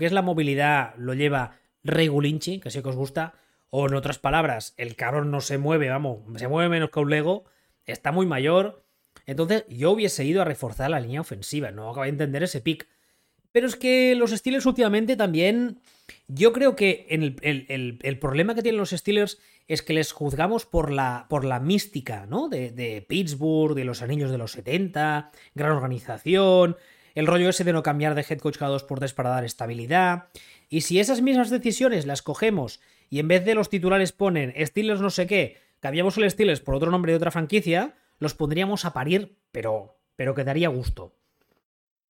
es 0.00 0.12
la 0.12 0.22
movilidad 0.22 0.96
lo 0.96 1.14
lleva 1.14 1.52
regulinchi, 1.84 2.58
que 2.58 2.72
sé 2.72 2.82
que 2.82 2.88
os 2.88 2.96
gusta, 2.96 3.34
o 3.70 3.86
en 3.86 3.94
otras 3.94 4.18
palabras, 4.18 4.74
el 4.76 4.96
cabrón 4.96 5.30
no 5.30 5.40
se 5.40 5.56
mueve, 5.56 5.88
vamos, 5.88 6.18
se 6.36 6.48
mueve 6.48 6.68
menos 6.68 6.90
que 6.90 6.98
un 6.98 7.10
Lego, 7.10 7.44
está 7.86 8.10
muy 8.10 8.26
mayor, 8.26 8.84
entonces 9.26 9.64
yo 9.68 9.92
hubiese 9.92 10.24
ido 10.24 10.42
a 10.42 10.44
reforzar 10.44 10.90
la 10.90 10.98
línea 10.98 11.20
ofensiva, 11.20 11.70
no 11.70 11.90
acabo 11.90 12.02
de 12.02 12.08
entender 12.08 12.42
ese 12.42 12.60
pick. 12.60 12.88
Pero 13.52 13.68
es 13.68 13.76
que 13.76 14.16
los 14.16 14.32
Steelers 14.32 14.66
últimamente 14.66 15.16
también... 15.16 15.80
Yo 16.26 16.52
creo 16.52 16.76
que 16.76 17.06
el, 17.10 18.18
problema 18.18 18.54
que 18.54 18.62
tienen 18.62 18.78
los 18.78 18.90
Steelers 18.90 19.38
es 19.66 19.82
que 19.82 19.92
les 19.92 20.12
juzgamos 20.12 20.66
por 20.66 20.90
la, 20.90 21.26
mística, 21.62 22.26
¿no? 22.26 22.48
De, 22.48 23.04
Pittsburgh, 23.08 23.74
de 23.74 23.84
los 23.84 24.02
anillos 24.02 24.30
de 24.30 24.38
los 24.38 24.52
70, 24.52 25.30
gran 25.54 25.72
organización, 25.72 26.76
el 27.14 27.26
rollo 27.26 27.48
ese 27.48 27.64
de 27.64 27.72
no 27.72 27.82
cambiar 27.82 28.14
de 28.14 28.24
head 28.28 28.38
coach 28.38 28.58
cada 28.58 28.70
dos 28.70 28.84
por 28.84 28.98
tres 28.98 29.12
para 29.12 29.30
dar 29.30 29.44
estabilidad. 29.44 30.28
Y 30.68 30.82
si 30.82 31.00
esas 31.00 31.22
mismas 31.22 31.50
decisiones 31.50 32.06
las 32.06 32.22
cogemos 32.22 32.80
y 33.10 33.18
en 33.18 33.28
vez 33.28 33.44
de 33.44 33.54
los 33.54 33.70
titulares 33.70 34.12
ponen 34.12 34.54
Steelers 34.66 35.00
no 35.00 35.10
sé 35.10 35.26
qué, 35.26 35.56
cambiamos 35.80 36.16
el 36.18 36.30
Steelers 36.30 36.60
por 36.60 36.74
otro 36.74 36.90
nombre 36.90 37.12
de 37.12 37.16
otra 37.16 37.30
franquicia, 37.30 37.96
los 38.18 38.34
pondríamos 38.34 38.84
a 38.84 38.92
parir, 38.92 39.38
pero, 39.52 39.98
pero 40.16 40.34
que 40.34 40.68
gusto. 40.68 41.14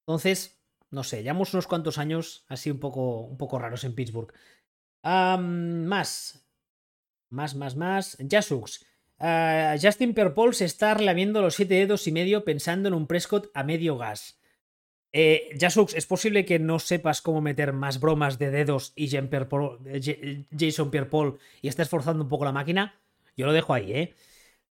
Entonces, 0.07 0.58
no 0.91 1.05
sé, 1.05 1.23
llevamos 1.23 1.53
unos 1.55 1.67
cuantos 1.67 1.99
años 1.99 2.45
así 2.49 2.71
un 2.71 2.81
poco, 2.81 3.21
un 3.21 3.37
poco 3.37 3.59
raros 3.59 3.85
en 3.85 3.95
Pittsburgh. 3.95 4.33
más. 5.03 6.45
Más, 7.31 7.55
más, 7.55 7.77
más. 7.77 8.17
Jasux. 8.29 8.87
Uh, 9.21 9.77
Justin 9.83 10.15
Perpol 10.15 10.55
se 10.55 10.65
está 10.65 10.95
relamiendo 10.95 11.43
los 11.43 11.57
siete 11.57 11.75
dedos 11.75 12.07
y 12.07 12.13
medio 12.13 12.45
pensando 12.45 12.89
en 12.89 12.95
un 12.95 13.07
Prescott 13.07 13.51
a 13.53 13.65
medio 13.65 13.99
gas. 13.99 14.41
Eh, 15.13 15.57
Jasux, 15.59 15.95
¿es 15.95 16.07
posible 16.07 16.45
que 16.45 16.59
no 16.59 16.79
sepas 16.79 17.23
cómo 17.23 17.41
meter 17.41 17.73
más 17.73 17.99
bromas 17.99 18.39
de 18.39 18.51
dedos 18.51 18.93
y 18.95 19.05
eh, 19.17 20.45
Jason 20.57 20.91
Pierre-Paul 20.91 21.39
y 21.63 21.69
estés 21.69 21.89
forzando 21.89 22.23
un 22.25 22.29
poco 22.29 22.45
la 22.45 22.53
máquina? 22.53 23.01
Yo 23.37 23.47
lo 23.47 23.53
dejo 23.53 23.73
ahí, 23.75 23.93
¿eh? 23.93 24.15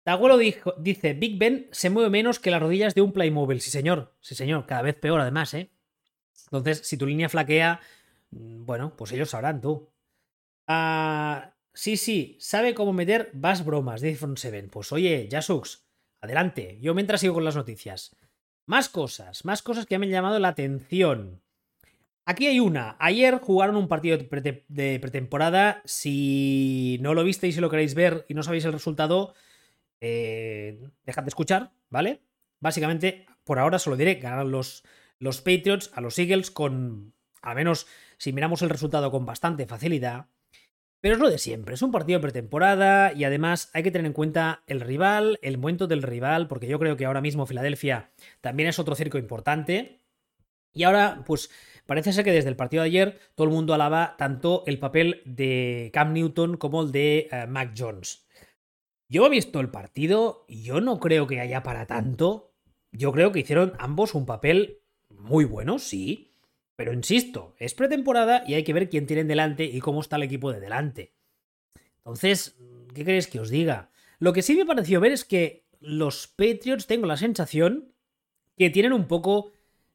Taguelo 0.03 0.37
dice, 0.37 1.13
Big 1.13 1.37
Ben 1.37 1.67
se 1.71 1.89
mueve 1.89 2.09
menos 2.09 2.39
que 2.39 2.51
las 2.51 2.61
rodillas 2.61 2.95
de 2.95 3.01
un 3.01 3.11
Playmobil. 3.11 3.61
Sí, 3.61 3.69
señor. 3.69 4.13
Sí, 4.21 4.35
señor. 4.35 4.65
Cada 4.65 4.81
vez 4.81 4.95
peor, 4.95 5.19
además, 5.19 5.53
¿eh? 5.53 5.69
Entonces, 6.51 6.81
si 6.87 6.97
tu 6.97 7.05
línea 7.05 7.29
flaquea, 7.29 7.79
mm, 8.31 8.65
bueno, 8.65 8.95
pues 8.95 9.11
ellos 9.11 9.29
sabrán 9.29 9.61
tú. 9.61 9.89
Ah, 10.67 11.53
sí, 11.73 11.97
sí, 11.97 12.37
sabe 12.39 12.73
cómo 12.73 12.93
meter 12.93 13.29
vas 13.33 13.65
bromas, 13.65 14.01
dice 14.01 14.17
Front 14.17 14.37
Seven. 14.37 14.69
Pues 14.69 14.91
oye, 14.91 15.27
Jasux, 15.31 15.85
adelante. 16.21 16.77
Yo 16.81 16.93
mientras 16.93 17.21
sigo 17.21 17.35
con 17.35 17.45
las 17.45 17.55
noticias. 17.55 18.15
Más 18.65 18.89
cosas, 18.89 19.45
más 19.45 19.61
cosas 19.61 19.85
que 19.85 19.97
me 19.97 20.05
han 20.05 20.11
llamado 20.11 20.39
la 20.39 20.49
atención. 20.49 21.41
Aquí 22.25 22.45
hay 22.45 22.59
una. 22.59 22.95
Ayer 22.99 23.39
jugaron 23.39 23.75
un 23.75 23.87
partido 23.87 24.17
de 24.17 24.99
pretemporada. 24.99 25.81
Si 25.85 26.99
no 27.01 27.15
lo 27.15 27.23
visteis 27.23 27.57
y 27.57 27.61
lo 27.61 27.71
queréis 27.71 27.95
ver 27.95 28.25
y 28.29 28.35
no 28.35 28.43
sabéis 28.43 28.65
el 28.65 28.73
resultado, 28.73 29.33
eh, 30.01 30.79
dejad 31.05 31.23
de 31.23 31.29
escuchar, 31.29 31.71
¿vale? 31.89 32.21
Básicamente, 32.59 33.25
por 33.43 33.59
ahora 33.59 33.79
solo 33.79 33.97
diré, 33.97 34.15
ganaron 34.15 34.51
los, 34.51 34.83
los 35.19 35.41
Patriots 35.41 35.91
a 35.93 36.01
los 36.01 36.17
Eagles 36.17 36.51
con, 36.51 37.13
al 37.41 37.55
menos 37.55 37.87
si 38.17 38.33
miramos 38.33 38.61
el 38.61 38.69
resultado 38.69 39.11
con 39.11 39.25
bastante 39.25 39.65
facilidad. 39.65 40.27
Pero 41.01 41.15
es 41.15 41.21
lo 41.21 41.29
de 41.29 41.37
siempre, 41.37 41.75
es 41.75 41.81
un 41.81 41.91
partido 41.91 42.19
pretemporada 42.19 43.13
y 43.13 43.23
además 43.23 43.69
hay 43.73 43.83
que 43.83 43.91
tener 43.91 44.05
en 44.05 44.13
cuenta 44.13 44.63
el 44.67 44.81
rival, 44.81 45.39
el 45.41 45.57
momento 45.57 45.87
del 45.87 46.03
rival, 46.03 46.47
porque 46.49 46.67
yo 46.67 46.77
creo 46.77 46.97
que 46.97 47.05
ahora 47.05 47.21
mismo 47.21 47.45
Filadelfia 47.45 48.11
también 48.41 48.67
es 48.67 48.79
otro 48.79 48.95
circo 48.95 49.17
importante. 49.17 50.01
Y 50.73 50.83
ahora, 50.83 51.23
pues 51.25 51.49
parece 51.85 52.11
ser 52.11 52.25
que 52.25 52.33
desde 52.33 52.49
el 52.49 52.57
partido 52.57 52.83
de 52.83 52.89
ayer 52.89 53.19
todo 53.35 53.47
el 53.47 53.53
mundo 53.53 53.73
alaba 53.73 54.15
tanto 54.17 54.63
el 54.67 54.77
papel 54.77 55.21
de 55.25 55.89
Cam 55.93 56.13
Newton 56.13 56.57
como 56.57 56.83
el 56.83 56.91
de 56.91 57.29
eh, 57.31 57.47
Mac 57.47 57.73
Jones. 57.77 58.27
Yo 59.07 59.25
he 59.25 59.29
visto 59.29 59.61
el 59.61 59.71
partido 59.71 60.45
y 60.47 60.63
yo 60.63 60.81
no 60.81 60.99
creo 60.99 61.27
que 61.27 61.39
haya 61.39 61.63
para 61.63 61.87
tanto. 61.87 62.53
Yo 62.91 63.11
creo 63.13 63.31
que 63.31 63.39
hicieron 63.39 63.73
ambos 63.79 64.13
un 64.13 64.25
papel 64.25 64.81
muy 65.09 65.45
bueno, 65.45 65.79
sí, 65.79 66.31
pero 66.75 66.93
insisto, 66.93 67.55
es 67.59 67.73
pretemporada 67.73 68.43
y 68.47 68.53
hay 68.53 68.63
que 68.63 68.73
ver 68.73 68.89
quién 68.89 69.05
tienen 69.05 69.27
delante 69.27 69.65
y 69.65 69.79
cómo 69.79 70.01
está 70.01 70.15
el 70.15 70.23
equipo 70.23 70.51
de 70.53 70.59
delante. 70.59 71.13
Entonces, 71.97 72.55
¿qué 72.93 73.03
queréis 73.03 73.27
que 73.27 73.39
os 73.39 73.49
diga? 73.49 73.89
Lo 74.19 74.33
que 74.33 74.41
sí 74.41 74.55
me 74.55 74.65
pareció 74.65 74.99
ver 74.99 75.11
es 75.11 75.25
que 75.25 75.65
los 75.81 76.27
Patriots, 76.27 76.87
tengo 76.87 77.05
la 77.05 77.17
sensación 77.17 77.93
que 78.57 78.69
tienen 78.69 78.93
un 78.93 79.07
poco... 79.07 79.51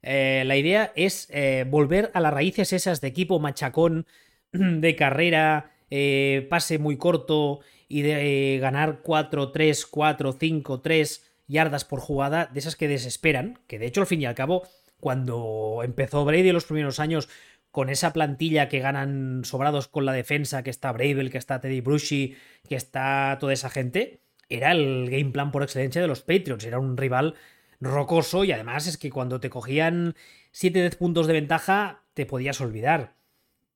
Eh, 0.07 0.44
la 0.44 0.59
idea 0.59 0.92
es 0.96 1.29
eh, 1.31 1.64
volver 1.66 2.11
a 2.12 2.20
las 2.20 2.35
raíces 2.35 2.74
esas 2.74 3.00
de 3.00 3.09
equipo 3.09 3.40
machacón, 3.40 4.07
de 4.53 4.96
carrera, 4.96 5.72
eh, 5.88 6.46
pase 6.50 6.79
muy 6.79 6.98
corto 6.98 7.61
y 7.88 8.03
de 8.03 8.59
ganar 8.61 9.00
4, 9.03 9.50
3, 9.50 9.87
4, 9.87 10.33
5, 10.38 10.81
3 10.83 11.31
yardas 11.46 11.87
por 11.87 12.00
jugada, 12.00 12.50
de 12.53 12.59
esas 12.59 12.77
que 12.77 12.88
desesperan, 12.88 13.59
que 13.66 13.79
de 13.79 13.87
hecho 13.87 14.03
al 14.03 14.07
fin 14.07 14.20
y 14.20 14.27
al 14.27 14.35
cabo 14.35 14.64
cuando 15.01 15.81
empezó 15.85 16.25
Brady 16.25 16.49
en 16.49 16.55
los 16.55 16.65
primeros 16.65 17.01
años 17.01 17.29
con 17.71 17.91
esa 17.91 18.13
plantilla 18.13 18.69
que 18.69 18.79
ganan 18.79 19.45
sobrados 19.45 19.89
con 19.89 20.07
la 20.07 20.13
defensa, 20.13 20.63
que 20.63 20.71
está 20.71 20.93
Bravel, 20.93 21.31
que 21.31 21.39
está 21.39 21.61
Teddy 21.61 21.81
Bruschi, 21.81 22.37
que 22.69 22.77
está 22.77 23.37
toda 23.41 23.53
esa 23.53 23.69
gente, 23.69 24.21
era 24.49 24.73
el 24.73 25.11
game 25.11 25.33
plan 25.33 25.51
por 25.51 25.63
excelencia 25.63 26.01
de 26.01 26.07
los 26.07 26.21
Patriots. 26.21 26.65
Era 26.65 26.79
un 26.79 26.97
rival 26.97 27.35
rocoso 27.81 28.45
y 28.45 28.53
además 28.53 28.87
es 28.87 28.97
que 28.97 29.11
cuando 29.11 29.41
te 29.41 29.51
cogían 29.51 30.15
7-10 30.53 30.97
puntos 30.97 31.27
de 31.27 31.33
ventaja 31.33 32.05
te 32.15 32.27
podías 32.27 32.61
olvidar. 32.61 33.15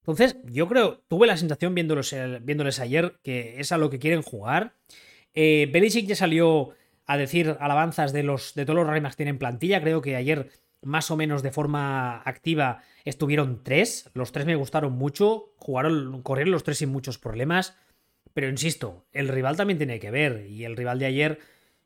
Entonces, 0.01 0.37
yo 0.45 0.69
creo, 0.69 1.03
tuve 1.09 1.27
la 1.27 1.37
sensación 1.37 1.75
viéndolos, 1.75 2.15
viéndoles 2.43 2.81
ayer 2.81 3.19
que 3.23 3.61
es 3.61 3.73
a 3.73 3.79
lo 3.79 3.91
que 3.91 3.99
quieren 3.99 4.23
jugar. 4.23 4.75
Eh, 5.35 5.69
Belichick 5.73 6.07
ya 6.07 6.17
salió 6.17 6.71
a 7.05 7.17
decir 7.17 7.57
alabanzas 7.61 8.13
de, 8.13 8.23
los, 8.23 8.55
de 8.55 8.65
todos 8.65 8.79
los 8.79 8.89
Reymas 8.89 9.15
que 9.15 9.25
tienen 9.25 9.39
plantilla. 9.39 9.83
Creo 9.83 10.01
que 10.01 10.17
ayer 10.17 10.51
más 10.83 11.11
o 11.11 11.17
menos 11.17 11.43
de 11.43 11.51
forma 11.51 12.23
activa 12.25 12.83
estuvieron 13.05 13.63
tres. 13.63 14.11
Los 14.15 14.33
tres 14.33 14.47
me 14.47 14.57
gustaron 14.57 14.93
mucho. 14.93 15.55
Jugaron, 15.57 16.23
corrieron 16.23 16.53
los 16.53 16.65
tres 16.65 16.79
sin 16.79 16.91
muchos 16.91 17.19
problemas. 17.19 17.77
Pero 18.35 18.49
insisto, 18.49 19.07
el 19.13 19.29
rival 19.29 19.57
también 19.57 19.79
tiene 19.79 19.99
que 19.99 20.11
ver. 20.11 20.47
Y 20.49 20.65
el 20.65 20.77
rival 20.77 20.99
de 20.99 21.07
ayer, 21.07 21.39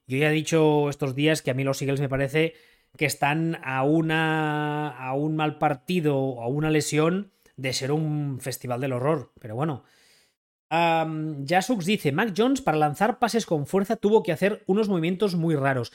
yo 0.06 0.18
ya 0.18 0.30
he 0.30 0.34
dicho 0.34 0.90
estos 0.90 1.14
días 1.14 1.42
que 1.42 1.50
a 1.50 1.54
mí 1.54 1.64
los 1.64 1.80
Eagles 1.80 2.00
me 2.00 2.08
parece 2.08 2.54
que 2.96 3.06
están 3.06 3.58
a 3.64 3.84
una. 3.84 4.88
a 4.88 5.14
un 5.14 5.36
mal 5.36 5.58
partido 5.58 6.18
o 6.18 6.42
a 6.42 6.48
una 6.48 6.70
lesión 6.70 7.32
de 7.56 7.72
ser 7.72 7.92
un 7.92 8.40
festival 8.40 8.80
del 8.80 8.92
horror. 8.92 9.32
Pero 9.40 9.54
bueno. 9.54 9.84
Um, 10.70 11.46
Jasux 11.46 11.84
dice: 11.84 12.12
Mac 12.12 12.32
Jones 12.36 12.62
para 12.62 12.78
lanzar 12.78 13.18
pases 13.18 13.46
con 13.46 13.66
fuerza 13.66 13.96
tuvo 13.96 14.22
que 14.22 14.32
hacer 14.32 14.62
unos 14.66 14.88
movimientos 14.88 15.34
muy 15.34 15.54
raros. 15.54 15.92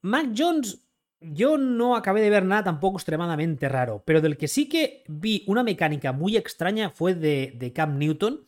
Mac 0.00 0.28
Jones 0.36 0.80
yo 1.24 1.58
no 1.58 1.96
acabé 1.96 2.20
de 2.20 2.30
ver 2.30 2.44
nada 2.44 2.64
tampoco 2.64 2.98
extremadamente 2.98 3.68
raro, 3.68 4.02
pero 4.04 4.20
del 4.20 4.36
que 4.36 4.48
sí 4.48 4.68
que 4.68 5.04
vi 5.08 5.44
una 5.46 5.62
mecánica 5.62 6.12
muy 6.12 6.36
extraña 6.36 6.90
fue 6.90 7.14
de, 7.14 7.52
de 7.56 7.72
Cam 7.72 7.98
Newton. 7.98 8.46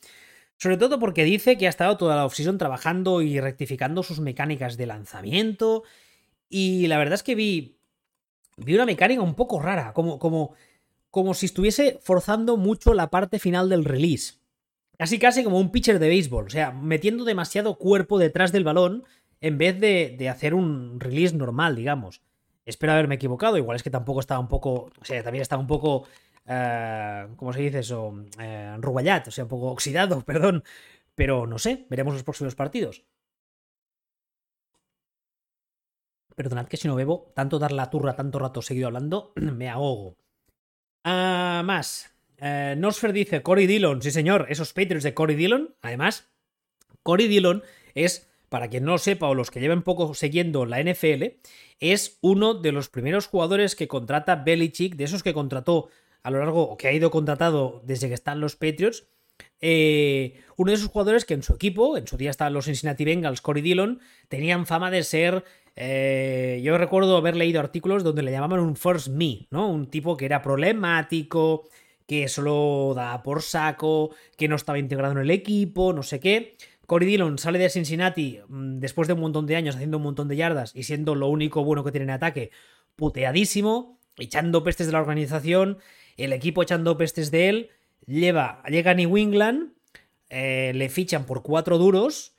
Sobre 0.56 0.76
todo 0.76 0.98
porque 0.98 1.24
dice 1.24 1.58
que 1.58 1.66
ha 1.66 1.70
estado 1.70 1.96
toda 1.96 2.16
la 2.16 2.24
offseason 2.24 2.58
trabajando 2.58 3.22
y 3.22 3.40
rectificando 3.40 4.02
sus 4.02 4.20
mecánicas 4.20 4.76
de 4.76 4.87
lanzamiento. 4.87 5.82
Y 6.48 6.87
la 6.87 6.98
verdad 6.98 7.14
es 7.14 7.22
que 7.22 7.34
vi, 7.34 7.78
vi 8.56 8.74
una 8.74 8.87
mecánica 8.87 9.20
un 9.22 9.34
poco 9.34 9.60
rara, 9.60 9.92
como, 9.92 10.18
como, 10.18 10.54
como 11.10 11.34
si 11.34 11.46
estuviese 11.46 11.98
forzando 12.02 12.56
mucho 12.56 12.94
la 12.94 13.10
parte 13.10 13.38
final 13.38 13.68
del 13.68 13.84
release. 13.84 14.34
Casi 14.96 15.18
casi 15.18 15.42
como 15.42 15.58
un 15.58 15.72
pitcher 15.72 15.98
de 15.98 16.08
béisbol, 16.08 16.46
o 16.46 16.50
sea, 16.50 16.70
metiendo 16.70 17.24
demasiado 17.24 17.76
cuerpo 17.76 18.18
detrás 18.18 18.52
del 18.52 18.62
balón 18.62 19.04
en 19.40 19.58
vez 19.58 19.80
de, 19.80 20.14
de 20.16 20.28
hacer 20.28 20.54
un 20.54 21.00
release 21.00 21.34
normal, 21.34 21.74
digamos. 21.74 22.22
Espero 22.66 22.92
haberme 22.92 23.16
equivocado, 23.16 23.59
igual 23.59 23.77
es 23.77 23.83
que 23.83 23.90
tampoco 23.90 24.20
estaba 24.20 24.40
un 24.40 24.48
poco, 24.48 24.90
o 25.00 25.05
sea, 25.05 25.22
también 25.22 25.42
estaba 25.42 25.61
un 25.61 25.66
poco, 25.66 26.07
eh, 26.46 27.29
¿cómo 27.37 27.53
se 27.53 27.61
dice 27.61 27.81
eso? 27.81 28.14
Eh, 28.38 28.77
o 28.81 29.31
sea, 29.31 29.44
un 29.44 29.50
poco 29.50 29.70
oxidado, 29.70 30.20
perdón. 30.27 30.64
Pero 31.14 31.46
no 31.46 31.59
sé, 31.59 31.87
veremos 31.90 32.14
los 32.14 32.24
próximos 32.24 32.55
partidos. 32.55 33.05
Perdonad 36.35 36.66
que 36.66 36.77
si 36.77 36.88
no 36.88 36.96
bebo, 36.96 37.33
tanto 37.35 37.59
dar 37.59 37.70
la 37.70 37.90
turra 37.90 38.16
tanto 38.16 38.38
rato 38.38 38.61
seguido 38.62 38.87
hablando, 38.88 39.33
me 39.37 39.68
ahogo. 39.68 40.16
Ah, 41.05 41.62
más. 41.64 42.14
Eh, 42.38 42.74
Nosfer 42.77 43.12
dice, 43.12 43.42
Cory 43.42 43.66
Dillon, 43.66 44.03
sí 44.03 44.11
señor, 44.11 44.46
esos 44.48 44.72
Patriots 44.72 45.05
de 45.05 45.14
Cory 45.14 45.35
Dillon, 45.35 45.77
además, 45.83 46.29
Cory 47.03 47.29
Dillon 47.29 47.62
es 47.94 48.29
para 48.54 48.68
quien 48.68 48.84
no 48.84 48.92
lo 48.92 48.98
sepa 48.98 49.26
o 49.26 49.34
los 49.34 49.50
que 49.50 49.58
lleven 49.58 49.82
poco 49.82 50.14
siguiendo 50.14 50.64
la 50.64 50.80
NFL, 50.80 51.24
es 51.80 52.18
uno 52.20 52.54
de 52.54 52.70
los 52.70 52.88
primeros 52.88 53.26
jugadores 53.26 53.74
que 53.74 53.88
contrata 53.88 54.36
Belichick, 54.36 54.94
de 54.94 55.02
esos 55.02 55.24
que 55.24 55.34
contrató 55.34 55.88
a 56.22 56.30
lo 56.30 56.38
largo, 56.38 56.62
o 56.62 56.76
que 56.76 56.86
ha 56.86 56.92
ido 56.92 57.10
contratado 57.10 57.82
desde 57.84 58.06
que 58.06 58.14
están 58.14 58.38
los 58.38 58.54
Patriots. 58.54 59.08
Eh, 59.60 60.40
uno 60.56 60.70
de 60.70 60.76
esos 60.76 60.88
jugadores 60.88 61.24
que 61.24 61.34
en 61.34 61.42
su 61.42 61.52
equipo, 61.52 61.96
en 61.96 62.06
su 62.06 62.16
día 62.16 62.30
estaban 62.30 62.52
los 62.52 62.66
Cincinnati 62.66 63.04
Bengals, 63.04 63.40
Corey 63.40 63.60
Dillon, 63.60 63.98
tenían 64.28 64.66
fama 64.66 64.92
de 64.92 65.02
ser. 65.02 65.42
Eh, 65.74 66.60
yo 66.62 66.78
recuerdo 66.78 67.16
haber 67.16 67.34
leído 67.34 67.58
artículos 67.58 68.04
donde 68.04 68.22
le 68.22 68.30
llamaban 68.30 68.60
un 68.60 68.76
first 68.76 69.08
me, 69.08 69.48
¿no? 69.50 69.68
Un 69.68 69.90
tipo 69.90 70.16
que 70.16 70.26
era 70.26 70.42
problemático, 70.42 71.64
que 72.06 72.28
solo 72.28 72.92
daba 72.94 73.20
por 73.24 73.42
saco, 73.42 74.14
que 74.36 74.46
no 74.46 74.54
estaba 74.54 74.78
integrado 74.78 75.14
en 75.14 75.18
el 75.18 75.30
equipo, 75.32 75.92
no 75.92 76.04
sé 76.04 76.20
qué. 76.20 76.56
Cory 76.87 77.07
Dillon 77.07 77.38
sale 77.38 77.59
de 77.59 77.70
Cincinnati 77.70 78.40
mm, 78.49 78.79
después 78.79 79.09
de 79.09 79.14
un 79.14 79.20
montón 79.20 79.47
de 79.47 79.57
años 79.57 79.77
haciendo 79.77 79.99
un 79.99 80.03
montón 80.05 80.29
de 80.29 80.37
yardas 80.37 80.75
y 80.75 80.85
siendo 80.85 81.14
lo 81.14 81.29
único 81.29 81.64
bueno 81.64 81.85
que 81.85 81.92
tiene 81.92 82.05
en 82.05 82.11
ataque, 82.11 82.51
puteadísimo, 82.97 83.99
echando 84.16 84.62
pestes 84.62 84.87
de 84.87 84.92
la 84.92 85.01
organización, 85.01 85.79
el 86.16 86.33
equipo 86.33 86.62
echando 86.62 86.97
pestes 86.97 87.31
de 87.31 87.49
él, 87.49 87.70
lleva, 88.07 88.62
llega 88.68 88.92
a 88.92 88.94
New 88.94 89.16
England, 89.16 89.73
eh, 90.31 90.73
le 90.75 90.88
fichan 90.88 91.27
por 91.27 91.42
cuatro 91.42 91.79
duros 91.79 92.35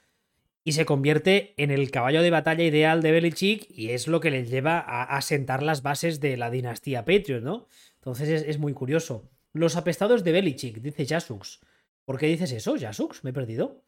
y 0.64 0.72
se 0.72 0.86
convierte 0.86 1.54
en 1.58 1.70
el 1.70 1.92
caballo 1.92 2.24
de 2.24 2.32
batalla 2.32 2.64
ideal 2.64 3.02
de 3.02 3.12
Belichick 3.12 3.68
y 3.70 3.92
es 3.92 4.08
lo 4.08 4.20
que 4.20 4.32
le 4.32 4.46
lleva 4.46 4.80
a, 4.80 5.22
sentar 5.22 5.62
las 5.62 5.84
bases 5.84 6.20
de 6.20 6.38
la 6.38 6.50
dinastía 6.50 7.06
Patriot, 7.06 7.44
¿no? 7.44 7.68
Entonces 8.00 8.44
es, 8.48 8.58
muy 8.58 8.74
curioso. 8.74 9.30
Los 9.54 9.76
apestados 9.76 10.24
de 10.24 10.32
Belichick, 10.32 10.82
dice 10.82 11.06
Jasux. 11.06 11.60
¿Por 12.04 12.18
qué 12.18 12.26
dices 12.26 12.52
eso, 12.52 12.76
Jasux? 12.80 13.24
Me 13.24 13.30
he 13.30 13.34
perdido. 13.34 13.85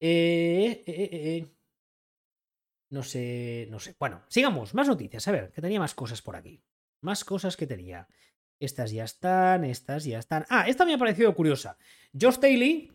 Eh, 0.00 0.82
eh, 0.86 0.92
eh, 0.92 1.08
eh, 1.12 1.46
no 2.90 3.02
sé, 3.02 3.68
no 3.70 3.78
sé. 3.80 3.94
Bueno, 3.98 4.22
sigamos, 4.28 4.74
más 4.74 4.88
noticias. 4.88 5.26
A 5.28 5.32
ver, 5.32 5.50
que 5.52 5.60
tenía 5.60 5.80
más 5.80 5.94
cosas 5.94 6.22
por 6.22 6.36
aquí. 6.36 6.62
Más 7.00 7.24
cosas 7.24 7.56
que 7.56 7.66
tenía. 7.66 8.08
Estas 8.60 8.92
ya 8.92 9.04
están, 9.04 9.64
estas 9.64 10.04
ya 10.04 10.18
están. 10.18 10.46
Ah, 10.48 10.66
esta 10.68 10.84
me 10.84 10.94
ha 10.94 10.98
parecido 10.98 11.34
curiosa. 11.34 11.76
Joe 12.18 12.32
Staley, 12.32 12.90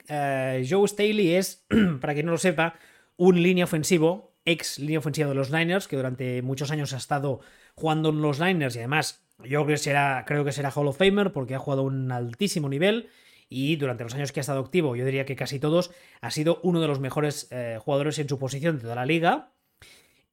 Joe 0.68 0.88
Staley 0.88 1.36
es, 1.36 1.66
para 2.02 2.14
quien 2.14 2.26
no 2.26 2.32
lo 2.32 2.38
sepa, 2.38 2.80
un 3.18 3.44
línea 3.44 3.66
ofensivo, 3.66 4.34
ex 4.46 4.80
línea 4.80 5.00
ofensiva 5.00 5.28
de 5.28 5.36
los 5.36 5.52
Niners, 5.52 5.88
que 5.88 5.98
durante 5.98 6.42
muchos 6.42 6.72
años 6.72 6.94
ha 6.94 6.98
estado 6.98 7.42
jugando 7.76 8.10
en 8.10 8.22
los 8.22 8.40
Niners 8.40 8.76
y 8.76 8.80
además 8.80 9.26
yo 9.40 9.64
creo 9.64 9.68
que 9.68 9.78
será, 9.78 10.24
creo 10.26 10.44
que 10.44 10.52
será 10.52 10.72
Hall 10.72 10.88
of 10.88 10.98
Famer 10.98 11.32
porque 11.32 11.56
ha 11.56 11.60
jugado 11.60 11.82
a 11.82 11.86
un 11.86 12.12
altísimo 12.12 12.68
nivel 12.70 13.10
y 13.50 13.76
durante 13.76 14.04
los 14.04 14.14
años 14.14 14.32
que 14.32 14.40
ha 14.40 14.42
estado 14.42 14.60
activo, 14.62 14.96
yo 14.96 15.06
diría 15.06 15.26
que 15.26 15.36
casi 15.36 15.60
todos, 15.60 15.92
ha 16.22 16.32
sido 16.32 16.60
uno 16.64 16.80
de 16.80 16.88
los 16.88 17.00
mejores 17.00 17.48
eh, 17.52 17.78
jugadores 17.82 18.20
en 18.20 18.30
su 18.30 18.38
posición 18.38 18.78
de 18.78 18.84
toda 18.84 18.96
la 18.96 19.06
liga. 19.06 19.52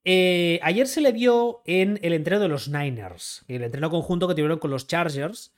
Eh, 0.05 0.61
ayer 0.62 0.87
se 0.87 1.00
le 1.00 1.12
vio 1.12 1.62
en 1.64 1.98
el 2.02 2.12
entreno 2.12 2.40
de 2.40 2.48
los 2.48 2.68
Niners, 2.68 3.44
el 3.48 3.64
entreno 3.64 3.90
conjunto 3.90 4.29
que 4.29 4.35
tuvieron 4.35 4.59
con 4.59 4.70
los 4.70 4.87
Chargers. 4.87 5.52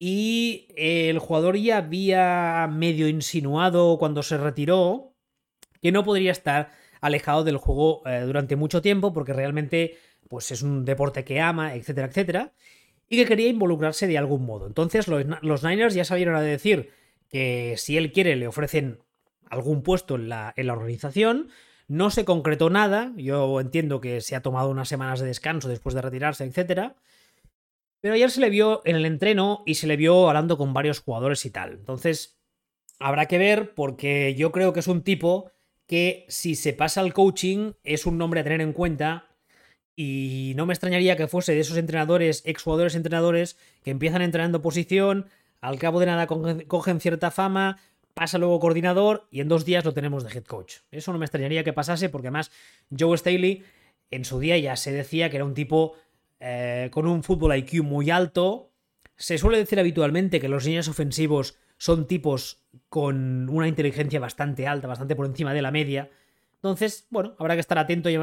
Y 0.00 0.68
el 0.76 1.18
jugador 1.18 1.56
ya 1.56 1.78
había 1.78 2.68
medio 2.70 3.08
insinuado 3.08 3.98
cuando 3.98 4.22
se 4.22 4.38
retiró 4.38 5.14
que 5.82 5.92
no 5.92 6.04
podría 6.04 6.32
estar 6.32 6.70
alejado 7.00 7.44
del 7.44 7.56
juego 7.56 8.02
eh, 8.06 8.20
durante 8.20 8.56
mucho 8.56 8.82
tiempo 8.82 9.12
porque 9.12 9.32
realmente 9.32 9.98
pues 10.28 10.50
es 10.50 10.62
un 10.62 10.84
deporte 10.84 11.24
que 11.24 11.40
ama, 11.40 11.74
etcétera, 11.74 12.08
etcétera. 12.08 12.52
Y 13.08 13.16
que 13.16 13.26
quería 13.26 13.48
involucrarse 13.48 14.06
de 14.06 14.18
algún 14.18 14.44
modo. 14.44 14.66
Entonces 14.66 15.08
los, 15.08 15.64
Niners 15.64 15.94
ya 15.94 16.04
salieron 16.04 16.34
a 16.34 16.40
decir 16.40 16.90
que 17.28 17.74
si 17.76 17.96
él 17.96 18.12
quiere 18.12 18.36
le 18.36 18.46
ofrecen 18.46 19.00
algún 19.50 19.82
puesto 19.82 20.16
en 20.16 20.28
la, 20.28 20.52
en 20.56 20.66
la 20.66 20.74
organización. 20.74 21.48
No 21.86 22.10
se 22.10 22.26
concretó 22.26 22.68
nada, 22.68 23.12
yo 23.16 23.60
entiendo 23.60 24.02
que 24.02 24.20
se 24.20 24.36
ha 24.36 24.42
tomado 24.42 24.68
unas 24.68 24.88
semanas 24.88 25.20
de 25.20 25.26
descanso 25.26 25.68
después 25.68 25.94
de 25.94 26.02
retirarse, 26.02 26.44
etc. 26.44 26.92
Pero 28.00 28.14
ayer 28.14 28.30
se 28.30 28.40
le 28.40 28.50
vio 28.50 28.82
en 28.84 28.96
el 28.96 29.06
entreno 29.06 29.62
y 29.64 29.76
se 29.76 29.86
le 29.86 29.96
vio 29.96 30.28
hablando 30.28 30.58
con 30.58 30.74
varios 30.74 31.00
jugadores 31.00 31.46
y 31.46 31.50
tal. 31.50 31.72
Entonces, 31.72 32.38
habrá 32.98 33.24
que 33.26 33.38
ver 33.38 33.74
porque 33.74 34.34
yo 34.34 34.52
creo 34.52 34.74
que 34.74 34.80
es 34.80 34.88
un 34.88 35.02
tipo 35.02 35.50
que 35.86 36.26
si 36.28 36.54
se 36.54 36.74
pasa 36.74 37.00
al 37.00 37.14
coaching 37.14 37.72
es 37.82 38.04
un 38.04 38.18
nombre 38.18 38.40
a 38.40 38.44
tener 38.44 38.60
en 38.60 38.74
cuenta 38.74 39.27
y 40.00 40.52
no 40.54 40.64
me 40.64 40.72
extrañaría 40.72 41.16
que 41.16 41.26
fuese 41.26 41.54
de 41.54 41.60
esos 41.60 41.76
entrenadores, 41.76 42.42
exjugadores 42.46 42.94
entrenadores, 42.94 43.58
que 43.82 43.90
empiezan 43.90 44.22
entrenando 44.22 44.62
posición, 44.62 45.26
al 45.60 45.80
cabo 45.80 45.98
de 45.98 46.06
nada 46.06 46.28
cogen 46.28 47.00
cierta 47.00 47.32
fama, 47.32 47.80
pasa 48.14 48.38
luego 48.38 48.60
coordinador 48.60 49.26
y 49.32 49.40
en 49.40 49.48
dos 49.48 49.64
días 49.64 49.84
lo 49.84 49.94
tenemos 49.94 50.22
de 50.22 50.30
head 50.30 50.44
coach. 50.44 50.76
Eso 50.92 51.12
no 51.12 51.18
me 51.18 51.24
extrañaría 51.24 51.64
que 51.64 51.72
pasase 51.72 52.10
porque 52.10 52.28
además 52.28 52.52
Joe 52.96 53.18
Staley 53.18 53.64
en 54.12 54.24
su 54.24 54.38
día 54.38 54.56
ya 54.56 54.76
se 54.76 54.92
decía 54.92 55.30
que 55.30 55.36
era 55.38 55.44
un 55.44 55.54
tipo 55.54 55.96
eh, 56.38 56.90
con 56.92 57.08
un 57.08 57.24
fútbol 57.24 57.56
IQ 57.56 57.82
muy 57.82 58.08
alto. 58.10 58.70
Se 59.16 59.36
suele 59.36 59.58
decir 59.58 59.80
habitualmente 59.80 60.40
que 60.40 60.48
los 60.48 60.64
niños 60.64 60.86
ofensivos 60.86 61.56
son 61.76 62.06
tipos 62.06 62.62
con 62.88 63.48
una 63.48 63.66
inteligencia 63.66 64.20
bastante 64.20 64.68
alta, 64.68 64.86
bastante 64.86 65.16
por 65.16 65.26
encima 65.26 65.52
de 65.54 65.62
la 65.62 65.72
media. 65.72 66.08
Entonces, 66.62 67.06
bueno, 67.10 67.34
habrá 67.38 67.54
que 67.54 67.60
estar 67.60 67.78
atento 67.78 68.10
y, 68.10 68.18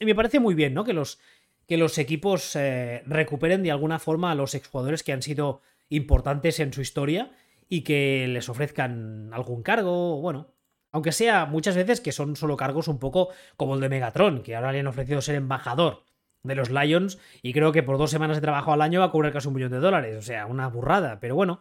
me 0.00 0.14
parece 0.14 0.40
muy 0.40 0.54
bien, 0.54 0.74
¿no? 0.74 0.84
Que 0.84 0.92
los, 0.92 1.18
que 1.66 1.76
los 1.76 1.96
equipos 1.98 2.54
eh, 2.56 3.02
recuperen 3.06 3.62
de 3.62 3.70
alguna 3.70 3.98
forma 3.98 4.30
a 4.30 4.34
los 4.34 4.54
exjugadores 4.54 5.02
que 5.02 5.12
han 5.12 5.22
sido 5.22 5.62
importantes 5.88 6.60
en 6.60 6.72
su 6.72 6.82
historia 6.82 7.32
y 7.68 7.82
que 7.82 8.26
les 8.28 8.48
ofrezcan 8.48 9.30
algún 9.32 9.62
cargo, 9.62 10.20
bueno, 10.20 10.54
aunque 10.90 11.12
sea 11.12 11.46
muchas 11.46 11.76
veces 11.76 12.00
que 12.00 12.12
son 12.12 12.36
solo 12.36 12.56
cargos 12.56 12.88
un 12.88 12.98
poco 12.98 13.30
como 13.56 13.74
el 13.74 13.80
de 13.80 13.88
Megatron, 13.88 14.42
que 14.42 14.56
ahora 14.56 14.72
le 14.72 14.80
han 14.80 14.86
ofrecido 14.86 15.20
ser 15.20 15.34
embajador 15.34 16.04
de 16.42 16.54
los 16.54 16.70
Lions 16.70 17.18
y 17.42 17.52
creo 17.52 17.72
que 17.72 17.82
por 17.82 17.98
dos 17.98 18.10
semanas 18.10 18.36
de 18.36 18.40
trabajo 18.42 18.72
al 18.72 18.82
año 18.82 19.00
va 19.00 19.06
a 19.06 19.10
cobrar 19.10 19.32
casi 19.32 19.48
un 19.48 19.54
millón 19.54 19.72
de 19.72 19.78
dólares, 19.78 20.16
o 20.16 20.22
sea, 20.22 20.46
una 20.46 20.68
burrada, 20.68 21.20
pero 21.20 21.34
bueno, 21.34 21.60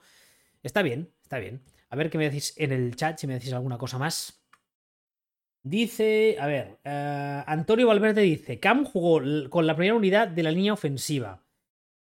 está 0.63 0.81
bien, 0.81 1.11
está 1.21 1.39
bien. 1.39 1.61
A 1.89 1.95
ver 1.95 2.09
qué 2.09 2.17
me 2.17 2.25
decís 2.25 2.53
en 2.57 2.71
el 2.71 2.95
chat, 2.95 3.17
si 3.17 3.27
me 3.27 3.33
decís 3.33 3.53
alguna 3.53 3.77
cosa 3.77 3.97
más. 3.97 4.41
Dice, 5.69 6.37
a 6.39 6.47
ver, 6.47 6.77
eh, 6.85 7.43
Antonio 7.45 7.87
Valverde 7.87 8.21
dice, 8.21 8.57
Cam 8.57 8.85
jugó 8.85 9.21
con 9.49 9.67
la 9.67 9.75
primera 9.75 9.95
unidad 9.95 10.29
de 10.29 10.43
la 10.43 10.51
línea 10.51 10.71
ofensiva. 10.71 11.43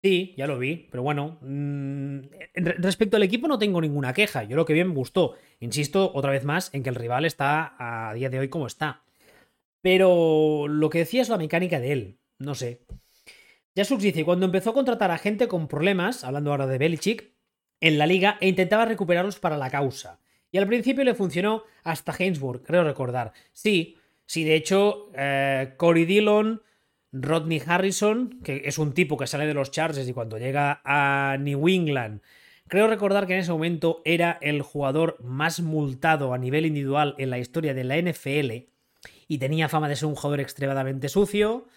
Sí, 0.01 0.33
ya 0.37 0.47
lo 0.47 0.57
vi, 0.57 0.87
pero 0.89 1.03
bueno, 1.03 1.37
mm, 1.41 2.19
respecto 2.53 3.17
al 3.17 3.23
equipo 3.23 3.49
no 3.49 3.59
tengo 3.59 3.81
ninguna 3.81 4.13
queja, 4.13 4.43
yo 4.43 4.55
lo 4.55 4.65
que 4.65 4.71
bien 4.71 4.87
me 4.87 4.93
gustó. 4.93 5.35
Insisto 5.59 6.11
otra 6.13 6.31
vez 6.31 6.45
más 6.45 6.73
en 6.73 6.81
que 6.81 6.89
el 6.89 6.95
rival 6.95 7.25
está 7.25 7.75
a 7.77 8.13
día 8.13 8.29
de 8.29 8.39
hoy 8.39 8.47
como 8.47 8.67
está. 8.67 9.03
Pero 9.81 10.67
lo 10.69 10.89
que 10.89 10.99
decía 10.99 11.21
es 11.21 11.29
la 11.29 11.37
mecánica 11.37 11.81
de 11.81 11.91
él, 11.91 12.19
no 12.39 12.55
sé. 12.55 12.85
Jasux 13.75 14.01
dice, 14.01 14.23
cuando 14.23 14.45
empezó 14.45 14.69
a 14.69 14.75
contratar 14.75 15.11
a 15.11 15.17
gente 15.17 15.49
con 15.49 15.67
problemas, 15.67 16.23
hablando 16.23 16.51
ahora 16.51 16.67
de 16.67 16.77
Belichick, 16.77 17.33
en 17.81 17.97
la 17.97 18.07
liga 18.07 18.37
e 18.39 18.47
intentaba 18.47 18.85
recuperarlos 18.85 19.39
para 19.39 19.57
la 19.57 19.69
causa. 19.69 20.21
Y 20.51 20.57
al 20.57 20.67
principio 20.67 21.03
le 21.03 21.15
funcionó 21.15 21.63
hasta 21.83 22.13
Hainsburg, 22.17 22.63
creo 22.63 22.83
recordar. 22.83 23.33
Sí, 23.51 23.97
sí, 24.25 24.43
de 24.43 24.55
hecho, 24.55 25.11
eh, 25.15 25.73
Corey 25.77 26.05
Dillon, 26.05 26.61
Rodney 27.11 27.61
Harrison, 27.65 28.39
que 28.43 28.63
es 28.65 28.77
un 28.77 28.93
tipo 28.93 29.17
que 29.17 29.27
sale 29.27 29.45
de 29.45 29.53
los 29.53 29.71
Chargers 29.71 30.07
y 30.07 30.13
cuando 30.13 30.37
llega 30.37 30.81
a 30.83 31.37
New 31.39 31.67
England, 31.67 32.21
creo 32.67 32.87
recordar 32.87 33.27
que 33.27 33.33
en 33.33 33.39
ese 33.39 33.51
momento 33.51 34.01
era 34.05 34.37
el 34.41 34.61
jugador 34.61 35.17
más 35.23 35.59
multado 35.59 36.33
a 36.33 36.37
nivel 36.37 36.65
individual 36.65 37.15
en 37.17 37.29
la 37.29 37.39
historia 37.39 37.73
de 37.73 37.83
la 37.83 37.97
NFL 37.97 38.67
y 39.27 39.37
tenía 39.37 39.69
fama 39.69 39.89
de 39.89 39.95
ser 39.95 40.07
un 40.07 40.15
jugador 40.15 40.39
extremadamente 40.39 41.09
sucio. 41.09 41.67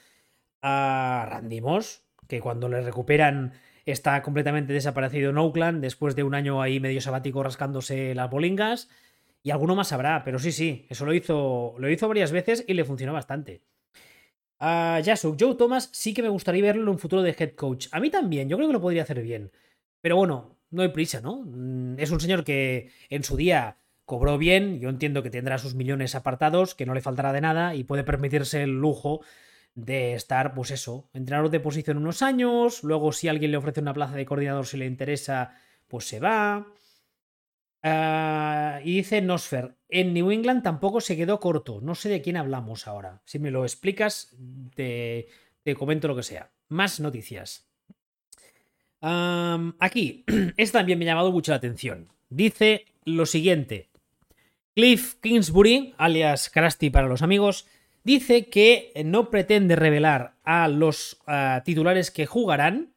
A 0.63 1.27
Randy 1.31 1.63
Moss, 1.63 2.03
que 2.29 2.41
cuando 2.41 2.69
le 2.69 2.83
recuperan 2.83 3.55
está 3.87 4.23
completamente 4.23 4.73
desaparecido 4.73 5.31
en 5.31 5.39
Oakland 5.39 5.81
después 5.81 6.17
de 6.17 6.23
un 6.23 6.35
año 6.35 6.63
ahí 6.63 6.81
medio 6.81 7.01
sabático 7.01 7.43
rascándose 7.43 8.15
las 8.15 8.31
bolingas. 8.31 8.89
Y 9.43 9.51
alguno 9.51 9.75
más 9.75 9.93
habrá, 9.93 10.23
pero 10.23 10.39
sí, 10.39 10.53
sí, 10.53 10.87
eso 10.91 11.07
lo 11.07 11.15
hizo, 11.15 11.75
lo 11.79 11.91
hizo 11.91 12.09
varias 12.09 12.31
veces 12.31 12.65
y 12.67 12.75
le 12.75 12.85
funcionó 12.85 13.13
bastante. 13.13 13.63
A 14.59 15.01
Yasuk, 15.01 15.37
Joe 15.41 15.55
Thomas 15.55 15.89
sí 15.93 16.13
que 16.13 16.23
me 16.23 16.29
gustaría 16.29 16.63
verlo 16.63 16.83
en 16.83 16.89
un 16.91 16.99
futuro 16.99 17.23
de 17.23 17.35
head 17.39 17.55
coach. 17.55 17.89
A 17.93 18.01
mí 18.01 18.11
también, 18.11 18.49
yo 18.49 18.57
creo 18.59 18.69
que 18.69 18.75
lo 18.75 18.81
podría 18.81 19.03
hacer 19.03 19.23
bien. 19.23 19.51
Pero 20.03 20.17
bueno, 20.17 20.59
no 20.71 20.83
hay 20.83 20.89
prisa, 20.89 21.23
¿no? 21.23 21.43
Mm, 21.47 21.99
es 21.99 22.11
un 22.11 22.21
señor 22.21 22.45
que 22.45 22.91
en 23.09 23.25
su 23.25 23.37
día 23.37 23.79
cobró 24.05 24.39
bien, 24.39 24.81
yo 24.81 24.89
entiendo 24.89 25.23
que 25.23 25.31
tendrá 25.31 25.57
sus 25.59 25.75
millones 25.75 26.15
apartados, 26.15 26.75
que 26.75 26.85
no 26.85 26.95
le 26.95 27.01
faltará 27.01 27.33
de 27.33 27.41
nada 27.41 27.75
y 27.75 27.85
puede 27.85 28.05
permitirse 28.05 28.63
el 28.63 28.81
lujo 28.81 29.21
de 29.85 30.15
estar, 30.15 30.55
pues 30.55 30.71
eso, 30.71 31.09
entrenador 31.13 31.51
de 31.51 31.61
posición 31.61 31.99
unos 31.99 32.23
años, 32.23 32.83
luego 32.83 33.13
si 33.13 33.29
alguien 33.29 33.51
le 33.51 33.57
ofrece 33.57 33.81
una 33.81 33.95
plaza 33.95 34.15
de 34.15 34.27
coordinador 34.27 34.67
si 34.67 34.77
le 34.77 34.87
interesa, 34.87 35.55
pues 35.89 36.07
se 36.07 36.21
va. 36.21 36.67
Ah, 37.83 38.81
y 38.85 38.97
dice 38.97 39.23
Nosfer, 39.23 39.75
en 39.89 40.13
New 40.13 40.31
England 40.31 40.63
tampoco 40.63 41.01
se 41.01 41.17
quedó 41.17 41.41
corto, 41.41 41.81
no 41.81 41.95
sé 41.95 42.09
de 42.09 42.21
quién 42.21 42.37
hablamos 42.37 42.87
ahora. 42.87 43.23
Si 43.25 43.39
me 43.39 43.51
lo 43.51 43.65
explicas, 43.65 44.37
te, 44.75 45.29
comento 45.77 46.09
lo 46.09 46.17
que 46.17 46.23
sea. 46.23 46.51
Más 46.69 47.01
noticias. 47.01 47.69
aquí, 49.01 50.25
esta 50.57 50.81
también 50.81 50.99
me 50.99 51.07
ha 51.07 51.09
llamado 51.09 51.33
mucho 51.33 51.53
la 51.53 51.57
atención. 51.57 52.13
Dice 52.29 52.87
lo 53.05 53.27
siguiente. 53.27 53.89
Cliff 54.75 55.15
Kingsbury, 55.21 55.95
alias 55.99 56.49
Krusty 56.49 56.91
para 56.91 57.09
los 57.09 57.23
amigos, 57.23 57.67
dice 58.05 58.49
que 58.49 58.93
no 59.05 59.31
pretende 59.31 59.77
revelar 59.77 60.37
a 60.45 60.69
los 60.69 61.19
titulares 61.65 62.11
que 62.11 62.27
jugarán, 62.27 62.95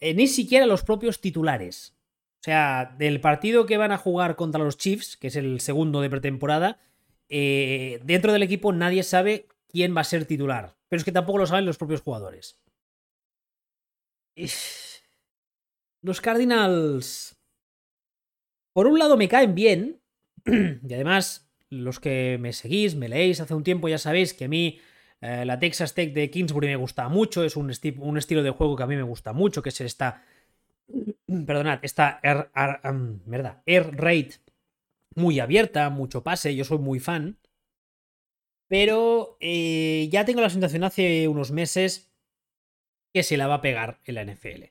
eh, 0.00 0.14
ni 0.14 0.26
siquiera 0.26 0.64
a 0.64 0.68
los 0.68 0.82
propios 0.82 1.20
titulares. 1.20 1.94
O 2.40 2.44
sea, 2.44 2.96
del 2.98 3.20
partido 3.20 3.66
que 3.66 3.76
van 3.76 3.92
a 3.92 3.98
jugar 3.98 4.34
contra 4.34 4.64
los 4.64 4.76
Chiefs, 4.76 5.16
que 5.16 5.28
es 5.28 5.36
el 5.36 5.60
segundo 5.60 6.00
de 6.00 6.10
pretemporada, 6.10 6.80
eh, 7.28 8.00
dentro 8.02 8.32
del 8.32 8.42
equipo 8.42 8.72
nadie 8.72 9.04
sabe 9.04 9.46
quién 9.68 9.96
va 9.96 10.00
a 10.00 10.04
ser 10.04 10.24
titular. 10.24 10.74
Pero 10.88 10.98
es 10.98 11.04
que 11.04 11.12
tampoco 11.12 11.38
lo 11.38 11.46
saben 11.46 11.66
los 11.66 11.78
propios 11.78 12.00
jugadores. 12.00 12.60
Los 16.00 16.20
Cardinals. 16.20 17.36
Por 18.72 18.88
un 18.88 18.98
lado 18.98 19.16
me 19.16 19.28
caen 19.28 19.54
bien. 19.54 20.02
Y 20.44 20.94
además 20.94 21.41
los 21.72 22.00
que 22.00 22.36
me 22.38 22.52
seguís, 22.52 22.94
me 22.94 23.08
leéis 23.08 23.40
hace 23.40 23.54
un 23.54 23.64
tiempo, 23.64 23.88
ya 23.88 23.98
sabéis 23.98 24.34
que 24.34 24.44
a 24.44 24.48
mí 24.48 24.78
eh, 25.22 25.44
la 25.46 25.58
Texas 25.58 25.94
Tech 25.94 26.12
de 26.12 26.30
Kingsbury 26.30 26.68
me 26.68 26.76
gusta 26.76 27.08
mucho, 27.08 27.44
es 27.44 27.56
un, 27.56 27.70
estilo 27.70 28.42
de 28.42 28.50
juego 28.50 28.76
que 28.76 28.82
a 28.82 28.86
mí 28.86 28.94
me 28.94 29.02
gusta 29.02 29.32
mucho, 29.32 29.62
que 29.62 29.70
es 29.70 29.80
esta, 29.80 30.22
perdonad, 31.46 31.78
esta 31.82 32.20
air, 32.22 32.50
air 33.64 34.40
muy 35.14 35.40
abierta, 35.40 35.88
mucho 35.88 36.22
pase, 36.22 36.54
yo 36.54 36.64
soy 36.64 36.78
muy 36.78 37.00
fan, 37.00 37.38
pero 38.68 39.38
eh, 39.40 40.08
ya 40.10 40.26
tengo 40.26 40.42
la 40.42 40.50
sensación 40.50 40.84
hace 40.84 41.26
unos 41.26 41.52
meses 41.52 42.12
que 43.14 43.22
se 43.22 43.38
la 43.38 43.46
va 43.46 43.54
a 43.54 43.62
pegar 43.62 44.00
en 44.04 44.14
la 44.14 44.24
NFL. 44.24 44.64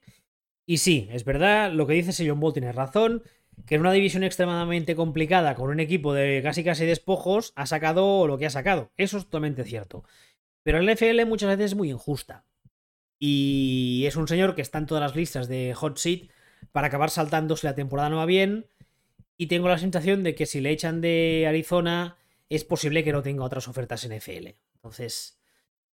Y 0.68 0.78
sí, 0.78 1.08
es 1.12 1.26
verdad, 1.26 1.72
lo 1.72 1.88
que 1.88 1.94
dice 1.94 2.28
John 2.28 2.40
Ball 2.40 2.54
tiene 2.54 2.72
razón, 2.72 3.24
que 3.66 3.76
en 3.76 3.82
una 3.82 3.92
división 3.92 4.24
extremadamente 4.24 4.96
complicada, 4.96 5.56
con 5.56 5.70
un 5.70 5.80
equipo 5.80 6.14
de 6.14 6.42
casi 6.44 6.64
casi 6.64 6.86
despojos, 6.86 7.54
ha 7.56 7.66
sacado 7.66 8.28
lo 8.28 8.38
que 8.38 8.46
ha 8.46 8.50
sacado. 8.50 8.92
Eso 8.98 9.18
es 9.18 9.26
totalmente 9.26 9.64
cierto. 9.64 10.04
Pero 10.64 10.80
el 10.80 10.92
NFL 10.92 11.26
muchas 11.26 11.50
veces 11.50 11.72
es 11.72 11.76
muy 11.76 11.90
injusta. 11.90 12.46
Y 13.20 14.04
es 14.08 14.16
un 14.16 14.28
señor 14.28 14.56
que 14.56 14.62
está 14.62 14.80
en 14.80 14.88
todas 14.88 15.02
las 15.02 15.16
listas 15.16 15.48
de 15.48 15.74
hot 15.76 15.98
seat 15.98 16.30
para 16.72 16.88
acabar 16.88 17.10
saltando 17.10 17.56
si 17.56 17.68
la 17.68 17.76
temporada 17.76 18.10
no 18.10 18.18
va 18.18 18.26
bien. 18.26 18.68
Y 19.38 19.48
tengo 19.48 19.68
la 19.68 19.78
sensación 19.78 20.24
de 20.24 20.36
que 20.36 20.46
si 20.46 20.62
le 20.62 20.72
echan 20.72 21.02
de 21.02 21.46
Arizona, 21.48 22.18
es 22.50 22.64
posible 22.64 23.04
que 23.04 23.12
no 23.12 23.22
tenga 23.22 23.44
otras 23.44 23.68
ofertas 23.68 24.04
en 24.06 24.18
NFL. 24.18 24.56
Entonces, 24.76 25.40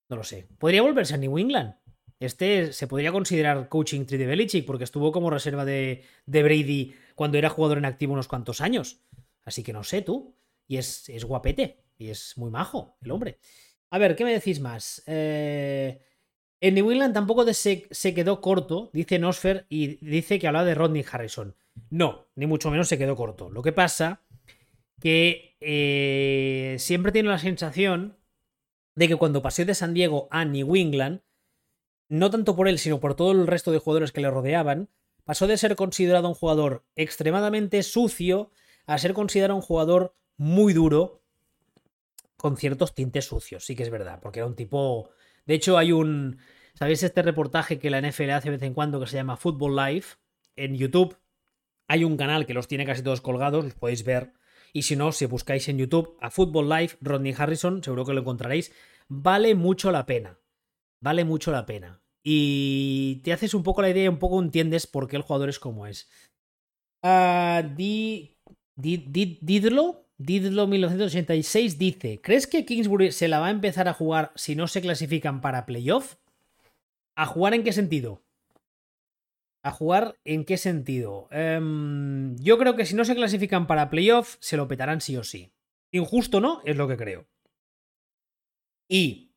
no 0.10 0.18
lo 0.18 0.24
sé. 0.24 0.48
Podría 0.58 0.82
volverse 0.82 1.14
a 1.14 1.18
New 1.18 1.38
England. 1.38 1.76
Este 2.26 2.74
se 2.74 2.88
podría 2.88 3.12
considerar 3.12 3.70
coaching 3.70 4.06
tree 4.06 4.18
de 4.18 4.26
Belichick 4.26 4.66
porque 4.66 4.84
estuvo 4.84 5.12
como 5.12 5.30
reserva 5.30 5.66
de, 5.66 6.04
de 6.26 6.44
Brady 6.44 6.96
cuando 7.16 7.38
era 7.38 7.50
jugador 7.50 7.78
en 7.78 7.86
activo 7.86 8.14
unos 8.14 8.28
cuantos 8.28 8.62
años. 8.62 9.02
Así 9.44 9.64
que 9.64 9.74
no 9.74 9.84
sé 9.84 10.02
tú. 10.02 10.36
Y 10.68 10.78
es, 10.78 11.10
es 11.10 11.26
guapete. 11.26 11.84
Y 11.98 12.10
es 12.10 12.38
muy 12.38 12.50
majo 12.50 12.98
el 13.02 13.12
hombre. 13.12 13.40
A 13.90 13.98
ver, 13.98 14.16
¿qué 14.16 14.24
me 14.24 14.34
decís 14.34 14.60
más? 14.60 15.04
Eh, 15.06 16.02
en 16.60 16.76
New 16.76 16.92
England 16.92 17.14
tampoco 17.14 17.46
se, 17.54 17.88
se, 17.92 18.14
quedó 18.14 18.42
corto, 18.42 18.90
dice 18.94 19.20
Nosfer, 19.20 19.66
y 19.70 20.04
dice 20.04 20.40
que 20.40 20.48
hablaba 20.48 20.66
de 20.66 20.76
Rodney 20.76 21.06
Harrison. 21.10 21.56
No, 21.90 22.28
ni 22.36 22.48
mucho 22.48 22.72
menos 22.72 22.88
se 22.88 22.98
quedó 22.98 23.16
corto. 23.16 23.50
Lo 23.50 23.62
que 23.62 23.74
pasa 23.74 24.24
que 25.00 25.58
eh, 25.60 26.78
siempre 26.80 27.12
tiene 27.12 27.30
la 27.30 27.38
sensación 27.38 28.18
de 28.96 29.08
que 29.08 29.16
cuando 29.16 29.42
pasó 29.42 29.66
de 29.66 29.76
San 29.76 29.94
Diego 29.94 30.28
a 30.32 30.46
New 30.46 30.76
England, 30.76 31.22
no 32.14 32.30
tanto 32.30 32.56
por 32.56 32.68
él, 32.68 32.78
sino 32.78 33.00
por 33.00 33.16
todo 33.16 33.32
el 33.32 33.48
resto 33.48 33.72
de 33.72 33.80
jugadores 33.80 34.12
que 34.12 34.22
le 34.22 34.30
rodeaban, 34.30 34.88
pasó 35.24 35.48
de 35.48 35.58
ser 35.58 35.76
considerado 35.76 36.28
un 36.28 36.36
jugador 36.36 36.86
extremadamente 36.96 37.82
sucio 37.82 38.52
a 38.86 39.00
ser 39.00 39.14
considerado 39.14 39.56
un 39.56 39.64
jugador 39.64 40.16
muy 40.38 40.74
duro 40.74 41.24
con 42.38 42.56
ciertos 42.56 42.94
tintes 42.94 43.26
sucios, 43.26 43.66
sí 43.66 43.76
que 43.76 43.82
es 43.82 43.90
verdad, 43.90 44.20
porque 44.22 44.42
era 44.42 44.46
un 44.46 44.56
tipo... 44.56 45.10
De 45.48 45.56
hecho, 45.56 45.76
hay 45.76 45.92
un... 45.92 46.38
¿Sabéis 46.76 47.02
este 47.02 47.24
reportaje 47.24 47.80
que 47.80 47.90
la 47.90 48.00
NFL 48.00 48.30
hace 48.30 48.52
de 48.52 48.58
vez 48.58 48.62
en 48.62 48.76
cuando 48.76 49.00
que 49.00 49.08
se 49.08 49.16
llama 49.16 49.36
Football 49.36 49.76
Life? 49.76 50.18
En 50.56 50.76
YouTube 50.76 51.18
hay 51.88 52.04
un 52.04 52.16
canal 52.16 52.46
que 52.46 52.54
los 52.54 52.68
tiene 52.68 52.86
casi 52.86 53.02
todos 53.02 53.22
colgados, 53.22 53.64
los 53.64 53.74
podéis 53.74 54.04
ver. 54.04 54.34
Y 54.72 54.84
si 54.84 54.96
no, 54.96 55.14
si 55.14 55.26
buscáis 55.26 55.68
en 55.68 55.80
YouTube 55.80 56.16
a 56.22 56.30
Football 56.30 56.70
Life, 56.70 56.98
Rodney 57.02 57.34
Harrison, 57.36 57.84
seguro 57.84 58.06
que 58.06 58.14
lo 58.14 58.22
encontraréis. 58.22 58.72
Vale 59.08 59.56
mucho 59.56 59.92
la 59.92 60.06
pena. 60.06 60.38
Vale 61.00 61.26
mucho 61.26 61.52
la 61.52 61.66
pena. 61.66 62.03
Y 62.24 63.22
te 63.24 63.34
haces 63.34 63.54
un 63.54 63.64
poco 63.64 63.82
la 63.82 63.90
idea 63.90 64.06
y 64.06 64.08
un 64.08 64.20
poco 64.20 64.42
entiendes 64.42 64.88
por 64.88 65.08
qué 65.08 65.18
el 65.18 65.24
jugador 65.24 65.50
es 65.50 65.60
como 65.60 65.86
es. 65.86 66.10
Uh, 67.04 67.68
di, 67.76 68.38
Didlo, 68.76 70.06
Didlo 70.18 70.68
1986 70.68 71.78
dice: 71.78 72.22
¿Crees 72.22 72.48
que 72.48 72.66
Kingsbury 72.66 73.12
se 73.12 73.28
la 73.28 73.40
va 73.40 73.48
a 73.48 73.52
empezar 73.52 73.90
a 73.90 73.94
jugar 73.94 74.32
si 74.36 74.56
no 74.56 74.68
se 74.68 74.82
clasifican 74.82 75.42
para 75.42 75.66
playoff? 75.66 76.16
¿A 77.16 77.26
jugar 77.26 77.54
en 77.54 77.64
qué 77.64 77.74
sentido? 77.74 78.22
¿A 79.66 79.72
jugar 79.72 80.18
en 80.24 80.46
qué 80.46 80.58
sentido? 80.58 81.28
Em, 81.32 82.36
yo 82.38 82.58
creo 82.58 82.76
que 82.76 82.86
si 82.86 82.96
no 82.96 83.06
se 83.06 83.16
clasifican 83.16 83.68
para 83.68 83.90
playoff, 83.90 84.38
se 84.40 84.58
lo 84.58 84.68
petarán 84.68 85.02
sí 85.02 85.18
o 85.18 85.24
sí. 85.24 85.52
Injusto 85.92 86.42
no, 86.42 86.62
es 86.66 86.76
lo 86.76 86.88
que 86.88 86.98
creo. 86.98 87.28
Y 88.90 89.33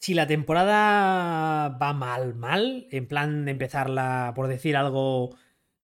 si 0.00 0.14
la 0.14 0.26
temporada 0.26 1.68
va 1.68 1.92
mal, 1.92 2.34
mal, 2.34 2.86
en 2.90 3.06
plan 3.06 3.44
de 3.44 3.50
empezarla, 3.50 4.32
por 4.34 4.48
decir 4.48 4.76
algo, 4.76 5.36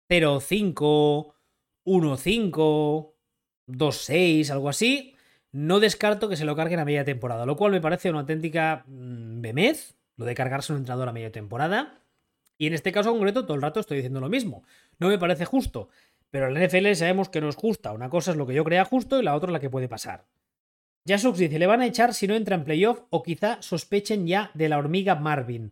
0-5, 0.09 1.33
1-5, 1.85 3.13
2-6, 3.67 4.49
algo 4.49 4.69
así, 4.69 5.15
no 5.51 5.79
descarto 5.79 6.29
que 6.29 6.35
se 6.35 6.45
lo 6.45 6.55
carguen 6.55 6.79
a 6.79 6.85
media 6.85 7.05
temporada, 7.05 7.45
lo 7.45 7.55
cual 7.55 7.71
me 7.71 7.79
parece 7.79 8.09
una 8.09 8.21
auténtica 8.21 8.83
mm, 8.87 9.41
bemez, 9.41 9.95
lo 10.15 10.25
de 10.25 10.33
cargarse 10.33 10.73
un 10.73 10.79
entrenador 10.79 11.09
a 11.09 11.13
media 11.13 11.31
temporada. 11.31 12.01
Y 12.57 12.65
en 12.65 12.73
este 12.73 12.91
caso 12.91 13.11
concreto, 13.11 13.45
todo 13.45 13.53
el 13.53 13.61
rato 13.61 13.79
estoy 13.79 13.97
diciendo 13.97 14.19
lo 14.19 14.29
mismo. 14.29 14.63
No 14.97 15.09
me 15.09 15.19
parece 15.19 15.45
justo, 15.45 15.89
pero 16.31 16.47
en 16.47 16.65
NFL 16.65 16.91
sabemos 16.95 17.29
que 17.29 17.39
no 17.39 17.49
es 17.49 17.55
justa. 17.55 17.91
Una 17.91 18.09
cosa 18.09 18.31
es 18.31 18.37
lo 18.37 18.47
que 18.47 18.55
yo 18.55 18.63
crea 18.63 18.83
justo 18.83 19.19
y 19.19 19.23
la 19.23 19.35
otra 19.35 19.49
es 19.49 19.53
la 19.53 19.59
que 19.59 19.69
puede 19.69 19.87
pasar. 19.87 20.25
Jasux 21.07 21.37
dice, 21.37 21.57
le 21.57 21.67
van 21.67 21.81
a 21.81 21.85
echar 21.85 22.13
si 22.13 22.27
no 22.27 22.35
entra 22.35 22.55
en 22.55 22.65
playoff 22.65 23.01
o 23.09 23.23
quizá 23.23 23.61
sospechen 23.61 24.27
ya 24.27 24.51
de 24.53 24.67
la 24.67 24.77
hormiga 24.77 25.15
Marvin. 25.15 25.71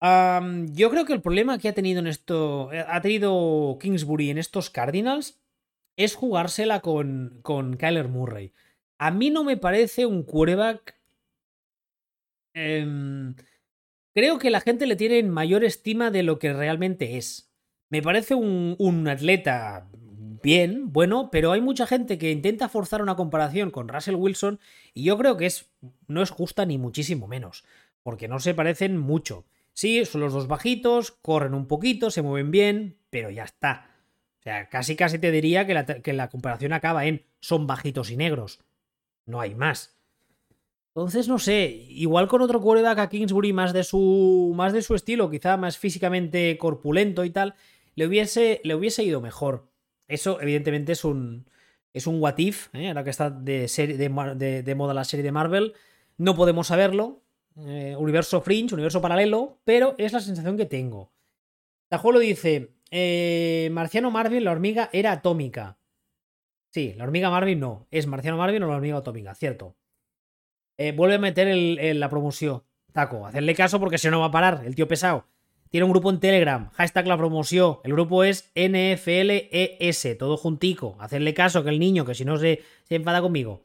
yo 0.00 0.90
creo 0.90 1.04
que 1.04 1.12
el 1.12 1.22
problema 1.22 1.58
que 1.58 1.68
ha 1.68 1.74
tenido 1.74 2.00
en 2.00 2.08
esto, 2.08 2.72
eh, 2.72 2.84
ha 2.86 3.00
tenido 3.00 3.78
Kingsbury 3.80 4.30
en 4.30 4.38
estos 4.38 4.70
Cardinals 4.70 5.40
es 5.96 6.16
jugársela 6.16 6.80
con, 6.80 7.38
con 7.42 7.76
Kyler 7.76 8.08
Murray. 8.08 8.52
A 8.98 9.10
mí 9.10 9.30
no 9.30 9.44
me 9.44 9.56
parece 9.56 10.06
un 10.06 10.22
quarterback... 10.24 10.98
Em, 12.52 13.36
creo 14.14 14.38
que 14.38 14.50
la 14.50 14.60
gente 14.60 14.86
le 14.86 14.96
tiene 14.96 15.18
en 15.18 15.30
mayor 15.30 15.62
estima 15.62 16.10
de 16.10 16.24
lo 16.24 16.38
que 16.38 16.52
realmente 16.52 17.16
es. 17.16 17.52
Me 17.90 18.02
parece 18.02 18.34
un, 18.34 18.74
un 18.78 19.06
atleta 19.06 19.88
bien, 20.42 20.92
bueno, 20.92 21.30
pero 21.30 21.52
hay 21.52 21.60
mucha 21.60 21.86
gente 21.86 22.18
que 22.18 22.30
intenta 22.30 22.68
forzar 22.68 23.02
una 23.02 23.16
comparación 23.16 23.70
con 23.70 23.88
Russell 23.88 24.14
Wilson 24.14 24.60
y 24.94 25.04
yo 25.04 25.16
creo 25.18 25.36
que 25.36 25.46
es, 25.46 25.70
no 26.06 26.22
es 26.22 26.30
justa 26.30 26.66
ni 26.66 26.78
muchísimo 26.78 27.26
menos, 27.28 27.64
porque 28.02 28.28
no 28.28 28.38
se 28.40 28.54
parecen 28.54 28.96
mucho. 28.98 29.44
Sí, 29.72 30.04
son 30.04 30.20
los 30.20 30.32
dos 30.32 30.48
bajitos, 30.48 31.12
corren 31.12 31.54
un 31.54 31.66
poquito, 31.66 32.10
se 32.10 32.22
mueven 32.22 32.50
bien, 32.50 32.98
pero 33.10 33.30
ya 33.30 33.44
está. 33.44 33.90
O 34.40 34.42
sea, 34.42 34.68
casi 34.68 34.96
casi 34.96 35.18
te 35.18 35.30
diría 35.30 35.66
que 35.66 36.12
la, 36.12 36.28
comparación 36.30 36.72
acaba 36.72 37.06
en 37.06 37.26
son 37.40 37.66
bajitos 37.66 38.10
y 38.10 38.16
negros. 38.16 38.60
No 39.26 39.40
hay 39.40 39.54
más. 39.54 39.96
Entonces, 40.94 41.28
no 41.28 41.38
sé, 41.38 41.66
igual 41.88 42.26
con 42.26 42.42
otro 42.42 42.60
quarterback 42.60 42.98
a 42.98 43.08
Kingsbury 43.08 43.52
más 43.52 43.72
de 43.72 43.84
su, 43.84 44.52
más 44.56 44.72
de 44.72 44.82
su 44.82 44.94
estilo, 44.94 45.30
quizá 45.30 45.56
más 45.56 45.78
físicamente 45.78 46.58
corpulento 46.58 47.24
y 47.24 47.30
tal, 47.30 47.54
le 47.94 48.06
hubiese, 48.06 48.60
le 48.64 48.74
hubiese 48.74 49.04
ido 49.04 49.20
mejor. 49.20 49.69
Eso, 50.10 50.40
evidentemente, 50.40 50.92
es 50.92 51.04
un, 51.04 51.46
es 51.92 52.06
un 52.06 52.20
what 52.20 52.36
if, 52.38 52.68
¿eh? 52.74 52.88
ahora 52.88 53.04
que 53.04 53.10
está 53.10 53.30
de, 53.30 53.66
de, 53.68 54.74
moda 54.74 54.92
la 54.92 55.04
serie 55.04 55.22
de 55.22 55.32
Marvel. 55.32 55.74
No 56.18 56.34
podemos 56.34 56.66
saberlo. 56.66 57.22
Eh, 57.56 57.94
universo 57.98 58.40
Fringe, 58.40 58.74
universo 58.74 59.00
paralelo, 59.00 59.58
pero 59.64 59.94
es 59.98 60.12
la 60.12 60.20
sensación 60.20 60.56
que 60.56 60.66
tengo. 60.66 61.12
Tajuelo 61.88 62.18
dice: 62.18 62.72
eh, 62.90 63.68
Marciano 63.72 64.10
Marvin, 64.10 64.44
la 64.44 64.52
hormiga 64.52 64.90
era 64.92 65.12
atómica. 65.12 65.78
Sí, 66.70 66.94
la 66.96 67.04
hormiga 67.04 67.30
Marvin 67.30 67.60
no. 67.60 67.86
Es 67.90 68.06
Marciano 68.06 68.36
Marvin 68.36 68.62
o 68.64 68.68
la 68.68 68.76
hormiga 68.76 68.98
atómica, 68.98 69.34
cierto. 69.34 69.76
vuelve 70.94 71.16
a 71.16 71.18
meter 71.18 71.96
la 71.96 72.08
promoción. 72.08 72.62
Taco, 72.92 73.26
hacerle 73.26 73.54
caso 73.54 73.78
porque 73.78 73.98
si 73.98 74.08
no 74.08 74.20
va 74.20 74.26
a 74.26 74.30
parar, 74.30 74.62
el 74.64 74.74
tío 74.74 74.88
pesado. 74.88 75.26
Tiene 75.70 75.84
un 75.84 75.92
grupo 75.92 76.10
en 76.10 76.18
Telegram, 76.18 76.68
hashtag 76.72 77.06
la 77.06 77.16
promoción. 77.16 77.78
El 77.84 77.92
grupo 77.92 78.24
es 78.24 78.50
NFLES, 78.56 80.18
todo 80.18 80.36
juntico. 80.36 80.96
Hacerle 80.98 81.32
caso 81.32 81.62
que 81.62 81.70
el 81.70 81.78
niño, 81.78 82.04
que 82.04 82.16
si 82.16 82.24
no 82.24 82.36
se, 82.38 82.62
se 82.82 82.96
enfada 82.96 83.22
conmigo. 83.22 83.64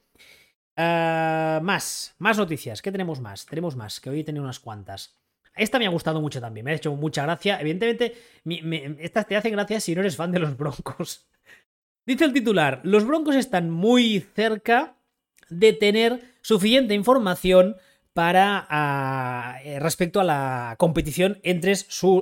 Ah, 0.77 1.59
más, 1.63 2.13
más 2.19 2.37
noticias. 2.37 2.83
¿Qué 2.83 2.91
tenemos 2.91 3.21
más? 3.21 3.47
Tenemos 3.47 3.75
más, 3.75 3.99
que 3.99 4.11
hoy 4.11 4.19
he 4.19 4.23
tenido 4.23 4.43
unas 4.43 4.59
cuantas. 4.59 5.17
Esta 5.55 5.79
me 5.79 5.87
ha 5.87 5.89
gustado 5.89 6.21
mucho 6.21 6.39
también, 6.39 6.65
me 6.65 6.71
ha 6.71 6.75
hecho 6.75 6.93
mucha 6.95 7.23
gracia. 7.23 7.59
Evidentemente, 7.59 8.13
estas 8.99 9.25
te 9.25 9.35
hacen 9.35 9.53
gracia 9.53 9.79
si 9.79 9.95
no 9.95 10.01
eres 10.01 10.15
fan 10.15 10.31
de 10.31 10.39
los 10.39 10.55
Broncos. 10.55 11.25
Dice 12.05 12.25
el 12.25 12.33
titular, 12.33 12.81
los 12.83 13.03
Broncos 13.03 13.35
están 13.35 13.71
muy 13.71 14.19
cerca 14.35 14.95
de 15.49 15.73
tener 15.73 16.21
suficiente 16.41 16.93
información 16.93 17.77
para 18.15 18.65
ah, 18.69 19.59
eh, 19.65 19.77
respecto 19.81 20.21
a 20.21 20.23
la 20.23 20.75
competición 20.79 21.37
entre, 21.43 21.73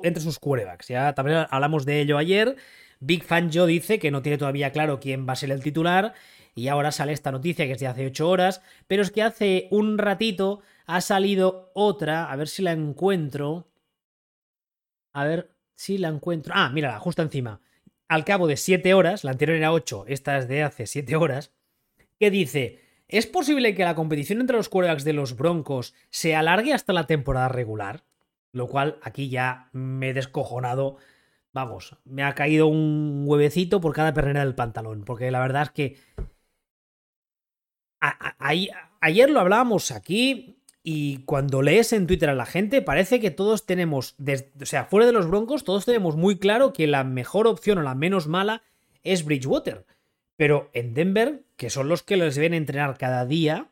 entre 0.01 0.23
sus 0.23 0.39
quarterbacks. 0.39 0.88
Ya 0.88 1.13
también 1.13 1.45
hablamos 1.51 1.86
de 1.86 2.01
ello 2.01 2.17
ayer. 2.17 2.56
Big 2.99 3.23
Fan 3.23 3.51
Joe 3.53 3.67
dice 3.67 3.99
que 3.99 4.10
no 4.10 4.23
tiene 4.23 4.39
todavía 4.39 4.71
claro 4.71 4.99
quién 4.99 5.27
va 5.29 5.34
a 5.34 5.36
ser 5.36 5.51
el 5.51 5.62
titular. 5.62 6.15
Y 6.56 6.67
ahora 6.67 6.91
sale 6.91 7.13
esta 7.13 7.32
noticia 7.32 7.67
que 7.67 7.73
es 7.73 7.79
de 7.79 7.86
hace 7.86 8.08
8 8.08 8.27
horas. 8.27 8.63
Pero 8.88 9.03
es 9.03 9.12
que 9.12 9.21
hace 9.21 9.67
un 9.69 9.99
ratito 9.99 10.62
ha 10.88 10.99
salido 10.99 11.69
otra. 11.75 12.32
A 12.32 12.36
ver 12.38 12.47
si 12.47 12.63
la 12.63 12.71
encuentro. 12.71 13.67
A 15.13 15.25
ver 15.25 15.56
si 15.75 15.99
la 15.99 16.08
encuentro. 16.08 16.53
Ah, 16.58 16.71
mírala, 16.71 16.97
justo 16.97 17.21
encima. 17.21 17.62
Al 18.08 18.25
cabo 18.25 18.47
de 18.47 18.58
7 18.58 18.95
horas, 18.95 19.23
la 19.23 19.29
anterior 19.29 19.58
era 19.58 19.71
8, 19.71 20.06
esta 20.08 20.39
es 20.39 20.47
de 20.47 20.63
hace 20.63 20.88
7 20.88 21.15
horas. 21.17 21.53
Que 22.19 22.32
dice. 22.32 22.82
¿Es 23.13 23.28
posible 23.28 23.76
que 23.76 23.84
la 23.84 23.93
competición 23.93 24.41
entre 24.41 24.58
los 24.58 24.69
quarterbacks 24.69 25.04
de 25.04 25.13
los 25.13 25.38
Broncos 25.38 25.93
se 26.10 26.36
alargue 26.36 26.73
hasta 26.73 26.93
la 26.93 27.06
temporada 27.06 27.47
regular? 27.47 28.06
Lo 28.52 28.67
cual 28.67 28.97
aquí 29.04 29.30
ya 29.30 29.69
me 29.71 30.10
he 30.10 30.13
descojonado. 30.15 30.97
Vamos, 31.52 31.95
me 32.06 32.23
ha 32.23 32.34
caído 32.34 32.65
un 32.65 33.21
huevecito 33.28 33.82
por 33.82 33.93
cada 33.93 34.15
pernera 34.15 34.43
del 34.43 34.56
pantalón. 34.56 35.04
Porque 35.06 35.30
la 35.30 35.41
verdad 35.41 35.62
es 35.62 35.69
que. 35.69 35.97
ayer 38.99 39.30
lo 39.30 39.41
hablábamos 39.41 39.91
aquí. 39.91 40.58
Y 40.82 41.19
cuando 41.26 41.62
lees 41.62 41.93
en 41.93 42.08
Twitter 42.08 42.32
a 42.32 42.36
la 42.36 42.47
gente, 42.47 42.82
parece 42.82 43.19
que 43.19 43.30
todos 43.30 43.67
tenemos. 43.67 44.15
o 44.60 44.65
sea, 44.65 44.86
fuera 44.86 45.06
de 45.06 45.13
los 45.13 45.28
Broncos, 45.28 45.63
todos 45.63 45.86
tenemos 45.86 46.15
muy 46.15 46.39
claro 46.39 46.73
que 46.73 46.88
la 46.88 47.04
mejor 47.04 47.45
opción 47.45 47.78
o 47.78 47.84
la 47.84 47.93
menos 47.93 48.28
mala 48.28 48.63
es 49.04 49.23
Bridgewater. 49.23 49.86
Pero 50.35 50.69
en 50.73 50.93
Denver, 50.93 51.43
que 51.57 51.69
son 51.69 51.89
los 51.89 52.03
que 52.03 52.17
les 52.17 52.37
ven 52.37 52.53
entrenar 52.53 52.97
cada 52.97 53.25
día, 53.25 53.69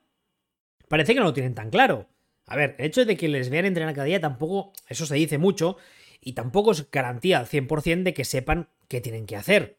parece 0.87 1.13
que 1.13 1.19
no 1.19 1.27
lo 1.27 1.33
tienen 1.33 1.55
tan 1.55 1.69
claro. 1.69 2.07
A 2.45 2.55
ver, 2.55 2.75
el 2.77 2.85
hecho 2.87 3.05
de 3.05 3.17
que 3.17 3.27
les 3.27 3.49
vean 3.49 3.65
entrenar 3.65 3.93
cada 3.93 4.05
día 4.05 4.19
tampoco, 4.19 4.73
eso 4.87 5.05
se 5.05 5.15
dice 5.15 5.37
mucho, 5.37 5.77
y 6.19 6.33
tampoco 6.33 6.71
es 6.71 6.89
garantía 6.91 7.39
al 7.39 7.47
100% 7.47 8.03
de 8.03 8.13
que 8.13 8.25
sepan 8.25 8.67
qué 8.87 9.01
tienen 9.01 9.25
que 9.25 9.37
hacer. 9.37 9.77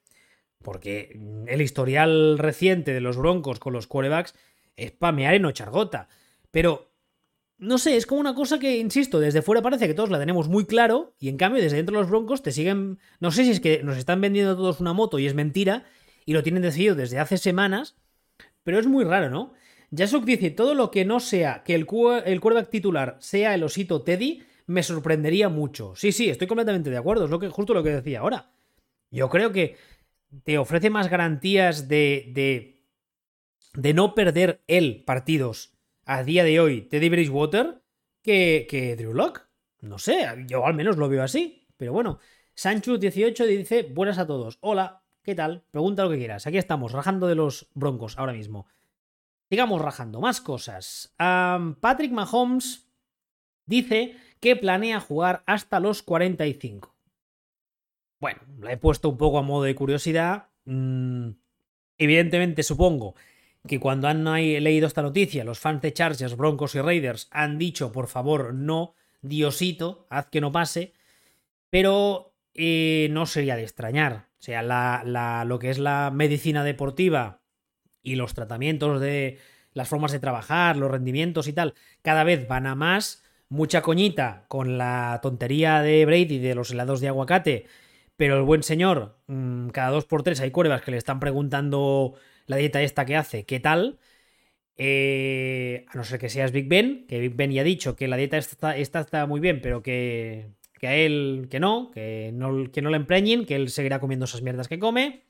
Porque 0.62 1.18
el 1.47 1.61
historial 1.61 2.39
reciente 2.39 2.95
de 2.95 3.01
los 3.01 3.16
Broncos 3.16 3.59
con 3.59 3.72
los 3.72 3.87
quarterbacks 3.87 4.35
es 4.76 4.91
pamear 4.93 5.35
en 5.35 5.45
ochargota. 5.45 6.09
Pero, 6.51 6.91
no 7.59 7.78
sé, 7.78 7.97
es 7.97 8.07
como 8.07 8.20
una 8.20 8.35
cosa 8.35 8.59
que, 8.59 8.78
insisto, 8.78 9.20
desde 9.20 9.43
fuera 9.43 9.61
parece 9.61 9.87
que 9.87 9.95
todos 9.95 10.11
la 10.11 10.18
tenemos 10.18 10.49
muy 10.49 10.64
claro, 10.64 11.14
y 11.18 11.28
en 11.28 11.37
cambio 11.37 11.62
desde 11.62 11.76
dentro 11.76 11.97
de 11.97 12.03
los 12.03 12.11
Broncos 12.11 12.43
te 12.43 12.53
siguen... 12.53 12.99
No 13.20 13.30
sé 13.30 13.45
si 13.45 13.51
es 13.51 13.61
que 13.61 13.83
nos 13.83 13.99
están 13.99 14.20
vendiendo 14.20 14.57
todos 14.57 14.80
una 14.80 14.93
moto 14.93 15.18
y 15.18 15.26
es 15.26 15.35
mentira, 15.35 15.85
y 16.25 16.33
lo 16.33 16.43
tienen 16.43 16.62
decidido 16.62 16.95
desde 16.95 17.18
hace 17.18 17.39
semanas, 17.39 17.97
pero 18.62 18.79
es 18.79 18.87
muy 18.87 19.05
raro, 19.05 19.31
¿no? 19.31 19.55
Yasuk 19.91 20.25
dice, 20.25 20.51
todo 20.51 20.75
lo 20.75 20.91
que 20.91 21.05
no 21.05 21.20
sea 21.20 21.62
que 21.64 21.75
el, 21.75 21.87
el 22.25 22.68
titular 22.68 23.16
sea 23.20 23.55
el 23.55 23.62
osito 23.62 24.03
Teddy, 24.03 24.43
me 24.66 24.83
sorprendería 24.83 25.49
mucho. 25.49 25.95
Sí, 25.97 26.12
sí, 26.12 26.31
estoy 26.31 26.47
completamente 26.47 26.91
de 26.91 26.97
acuerdo, 26.97 27.25
es 27.27 27.31
lo 27.31 27.39
que, 27.39 27.49
justo 27.49 27.75
lo 27.75 27.83
que 27.83 27.91
decía 27.91 28.20
ahora. 28.20 28.53
Yo 29.11 29.29
creo 29.29 29.53
que 29.53 29.77
te 30.45 30.57
ofrece 30.59 30.89
más 30.89 31.11
garantías 31.11 31.89
de, 31.89 32.31
de, 32.35 32.83
de 33.75 33.95
no 33.95 34.14
perder 34.14 34.62
él 34.66 35.05
partidos 35.05 35.75
a 36.05 36.25
día 36.25 36.45
de 36.45 36.59
hoy, 36.59 36.83
Teddy 36.83 37.11
Bridgewater, 37.11 37.83
que, 38.23 38.66
que 38.68 38.97
Drew 38.97 39.12
Locke. 39.12 39.43
No 39.81 39.99
sé, 39.99 40.27
yo 40.47 40.64
al 40.64 40.75
menos 40.75 40.97
lo 40.97 41.09
veo 41.09 41.23
así. 41.23 41.66
Pero 41.77 41.93
bueno, 41.93 42.18
Sancho18 42.57 43.47
dice: 43.47 43.83
Buenas 43.83 44.18
a 44.18 44.27
todos. 44.27 44.59
Hola, 44.61 45.02
¿qué 45.23 45.35
tal? 45.35 45.62
Pregunta 45.70 46.05
lo 46.05 46.11
que 46.11 46.18
quieras. 46.18 46.47
Aquí 46.47 46.59
estamos, 46.59 46.93
rajando 46.93 47.27
de 47.27 47.35
los 47.35 47.68
broncos 47.75 48.18
ahora 48.18 48.33
mismo. 48.33 48.66
Sigamos 49.49 49.81
rajando, 49.81 50.20
más 50.20 50.41
cosas. 50.41 51.14
Patrick 51.18 52.12
Mahomes 52.12 52.89
dice 53.66 54.16
que 54.41 54.57
planea 54.57 55.01
jugar 55.01 55.43
hasta 55.47 55.79
los 55.79 56.03
45. 56.03 56.95
Bueno, 58.20 58.41
la 58.61 58.73
he 58.73 58.77
puesto 58.77 59.09
un 59.09 59.18
poco 59.18 59.39
a 59.39 59.43
modo 59.43 59.64
de 59.64 59.75
curiosidad. 59.75 60.49
Mm, 60.64 61.31
evidentemente, 61.99 62.62
supongo 62.62 63.14
que 63.66 63.79
cuando 63.79 64.09
han 64.09 64.25
leído 64.25 64.87
esta 64.87 65.03
noticia, 65.03 65.45
los 65.45 65.59
fans 65.59 65.83
de 65.83 65.93
Chargers, 65.93 66.37
Broncos 66.37 66.75
y 66.75 66.81
Raiders 66.81 67.29
han 67.31 67.59
dicho, 67.59 67.93
por 67.93 68.09
favor, 68.09 68.55
no, 68.55 68.95
Diosito, 69.20 70.07
haz 70.11 70.27
que 70.29 70.41
no 70.41 70.51
pase. 70.51 70.95
Pero 71.70 72.35
eh, 72.55 73.09
no 73.11 73.27
sería 73.27 73.57
de 73.57 73.62
extrañar. 73.62 74.32
O 74.43 74.45
sea, 74.45 74.61
la, 74.61 75.45
lo 75.47 75.61
que 75.61 75.70
es 75.70 75.78
la 75.78 76.11
medicina 76.12 76.64
deportiva 76.64 77.43
y 78.03 78.16
los 78.16 78.34
tratamientos 78.34 79.01
de 79.01 79.38
las 79.72 79.88
formas 79.88 80.11
de 80.11 80.18
trabajar, 80.18 80.76
los 80.76 80.90
rendimientos 80.90 81.47
y 81.47 81.53
tal, 81.53 81.74
cada 82.03 82.24
vez 82.24 82.49
van 82.49 82.66
a 82.66 82.74
más. 82.74 83.22
Mucha 83.49 83.82
coñita 83.82 84.47
con 84.49 84.78
la 84.78 85.20
tontería 85.22 85.80
de 85.82 86.05
Brady 86.07 86.38
de 86.40 86.57
los 86.57 86.72
helados 86.72 87.01
de 87.01 87.07
aguacate, 87.07 87.66
pero 88.16 88.36
el 88.36 88.43
buen 88.43 88.64
señor, 88.64 89.16
mm, 89.28 89.68
cada 89.68 89.90
dos 89.90 90.07
por 90.07 90.24
tres 90.24 90.40
hay 90.40 90.51
cuervas 90.51 90.82
que 90.82 90.90
le 90.90 90.97
están 90.97 91.20
preguntando 91.20 92.14
la 92.47 92.57
dieta 92.57 92.82
esta 92.82 93.05
que 93.05 93.14
hace, 93.14 93.45
¿qué 93.47 93.61
tal? 93.61 94.01
Eh, 94.76 95.84
a 95.88 95.97
no 95.97 96.03
ser 96.03 96.18
que 96.18 96.28
seas 96.28 96.51
Big 96.51 96.66
Ben, 96.68 97.07
que 97.07 97.20
Big 97.20 97.36
Ben 97.36 97.53
ya 97.53 97.61
ha 97.61 97.64
dicho 97.64 97.95
que 97.95 98.09
la 98.09 98.16
dieta 98.16 98.38
está, 98.38 98.76
está 98.76 99.26
muy 99.26 99.38
bien, 99.38 99.61
pero 99.62 99.84
que, 99.84 100.51
que, 100.83 100.89
a 100.89 100.95
él 100.95 101.47
que 101.51 101.61
no, 101.61 101.91
que 101.93 102.30
no, 102.35 102.70
que 102.70 102.83
no 102.83 102.91
le 102.91 102.97
empreñen, 102.97 103.47
que 103.47 103.55
él 103.55 103.70
seguirá 103.70 104.01
comiendo 104.01 104.26
esas 104.26 104.43
mierdas 104.43 104.68
que 104.68 104.78
come. 104.78 105.22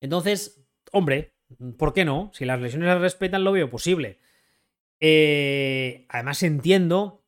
Entonces, 0.00 0.64
hombre, 0.92 1.34
¿por 1.76 1.92
qué 1.92 2.06
no? 2.06 2.30
Si 2.32 2.46
las 2.46 2.58
lesiones 2.58 2.88
las 2.88 3.00
respetan, 3.00 3.44
lo 3.44 3.52
veo 3.52 3.68
posible. 3.68 4.18
Eh, 5.00 6.06
además, 6.08 6.42
entiendo, 6.42 7.22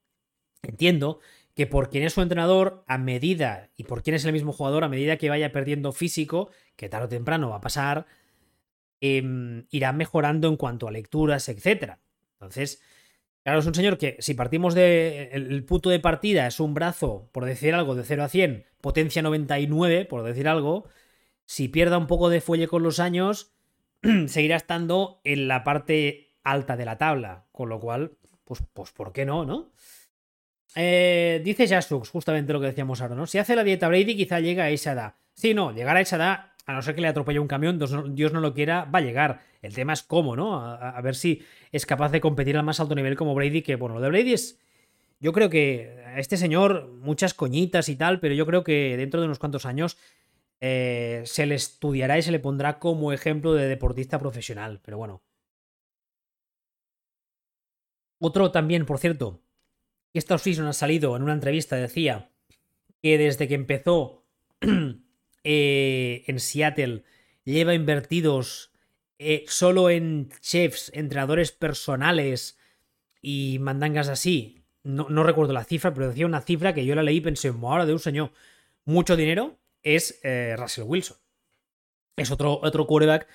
entiendo 0.63 1.21
que 1.55 1.67
por 1.67 1.91
quien 1.91 2.05
es 2.05 2.15
su 2.15 2.23
entrenador, 2.23 2.85
a 2.87 2.97
medida, 2.97 3.71
y 3.77 3.85
por 3.85 4.03
quien 4.03 4.17
es 4.17 4.25
el 4.25 4.33
mismo 4.33 4.53
jugador, 4.53 4.85
a 4.85 4.89
medida 4.89 5.19
que 5.19 5.29
vaya 5.29 5.53
perdiendo 5.53 5.93
físico, 5.93 6.49
que 6.77 6.89
tarde 6.89 7.07
o 7.07 7.09
temprano 7.11 7.51
va 7.51 7.57
a 7.57 7.61
pasar, 7.61 8.07
Em, 9.01 9.67
irá 9.71 9.93
mejorando 9.93 10.49
en 10.49 10.57
cuanto 10.57 10.89
a 10.89 10.91
lecturas, 10.91 11.49
etc. 11.49 11.99
Entonces, 12.33 12.83
claro, 13.47 13.61
es 13.61 13.67
un 13.67 13.77
señor 13.77 13.97
que 13.97 14.17
si 14.19 14.35
partimos 14.35 14.75
de 14.75 15.31
el, 15.33 15.65
punto 15.65 15.89
de 15.89 16.01
partida 16.01 16.49
es 16.49 16.59
un 16.59 16.75
brazo, 16.75 17.29
por 17.31 17.45
decir 17.45 17.77
algo, 17.77 17.95
de 17.95 18.03
0 18.03 18.25
a 18.25 18.29
100, 18.29 18.65
potencia 18.81 19.23
99, 19.23 20.05
por 20.05 20.25
decir 20.25 20.49
algo, 20.49 20.89
si 21.45 21.69
pierda 21.69 21.97
un 21.97 22.09
poco 22.09 22.29
de 22.29 22.41
fuelle 22.41 22.67
con 22.67 22.83
los 22.83 22.99
años, 22.99 23.53
seguirá 24.27 24.57
estando 24.57 25.21
en 25.23 25.47
la 25.47 25.63
parte 25.63 26.35
alta 26.43 26.77
de 26.77 26.87
la 26.87 26.99
tabla, 26.99 27.45
con 27.53 27.69
lo 27.69 27.79
cual, 27.79 28.17
pues, 28.45 28.65
pues 28.75 28.91
¿por 28.91 29.13
qué 29.13 29.25
no, 29.25 29.45
no? 29.45 29.71
Eh, 30.75 31.41
dice 31.45 31.69
Jasux, 31.69 32.11
justamente 32.11 32.53
lo 32.53 32.59
que 32.61 32.67
decíamos 32.67 33.01
ahora, 33.01 33.15
¿no? 33.15 33.29
Si 33.29 33.39
hace 33.39 33.55
la 33.55 33.63
dieta 33.63 33.87
Brady, 33.87 34.17
quizá 34.17 34.41
llega 34.41 34.65
a 34.65 34.71
esa 34.71 34.91
edad. 34.91 35.15
Sí, 35.35 35.55
no, 35.55 35.71
llegar 35.71 35.97
a 35.97 36.01
esa 36.01 36.17
edad 36.17 36.51
a 36.67 36.73
no 36.73 36.83
ser 36.83 36.97
que 36.97 37.01
le 37.01 37.09
atropelle 37.09 37.39
un 37.39 37.47
camión, 37.47 37.79
Dios 37.79 38.33
no, 38.33 38.41
lo 38.41 38.53
quiera, 38.53 38.85
va 38.85 38.99
a 38.99 39.03
llegar. 39.03 39.41
El 39.63 39.73
tema 39.73 39.93
es 39.93 40.03
cómo, 40.03 40.35
¿no? 40.35 40.61
A, 40.61 41.01
ver 41.01 41.15
si 41.15 41.43
es 41.71 41.87
capaz 41.87 42.11
de 42.11 42.21
competir 42.21 42.57
al 42.57 42.65
más 42.65 42.81
alto 42.81 42.97
nivel 42.97 43.17
como 43.17 43.35
Brady, 43.35 43.63
que 43.63 43.77
bueno, 43.77 43.95
lo 43.95 44.01
de 44.01 44.09
Brady 44.09 44.33
es... 44.33 44.59
Yo 45.21 45.33
creo 45.33 45.49
que 45.49 46.03
a 46.05 46.19
este 46.19 46.37
señor, 46.37 46.89
muchas 46.89 47.35
coñitas 47.35 47.89
y 47.89 47.97
tal, 47.97 48.21
pero 48.21 48.35
yo 48.35 48.45
creo 48.47 48.65
que 48.65 48.97
dentro 48.97 49.21
de 49.21 49.27
unos 49.27 49.39
cuantos 49.39 49.65
años 49.65 49.97
eh, 50.61 51.23
se 51.25 51.47
le 51.47 51.55
estudiará 51.55 52.19
y 52.19 52.23
se 52.23 52.33
le 52.33 52.41
pondrá 52.41 52.79
como 52.79 53.13
ejemplo 53.13 53.55
de 53.55 53.69
deportista 53.69 54.19
profesional. 54.19 54.81
Pero 54.85 54.99
bueno. 54.99 55.23
Otro 58.19 58.51
también, 58.51 58.85
por 58.87 58.99
cierto, 58.99 59.41
esta 60.15 60.35
offseason 60.35 60.67
ha 60.67 60.73
salido 60.73 61.17
en 61.17 61.23
una 61.23 61.33
entrevista, 61.33 61.77
decía 61.77 62.31
que 63.01 63.19
desde 63.19 63.47
que 63.49 63.55
empezó 63.55 64.25
Eh, 65.49 66.25
en 66.27 66.41
Seattle 66.41 67.05
lleva 67.45 67.73
invertidos 67.73 68.73
eh, 69.21 69.45
solo 69.47 69.91
en 69.91 70.29
chefs, 70.41 70.91
entrenadores 70.93 71.53
personales 71.53 72.59
y 73.23 73.59
mandangas 73.61 74.09
así. 74.09 74.65
No, 74.83 75.23
recuerdo 75.23 75.53
la 75.53 75.63
cifra, 75.63 75.95
pero 75.95 76.09
decía 76.09 76.27
una 76.27 76.41
cifra 76.41 76.75
que 76.75 76.85
yo 76.85 76.97
la 76.97 77.05
leí 77.05 77.19
y 77.19 77.21
pensé, 77.21 77.53
ahora 77.63 77.87
de 77.87 77.93
un 77.93 78.01
señor, 78.01 78.33
mucho 78.85 79.15
dinero 79.15 79.57
es 79.85 80.19
eh, 80.25 80.57
Russell 80.59 80.85
Wilson. 80.85 81.17
Es 82.17 82.33
otro, 82.33 82.59
otro 82.61 82.85
quarterback 82.89 83.29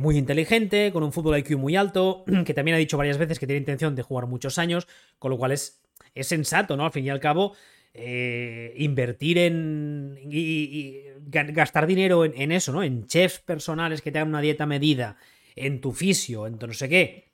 muy 0.00 0.16
inteligente, 0.16 0.90
con 0.92 1.04
un 1.04 1.12
fútbol 1.12 1.38
IQ 1.38 1.58
muy 1.58 1.76
alto, 1.76 2.24
que 2.44 2.54
también 2.54 2.74
ha 2.74 2.78
dicho 2.78 2.96
varias 2.96 3.18
veces 3.18 3.38
que 3.38 3.46
tiene 3.46 3.60
intención 3.60 3.94
de 3.94 4.02
jugar 4.02 4.26
muchos 4.26 4.58
años, 4.58 4.88
con 5.20 5.30
lo 5.30 5.38
cual 5.38 5.52
es, 5.52 5.80
es 6.12 6.26
sensato, 6.26 6.76
¿no? 6.76 6.86
Al 6.86 6.92
fin 6.92 7.04
y 7.04 7.10
al 7.10 7.20
cabo, 7.20 7.54
eh, 7.92 8.74
invertir 8.76 9.38
en. 9.38 10.18
Y, 10.22 11.02
gastar 11.26 11.86
dinero 11.86 12.24
en, 12.24 12.52
eso, 12.52 12.72
¿no? 12.72 12.82
En 12.82 13.06
chefs 13.06 13.40
personales 13.40 14.02
que 14.02 14.10
te 14.10 14.18
hagan 14.18 14.30
una 14.30 14.40
dieta 14.40 14.66
medida, 14.66 15.16
en 15.54 15.80
tu 15.80 15.92
fisio, 15.92 16.46
en 16.46 16.58
tu 16.58 16.66
no 16.66 16.72
sé 16.72 16.88
qué. 16.88 17.30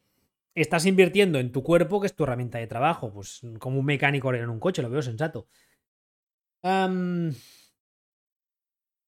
Estás 0.55 0.87
invirtiendo 0.87 1.39
en 1.39 1.53
tu 1.53 1.63
cuerpo, 1.63 2.01
que 2.01 2.07
es 2.07 2.15
tu 2.15 2.25
herramienta 2.25 2.59
de 2.59 2.67
trabajo. 2.67 3.13
Pues 3.13 3.43
como 3.59 3.79
un 3.81 3.87
mecánico 3.87 4.33
en 4.35 4.49
un 4.49 4.61
coche, 4.61 4.83
lo 4.83 4.91
veo 4.91 5.03
sensato. 5.03 5.49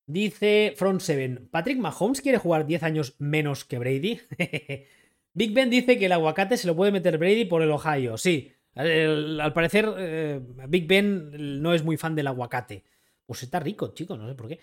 Dice 0.07 0.75
Front 0.77 1.01
7. 1.01 1.49
¿Patrick 1.51 1.79
Mahomes 1.79 2.23
quiere 2.23 2.39
jugar 2.39 2.67
10 2.67 2.83
años 2.83 3.17
menos 3.19 3.65
que 3.65 3.79
Brady? 3.79 4.21
Big 5.35 5.53
Ben 5.53 5.69
dice 5.69 5.99
que 5.99 6.07
el 6.07 6.13
aguacate 6.13 6.57
se 6.57 6.67
lo 6.67 6.75
puede 6.75 6.93
meter 6.93 7.19
Brady 7.19 7.45
por 7.45 7.63
el 7.63 7.71
Ohio. 7.71 8.17
Sí, 8.17 8.53
al 8.79 9.53
parecer, 9.53 9.93
eh, 9.99 10.41
Big 10.69 10.87
Ben 10.87 11.61
no 11.61 11.75
es 11.75 11.83
muy 11.83 11.97
fan 11.97 12.15
del 12.15 12.29
aguacate. 12.29 12.85
Pues 13.27 13.43
está 13.43 13.61
rico, 13.61 13.93
chico, 13.93 14.17
no 14.17 14.29
sé 14.29 14.35
por 14.35 14.49
qué. 14.49 14.61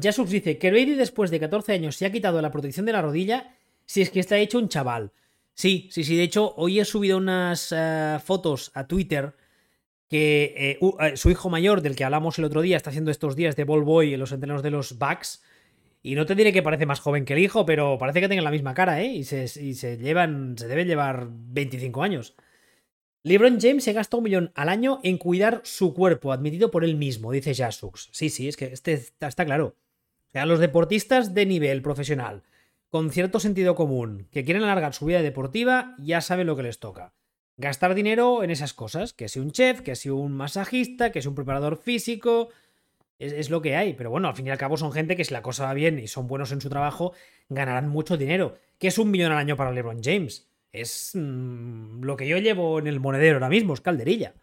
Jasux 0.00 0.30
dice 0.30 0.58
que 0.58 0.70
Brady 0.70 0.94
después 0.94 1.30
de 1.30 1.40
14 1.40 1.72
años 1.72 1.96
se 1.96 2.06
ha 2.06 2.12
quitado 2.12 2.40
la 2.40 2.50
protección 2.50 2.86
de 2.86 2.92
la 2.92 3.02
rodilla 3.02 3.54
si 3.84 4.00
es 4.00 4.10
que 4.10 4.20
está 4.20 4.38
hecho 4.38 4.58
un 4.58 4.68
chaval. 4.68 5.12
Sí, 5.54 5.88
sí, 5.90 6.04
sí. 6.04 6.16
De 6.16 6.22
hecho, 6.22 6.54
hoy 6.56 6.80
he 6.80 6.84
subido 6.84 7.18
unas 7.18 7.74
eh, 7.76 8.18
fotos 8.24 8.70
a 8.74 8.86
Twitter 8.86 9.34
que 10.08 10.78
eh, 10.80 11.16
su 11.16 11.30
hijo 11.30 11.50
mayor, 11.50 11.82
del 11.82 11.96
que 11.96 12.04
hablamos 12.04 12.38
el 12.38 12.44
otro 12.44 12.62
día, 12.62 12.76
está 12.76 12.90
haciendo 12.90 13.10
estos 13.10 13.36
días 13.36 13.56
de 13.56 13.64
ball 13.64 13.82
boy 13.82 14.14
en 14.14 14.20
los 14.20 14.32
entrenos 14.32 14.62
de 14.62 14.70
los 14.70 14.98
Bucks. 14.98 15.42
Y 16.02 16.14
no 16.14 16.26
te 16.26 16.34
diré 16.34 16.52
que 16.52 16.62
parece 16.62 16.86
más 16.86 17.00
joven 17.00 17.24
que 17.24 17.34
el 17.34 17.40
hijo, 17.40 17.66
pero 17.66 17.98
parece 17.98 18.20
que 18.20 18.28
tengan 18.28 18.44
la 18.44 18.50
misma 18.50 18.72
cara, 18.72 19.02
¿eh? 19.02 19.08
Y 19.08 19.24
se, 19.24 19.44
y 19.60 19.74
se 19.74 19.98
llevan, 19.98 20.56
se 20.56 20.68
deben 20.68 20.86
llevar 20.86 21.26
25 21.28 22.02
años. 22.02 22.34
LeBron 23.24 23.60
James 23.60 23.82
se 23.82 23.92
gasta 23.92 24.16
un 24.16 24.24
millón 24.24 24.52
al 24.54 24.68
año 24.68 25.00
en 25.02 25.18
cuidar 25.18 25.60
su 25.64 25.92
cuerpo, 25.92 26.32
admitido 26.32 26.70
por 26.70 26.84
él 26.84 26.96
mismo, 26.96 27.32
dice 27.32 27.54
Jasux. 27.54 28.08
Sí, 28.12 28.30
sí, 28.30 28.48
es 28.48 28.56
que 28.56 28.66
este 28.66 28.92
está, 28.92 29.44
claro. 29.44 29.76
O 30.28 30.30
sea, 30.32 30.46
los 30.46 30.60
deportistas 30.60 31.34
de 31.34 31.44
nivel 31.46 31.82
profesional, 31.82 32.42
con 32.90 33.10
cierto 33.10 33.40
sentido 33.40 33.74
común, 33.74 34.28
que 34.30 34.44
quieren 34.44 34.62
alargar 34.62 34.94
su 34.94 35.06
vida 35.06 35.20
deportiva, 35.20 35.96
ya 35.98 36.20
saben 36.20 36.46
lo 36.46 36.56
que 36.56 36.62
les 36.62 36.78
toca. 36.78 37.12
Gastar 37.56 37.94
dinero 37.94 38.44
en 38.44 38.50
esas 38.50 38.72
cosas, 38.72 39.12
que 39.12 39.28
si 39.28 39.40
un 39.40 39.50
chef, 39.50 39.80
que 39.80 39.96
si 39.96 40.10
un 40.10 40.32
masajista, 40.32 41.10
que 41.10 41.20
si 41.20 41.26
un 41.26 41.34
preparador 41.34 41.76
físico, 41.76 42.50
es, 43.18 43.32
es, 43.32 43.50
lo 43.50 43.60
que 43.62 43.74
hay. 43.74 43.94
Pero 43.94 44.10
bueno, 44.10 44.28
al 44.28 44.36
fin 44.36 44.46
y 44.46 44.50
al 44.50 44.58
cabo 44.58 44.76
son 44.76 44.92
gente 44.92 45.16
que 45.16 45.24
si 45.24 45.34
la 45.34 45.42
cosa 45.42 45.64
va 45.64 45.74
bien 45.74 45.98
y 45.98 46.06
son 46.06 46.28
buenos 46.28 46.52
en 46.52 46.60
su 46.60 46.68
trabajo, 46.68 47.14
ganarán 47.48 47.88
mucho 47.88 48.16
dinero. 48.16 48.56
¿Qué 48.78 48.86
es 48.86 48.98
un 48.98 49.10
millón 49.10 49.32
al 49.32 49.38
año 49.38 49.56
para 49.56 49.72
LeBron 49.72 50.02
James? 50.04 50.47
Es 50.72 51.12
mm, 51.14 52.02
lo 52.02 52.16
que 52.16 52.28
yo 52.28 52.38
llevo 52.38 52.78
en 52.78 52.86
el 52.86 53.00
monedero 53.00 53.36
ahora 53.36 53.48
mismo, 53.48 53.74
es 53.74 53.80
calderilla. 53.80 54.34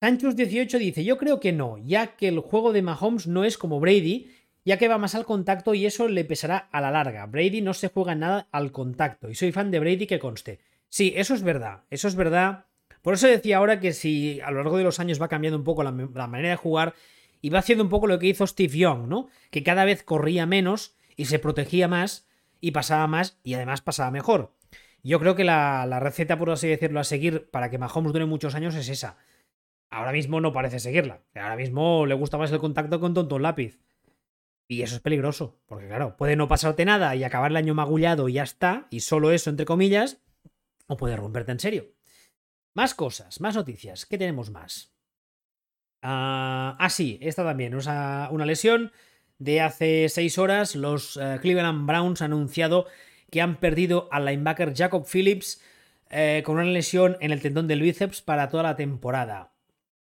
Sanchus18 0.00 0.78
dice: 0.78 1.04
Yo 1.04 1.18
creo 1.18 1.40
que 1.40 1.52
no, 1.52 1.78
ya 1.78 2.16
que 2.16 2.28
el 2.28 2.40
juego 2.40 2.72
de 2.72 2.82
Mahomes 2.82 3.26
no 3.26 3.44
es 3.44 3.58
como 3.58 3.80
Brady, 3.80 4.30
ya 4.64 4.78
que 4.78 4.88
va 4.88 4.98
más 4.98 5.14
al 5.14 5.24
contacto 5.24 5.74
y 5.74 5.86
eso 5.86 6.08
le 6.08 6.24
pesará 6.24 6.68
a 6.72 6.80
la 6.80 6.90
larga. 6.90 7.26
Brady 7.26 7.60
no 7.60 7.74
se 7.74 7.88
juega 7.88 8.14
nada 8.14 8.48
al 8.52 8.72
contacto 8.72 9.30
y 9.30 9.34
soy 9.34 9.52
fan 9.52 9.70
de 9.70 9.80
Brady 9.80 10.06
que 10.06 10.18
conste. 10.18 10.60
Sí, 10.88 11.12
eso 11.16 11.34
es 11.34 11.42
verdad, 11.42 11.82
eso 11.90 12.08
es 12.08 12.14
verdad. 12.14 12.66
Por 13.02 13.14
eso 13.14 13.26
decía 13.26 13.58
ahora 13.58 13.80
que 13.80 13.92
si 13.92 14.40
a 14.40 14.50
lo 14.50 14.58
largo 14.58 14.78
de 14.78 14.84
los 14.84 15.00
años 15.00 15.20
va 15.20 15.28
cambiando 15.28 15.58
un 15.58 15.64
poco 15.64 15.82
la, 15.82 15.90
la 15.90 16.26
manera 16.26 16.50
de 16.50 16.56
jugar 16.56 16.94
y 17.42 17.50
va 17.50 17.58
haciendo 17.58 17.84
un 17.84 17.90
poco 17.90 18.06
lo 18.06 18.18
que 18.18 18.28
hizo 18.28 18.46
Steve 18.46 18.78
Young, 18.78 19.06
¿no? 19.06 19.28
Que 19.50 19.62
cada 19.62 19.84
vez 19.84 20.02
corría 20.02 20.46
menos 20.46 20.96
y 21.14 21.26
se 21.26 21.38
protegía 21.38 21.88
más 21.88 22.26
y 22.60 22.70
pasaba 22.70 23.06
más 23.06 23.38
y 23.42 23.54
además 23.54 23.82
pasaba 23.82 24.10
mejor. 24.10 24.53
Yo 25.04 25.20
creo 25.20 25.36
que 25.36 25.44
la, 25.44 26.00
receta, 26.00 26.38
por 26.38 26.50
así 26.50 26.66
decirlo, 26.66 26.98
a 26.98 27.04
seguir 27.04 27.50
para 27.50 27.70
que 27.70 27.78
Mahomes 27.78 28.12
dure 28.12 28.24
muchos 28.24 28.54
años 28.54 28.74
es 28.74 28.88
esa. 28.88 29.18
Ahora 29.90 30.12
mismo 30.12 30.40
no 30.40 30.54
parece 30.54 30.80
seguirla. 30.80 31.20
Ahora 31.34 31.56
mismo 31.56 32.06
le 32.06 32.14
gusta 32.14 32.38
más 32.38 32.50
el 32.50 32.58
contacto 32.58 32.98
con 33.00 33.12
tonto 33.12 33.38
lápiz. 33.38 33.78
Y 34.66 34.80
eso 34.80 34.96
es 34.96 35.02
peligroso, 35.02 35.60
porque 35.66 35.86
claro, 35.86 36.16
puede 36.16 36.36
no 36.36 36.48
pasarte 36.48 36.86
nada 36.86 37.14
y 37.14 37.22
acabar 37.22 37.50
el 37.50 37.58
año 37.58 37.74
magullado 37.74 38.30
y 38.30 38.34
ya 38.34 38.42
está, 38.42 38.86
y 38.88 39.00
solo 39.00 39.30
eso, 39.30 39.50
entre 39.50 39.66
comillas, 39.66 40.22
o 40.86 40.96
puede 40.96 41.16
romperte 41.16 41.52
en 41.52 41.60
serio. 41.60 41.92
Más 42.72 42.94
cosas, 42.94 43.42
más 43.42 43.54
noticias. 43.54 44.06
¿Qué 44.06 44.16
tenemos 44.16 44.50
más? 44.50 44.90
ah, 46.00 46.76
ah, 46.78 46.90
sí, 46.90 47.18
esta 47.20 47.44
también, 47.44 47.74
una, 47.74 48.28
una 48.30 48.46
lesión 48.46 48.90
de 49.38 49.60
hace 49.60 50.08
seis 50.08 50.38
horas. 50.38 50.74
Los 50.76 51.18
eh, 51.18 51.38
Cleveland 51.42 51.86
Browns 51.86 52.22
han 52.22 52.32
anunciado 52.32 52.86
que 53.34 53.40
han 53.40 53.56
perdido 53.56 54.08
al 54.12 54.26
linebacker 54.26 54.72
Jacob 54.76 55.04
Phillips 55.12 55.60
eh, 56.08 56.44
con 56.46 56.54
una 56.54 56.66
lesión 56.66 57.16
en 57.18 57.32
el 57.32 57.42
tendón 57.42 57.66
del 57.66 57.82
bíceps 57.82 58.22
para 58.22 58.48
toda 58.48 58.62
la 58.62 58.76
temporada. 58.76 59.52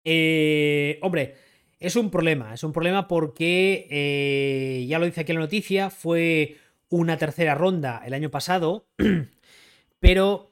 Eh, 0.05 0.99
hombre, 1.01 1.35
es 1.81 1.97
un 1.97 2.11
problema, 2.11 2.53
es 2.53 2.63
un 2.63 2.71
problema 2.71 3.09
porque, 3.09 4.85
ya 4.87 4.99
lo 4.99 5.05
dice 5.05 5.19
aquí 5.19 5.33
la 5.33 5.41
noticia, 5.41 5.89
fue 5.89 6.55
una 6.87 7.17
tercera 7.17 7.55
ronda 7.55 8.01
el 8.05 8.13
año 8.13 8.31
pasado, 8.31 8.87
pero 9.99 10.49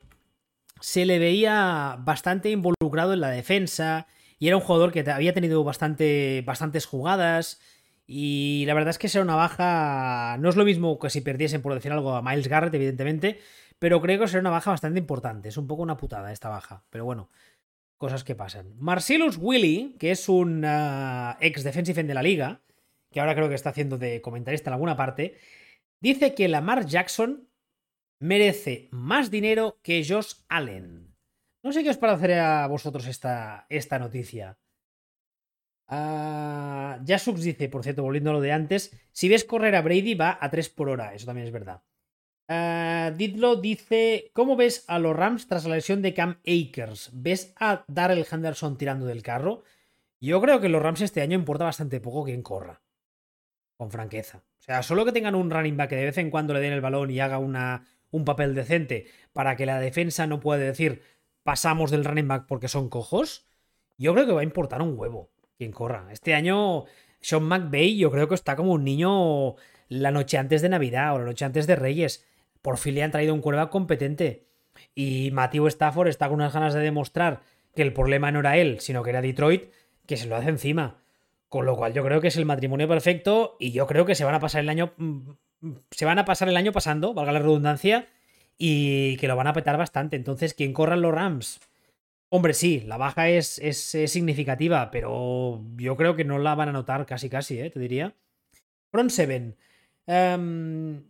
se 0.82 1.06
le 1.06 1.20
veía 1.20 1.96
bastante 2.02 2.50
involucrado 2.50 3.14
en 3.14 3.22
la 3.22 3.30
defensa 3.30 4.08
y 4.40 4.48
era 4.48 4.58
un 4.58 4.62
jugador 4.62 4.92
que 4.92 5.10
había 5.10 5.34
tenido 5.34 5.64
bastante, 5.64 6.44
bastantes 6.46 6.86
jugadas. 6.86 7.62
Y 8.08 8.64
la 8.66 8.74
verdad 8.74 8.92
es 8.92 8.98
que 8.98 9.10
será 9.10 9.24
una 9.24 9.36
baja. 9.36 10.38
No 10.40 10.50
es 10.50 10.56
lo 10.56 10.64
mismo 10.64 10.98
que 10.98 11.10
si 11.10 11.22
perdiesen, 11.22 11.62
por 11.62 11.74
decir 11.74 11.92
algo, 11.92 12.16
a 12.16 12.22
Miles 12.22 12.48
Garrett, 12.48 12.74
evidentemente. 12.74 13.40
Pero 13.80 14.02
creo 14.02 14.20
que 14.20 14.28
será 14.28 14.40
una 14.40 14.50
baja 14.50 14.72
bastante 14.72 15.00
importante. 15.00 15.50
Es 15.50 15.58
un 15.58 15.68
poco 15.68 15.84
una 15.84 15.98
putada 15.98 16.32
esta 16.32 16.50
baja. 16.50 16.86
Pero 16.90 17.04
bueno, 17.04 17.30
cosas 17.98 18.24
que 18.24 18.34
pasan. 18.34 18.74
Marcellus 18.78 19.38
Willy, 19.38 19.98
que 20.00 20.12
es 20.12 20.30
un 20.30 20.64
ah, 20.66 21.38
ex 21.42 21.64
defensive 21.64 22.00
end 22.00 22.08
de 22.08 22.16
la 22.16 22.24
liga, 22.24 22.62
que 23.12 23.20
ahora 23.20 23.36
creo 23.36 23.50
que 23.50 23.56
está 23.56 23.72
haciendo 23.72 23.98
de 23.98 24.22
comentarista 24.22 24.70
en 24.70 24.76
alguna 24.76 24.96
parte, 24.96 25.38
dice 26.00 26.34
que 26.34 26.48
Lamar 26.48 26.86
Jackson 26.86 27.50
merece 28.20 28.88
más 28.92 29.30
dinero 29.30 29.80
que 29.84 30.06
Josh 30.08 30.36
Allen. 30.48 31.16
No 31.64 31.72
sé 31.74 31.84
qué 31.84 31.90
os 31.90 31.98
parecerá 31.98 32.64
a 32.64 32.68
vosotros 32.68 33.06
esta, 33.08 33.66
esta 33.70 34.00
noticia. 34.00 34.58
Uh, 35.90 37.02
dice, 37.04 37.70
por 37.70 37.84
cierto, 37.84 38.04
volviendo 38.04 38.32
a 38.32 38.34
lo 38.34 38.42
de 38.42 38.52
antes, 38.52 38.96
si 39.12 39.30
ves 39.30 39.46
correr 39.46 39.76
a 39.76 39.82
Brady 39.82 40.16
va 40.16 40.38
a 40.40 40.50
3 40.50 40.70
por 40.70 40.90
hora, 40.90 41.14
eso 41.14 41.26
también 41.26 41.48
es 41.48 41.54
verdad. 41.54 41.82
Uh, 42.50 43.16
Didlo 43.16 43.58
dice, 43.58 44.32
¿cómo 44.34 44.56
ves 44.56 44.86
a 44.88 45.00
los 45.00 45.16
Rams 45.16 45.48
tras 45.48 45.66
la 45.66 45.76
lesión 45.76 46.02
de 46.02 46.14
Cam 46.14 46.40
Akers? 46.46 47.12
¿Ves 47.14 47.54
a 47.58 47.84
Darrell 47.88 48.26
Henderson 48.30 48.78
tirando 48.78 49.06
del 49.06 49.22
carro? 49.22 49.64
Yo 50.20 50.42
creo 50.42 50.60
que 50.60 50.70
los 50.70 50.82
Rams 50.82 51.02
este 51.02 51.22
año 51.22 51.38
importa 51.38 51.66
bastante 51.66 52.00
poco 52.00 52.24
quien 52.24 52.42
corra. 52.42 52.82
Con 53.78 53.92
franqueza. 53.92 54.44
O 54.60 54.64
sea, 54.64 54.82
solo 54.82 55.06
que 55.06 55.12
tengan 55.12 55.36
un 55.36 55.52
running 55.52 55.78
back 55.78 55.90
que 55.90 55.96
de 55.98 56.06
vez 56.06 56.18
en 56.18 56.32
cuando 56.32 56.54
le 56.54 56.60
den 56.60 56.74
el 56.74 56.82
balón 56.82 57.12
y 57.12 57.20
haga 57.20 57.38
una, 57.38 57.86
un 58.12 58.26
papel 58.26 58.56
decente 58.56 59.08
para 59.34 59.56
que 59.56 59.66
la 59.66 59.80
defensa 59.80 60.26
no 60.26 60.40
pueda 60.40 60.60
decir 60.60 61.02
pasamos 61.44 61.92
del 61.92 62.04
running 62.04 62.28
back 62.28 62.46
porque 62.48 62.68
son 62.68 62.90
cojos, 62.90 63.46
yo 63.98 64.14
creo 64.14 64.26
que 64.26 64.34
va 64.34 64.42
a 64.42 64.46
importar 64.46 64.82
un 64.82 64.98
huevo 64.98 65.32
quien 65.58 65.72
corra. 65.72 66.08
Este 66.12 66.34
año 66.34 66.86
Sean 67.20 67.44
McVay 67.44 67.98
yo 67.98 68.12
creo 68.12 68.28
que 68.28 68.36
está 68.36 68.56
como 68.56 68.74
un 68.74 68.84
niño 68.84 69.56
la 69.90 70.12
noche 70.12 70.38
antes 70.38 70.62
de 70.62 70.70
Navidad 70.70 71.16
o 71.16 71.20
la 71.20 71.26
noche 71.26 71.46
antes 71.46 71.68
de 71.68 71.76
Reyes. 71.76 72.26
Por 72.62 72.78
fin 72.78 72.96
le 72.96 73.04
han 73.04 73.12
traído 73.12 73.34
un 73.34 73.42
quarterback 73.42 73.70
competente. 73.70 74.48
Y 74.94 75.32
Matthew 75.32 75.68
Stafford 75.68 76.08
está 76.08 76.28
con 76.28 76.36
unas 76.36 76.54
ganas 76.54 76.74
de 76.74 76.82
demostrar 76.82 77.42
que 77.74 77.82
el 77.82 77.94
problema 77.94 78.32
no 78.32 78.40
era 78.40 78.58
él, 78.58 78.80
sino 78.80 79.04
que 79.04 79.10
era 79.10 79.22
Detroit, 79.22 79.72
que 80.06 80.18
se 80.18 80.28
lo 80.28 80.36
hace 80.36 80.50
encima. 80.50 81.02
Con 81.50 81.66
lo 81.66 81.76
cual 81.76 81.94
yo 81.94 82.04
creo 82.04 82.22
que 82.22 82.28
es 82.28 82.38
el 82.38 82.46
matrimonio 82.46 82.88
perfecto 82.88 83.56
y 83.60 83.72
yo 83.72 83.88
creo 83.88 84.06
que 84.06 84.16
se 84.16 84.26
van 84.26 84.36
a 84.36 84.40
pasar 84.40 84.62
el 84.62 84.70
año 84.70 84.94
mm, 84.98 85.32
se 85.92 86.06
van 86.06 86.20
a 86.20 86.26
pasar 86.26 86.50
el 86.50 86.58
año 86.58 86.72
pasando, 86.72 87.14
valga 87.14 87.32
la 87.32 87.40
redundancia, 87.40 88.08
y 88.58 89.18
que 89.18 89.28
lo 89.28 89.36
van 89.36 89.48
a 89.48 89.54
petar 89.54 89.78
bastante. 89.78 90.16
Entonces, 90.16 90.54
¿quién 90.54 90.74
corran 90.74 91.02
los 91.02 91.14
Rams? 91.14 91.60
Hombre, 92.30 92.54
sí, 92.54 92.82
la 92.86 92.98
baja 92.98 93.30
es, 93.30 93.58
es, 93.60 93.78
significativa, 94.12 94.92
pero 94.92 95.64
yo 95.78 95.96
creo 95.96 96.16
que 96.16 96.26
no 96.26 96.40
la 96.40 96.56
van 96.56 96.70
a 96.70 96.74
notar 96.74 97.06
casi 97.06 97.30
casi, 97.30 97.60
¿eh? 97.60 97.70
te 97.70 97.80
diría. 97.80 98.16
Front 98.92 99.12
7. 99.12 99.56
Em, 100.08 101.04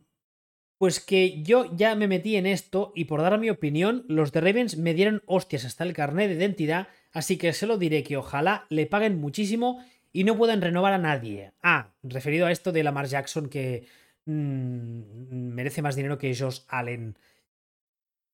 pues 0.77 0.99
que 0.99 1.41
yo 1.41 1.75
ya 1.75 1.95
me 1.95 2.07
metí 2.07 2.35
en 2.35 2.45
esto 2.45 2.91
y 2.95 3.05
por 3.05 3.21
dar 3.21 3.39
mi 3.39 3.49
opinión, 3.49 4.05
los 4.07 4.31
de 4.31 4.41
Ravens 4.41 4.77
me 4.77 4.93
dieron 4.93 5.23
hostias 5.25 5.65
hasta 5.65 5.83
el 5.83 5.93
carnet 5.93 6.29
de 6.29 6.35
identidad, 6.35 6.87
así 7.13 7.37
que 7.37 7.53
se 7.53 7.65
lo 7.65 7.77
diré 7.79 8.03
que 8.03 8.17
ojalá 8.17 8.65
le 8.69 8.85
paguen 8.85 9.19
muchísimo 9.19 9.83
y 10.13 10.23
no 10.23 10.37
puedan 10.37 10.61
renovar 10.61 10.93
a 10.93 10.99
nadie. 10.99 11.51
Ah, 11.63 11.93
referido 12.03 12.45
a 12.45 12.51
esto 12.51 12.71
de 12.71 12.83
Lamar 12.83 13.07
Jackson 13.07 13.49
que 13.49 13.87
mm, 14.25 15.53
merece 15.55 15.81
más 15.81 15.95
dinero 15.95 16.17
que 16.19 16.35
Josh 16.35 16.59
Allen. 16.67 17.17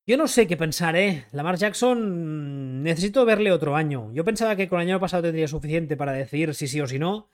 Yo 0.06 0.18
no 0.18 0.28
sé 0.28 0.48
qué 0.48 0.58
pensar, 0.58 0.98
¿eh? 0.98 1.26
Lamar 1.32 1.56
Jackson 1.56 2.80
mm, 2.80 2.84
necesito 2.84 3.24
verle 3.26 3.54
otro 3.54 3.76
año. 3.78 4.12
Yo 4.14 4.26
pensaba 4.26 4.56
que 4.58 4.68
con 4.68 4.82
el 4.82 4.90
año 4.90 5.00
pasado 5.00 5.24
tendría 5.24 5.48
suficiente 5.48 5.96
para 5.96 6.12
decir 6.12 6.54
si 6.54 6.68
sí 6.68 6.82
o 6.82 6.88
si 6.88 7.00
no. 7.00 7.30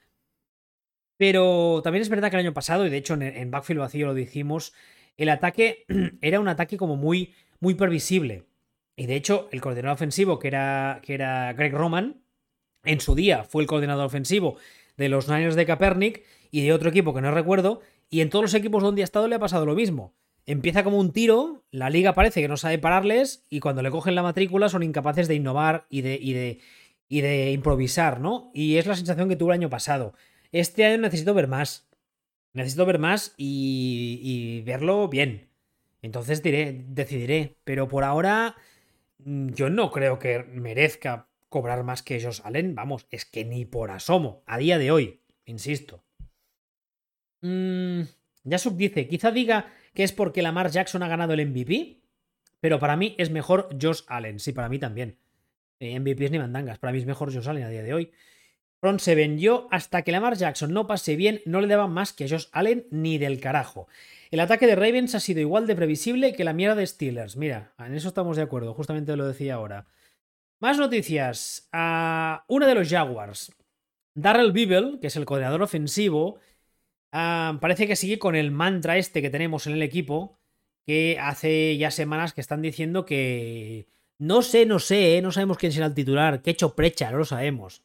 Pero 1.18 1.82
también 1.84 2.04
es 2.04 2.10
verdad 2.10 2.30
que 2.30 2.38
el 2.38 2.42
año 2.46 2.54
pasado, 2.54 2.86
y 2.86 2.90
de 2.90 2.98
hecho 2.98 3.16
en, 3.16 3.52
Backfield 3.52 3.82
vacío 3.82 4.06
lo 4.08 4.14
dijimos, 4.14 4.74
el 5.18 5.30
ataque 5.30 5.86
era 6.22 6.40
un 6.40 6.48
ataque 6.48 6.78
como 6.78 6.96
muy, 6.96 7.34
muy 7.60 7.74
previsible. 7.74 8.46
Y 8.96 9.08
de 9.08 9.16
hecho, 9.16 9.50
el 9.52 9.62
coordinador 9.62 9.96
ofensivo, 9.96 10.40
que 10.40 10.50
era, 10.50 11.02
que 11.04 11.16
era 11.16 11.54
Greg 11.54 11.74
Roman, 11.74 12.22
en 12.84 13.02
su 13.02 13.16
día 13.16 13.44
fue 13.46 13.64
el 13.64 13.68
coordinador 13.68 14.06
ofensivo 14.06 14.58
de 14.98 15.10
los 15.10 15.28
Niners 15.28 15.56
de 15.56 15.66
Kaepernick 15.66 16.24
y 16.52 16.64
de 16.64 16.74
otro 16.74 16.90
equipo 16.90 17.14
que 17.16 17.22
no 17.22 17.32
recuerdo, 17.32 17.82
y 18.10 18.22
en 18.22 18.30
todos 18.30 18.44
los 18.44 18.54
equipos 18.54 18.84
donde 18.84 19.02
ha 19.02 19.06
estado 19.06 19.28
le 19.28 19.36
ha 19.36 19.40
pasado 19.40 19.66
lo 19.66 19.76
mismo 19.76 20.14
empieza 20.52 20.84
como 20.84 20.98
un 20.98 21.12
tiro, 21.12 21.64
la 21.70 21.92
liga 21.92 22.14
parece 22.14 22.42
que 22.42 22.48
no 22.48 22.58
sabe 22.58 22.80
pararles 22.80 23.46
y 23.50 23.60
cuando 23.60 23.84
le 23.84 23.92
cogen 23.92 24.16
la 24.16 24.24
matrícula 24.24 24.68
son 24.68 24.82
incapaces 24.82 25.28
de 25.28 25.36
innovar 25.36 25.86
y 25.90 26.02
de, 26.02 26.18
y 26.20 26.34
de, 26.34 26.60
y 27.08 27.22
de 27.22 27.52
improvisar, 27.52 28.20
¿no? 28.20 28.50
Y 28.56 28.78
es 28.78 28.88
la 28.88 28.96
sensación 28.96 29.30
que 29.30 29.36
tuve 29.36 29.54
el 29.54 29.60
año 29.60 29.70
pasado. 29.70 30.16
Este 30.52 30.86
año 30.86 30.98
necesito 30.98 31.36
ver 31.36 31.48
más. 31.48 31.88
Necesito 32.54 32.88
ver 32.88 32.98
más 32.98 33.36
y, 33.38 34.64
verlo 34.66 35.08
bien. 35.08 35.50
Entonces 36.02 36.42
diré, 36.42 36.84
decidiré. 36.88 37.58
Pero 37.64 37.88
por 37.88 38.04
ahora 38.04 38.56
mm, 39.20 39.50
yo 39.50 39.70
no 39.70 39.92
creo 39.92 40.18
que 40.18 40.44
merezca 40.46 41.28
cobrar 41.50 41.84
más 41.84 42.02
que 42.02 42.16
ellos 42.16 42.38
salen. 42.38 42.74
Vamos, 42.74 43.06
es 43.12 43.26
que 43.26 43.46
ni 43.46 43.66
por 43.66 43.92
asomo. 43.92 44.42
A 44.48 44.58
día 44.58 44.80
de 44.80 44.90
hoy, 44.90 45.22
insisto. 45.46 46.04
Mm, 47.42 48.02
ya 48.44 48.58
subdice, 48.58 49.08
quizá 49.08 49.32
diga 49.32 49.72
que 49.94 50.04
es 50.04 50.12
porque 50.12 50.42
Lamar 50.42 50.72
Jackson 50.72 51.04
ha 51.04 51.08
ganado 51.08 51.34
el 51.34 51.46
MVP, 51.48 52.02
pero 52.60 52.80
para 52.80 52.96
mí 52.96 53.16
es 53.18 53.30
mejor 53.30 53.70
Josh 53.82 54.02
Allen. 54.08 54.40
Sí, 54.40 54.52
para 54.52 54.70
mí 54.70 54.80
también. 54.80 55.18
Eh, 55.80 56.00
MVPs 56.00 56.32
ni 56.32 56.40
mandangas, 56.40 56.78
para 56.80 56.92
mí 56.92 57.00
es 57.00 57.06
mejor 57.06 57.34
Josh 57.34 57.48
Allen 57.48 57.64
a 57.64 57.70
día 57.70 57.84
de 57.84 57.94
hoy. 57.94 58.12
Front 58.82 59.02
se 59.02 59.16
vendió 59.16 59.68
hasta 59.72 60.04
que 60.04 60.12
Lamar 60.12 60.36
Jackson 60.36 60.74
no 60.74 60.88
pase 60.88 61.16
bien, 61.16 61.42
no 61.46 61.60
le 61.62 61.68
daba 61.68 61.88
más 61.88 62.14
que 62.14 62.26
a 62.26 62.30
Josh 62.30 62.48
Allen 62.52 62.88
ni 62.92 63.18
del 63.18 63.40
carajo. 63.40 63.88
El 64.32 64.40
ataque 64.40 64.68
de 64.68 64.76
Ravens 64.76 65.16
ha 65.16 65.20
sido 65.20 65.42
igual 65.42 65.68
de 65.68 65.76
previsible 65.76 66.34
que 66.34 66.44
la 66.44 66.54
mierda 66.54 66.76
de 66.76 66.88
Steelers. 66.88 67.36
Mira, 67.36 67.74
en 67.80 67.96
eso 67.96 68.08
estamos 68.08 68.38
de 68.38 68.44
acuerdo, 68.44 68.74
justamente 68.74 69.16
lo 69.16 69.28
decía 69.28 69.56
ahora. 69.56 69.88
Más 70.60 70.78
noticias. 70.78 71.68
a 71.72 72.46
una 72.48 72.68
de 72.68 72.76
los 72.76 72.90
Jaguars. 72.90 73.52
Darrell 74.14 74.52
Beeble, 74.52 75.00
que 75.00 75.08
es 75.08 75.16
el 75.16 75.26
coordinador 75.26 75.62
ofensivo, 75.62 76.40
Ah, 77.12 77.58
parece 77.62 77.88
que 77.88 77.96
sigue 77.96 78.20
con 78.20 78.36
el 78.36 78.52
mantra 78.52 78.98
este 78.98 79.22
que 79.22 79.30
tenemos 79.30 79.68
en 79.68 79.74
el 79.74 79.84
equipo, 79.84 80.38
que 80.86 81.18
hace 81.20 81.78
ya 81.78 81.92
semanas 81.92 82.34
que 82.34 82.42
están 82.42 82.62
diciendo 82.62 83.06
que 83.06 83.88
no 84.20 84.42
sé, 84.42 84.66
no 84.66 84.80
sé, 84.80 85.18
¿eh? 85.18 85.22
no 85.22 85.32
sabemos 85.32 85.58
quién 85.58 85.72
será 85.72 85.88
el 85.88 85.94
titular, 85.94 86.42
que 86.42 86.52
hecho 86.52 86.76
precha, 86.76 87.10
no 87.12 87.20
lo 87.20 87.26
sabemos. 87.26 87.84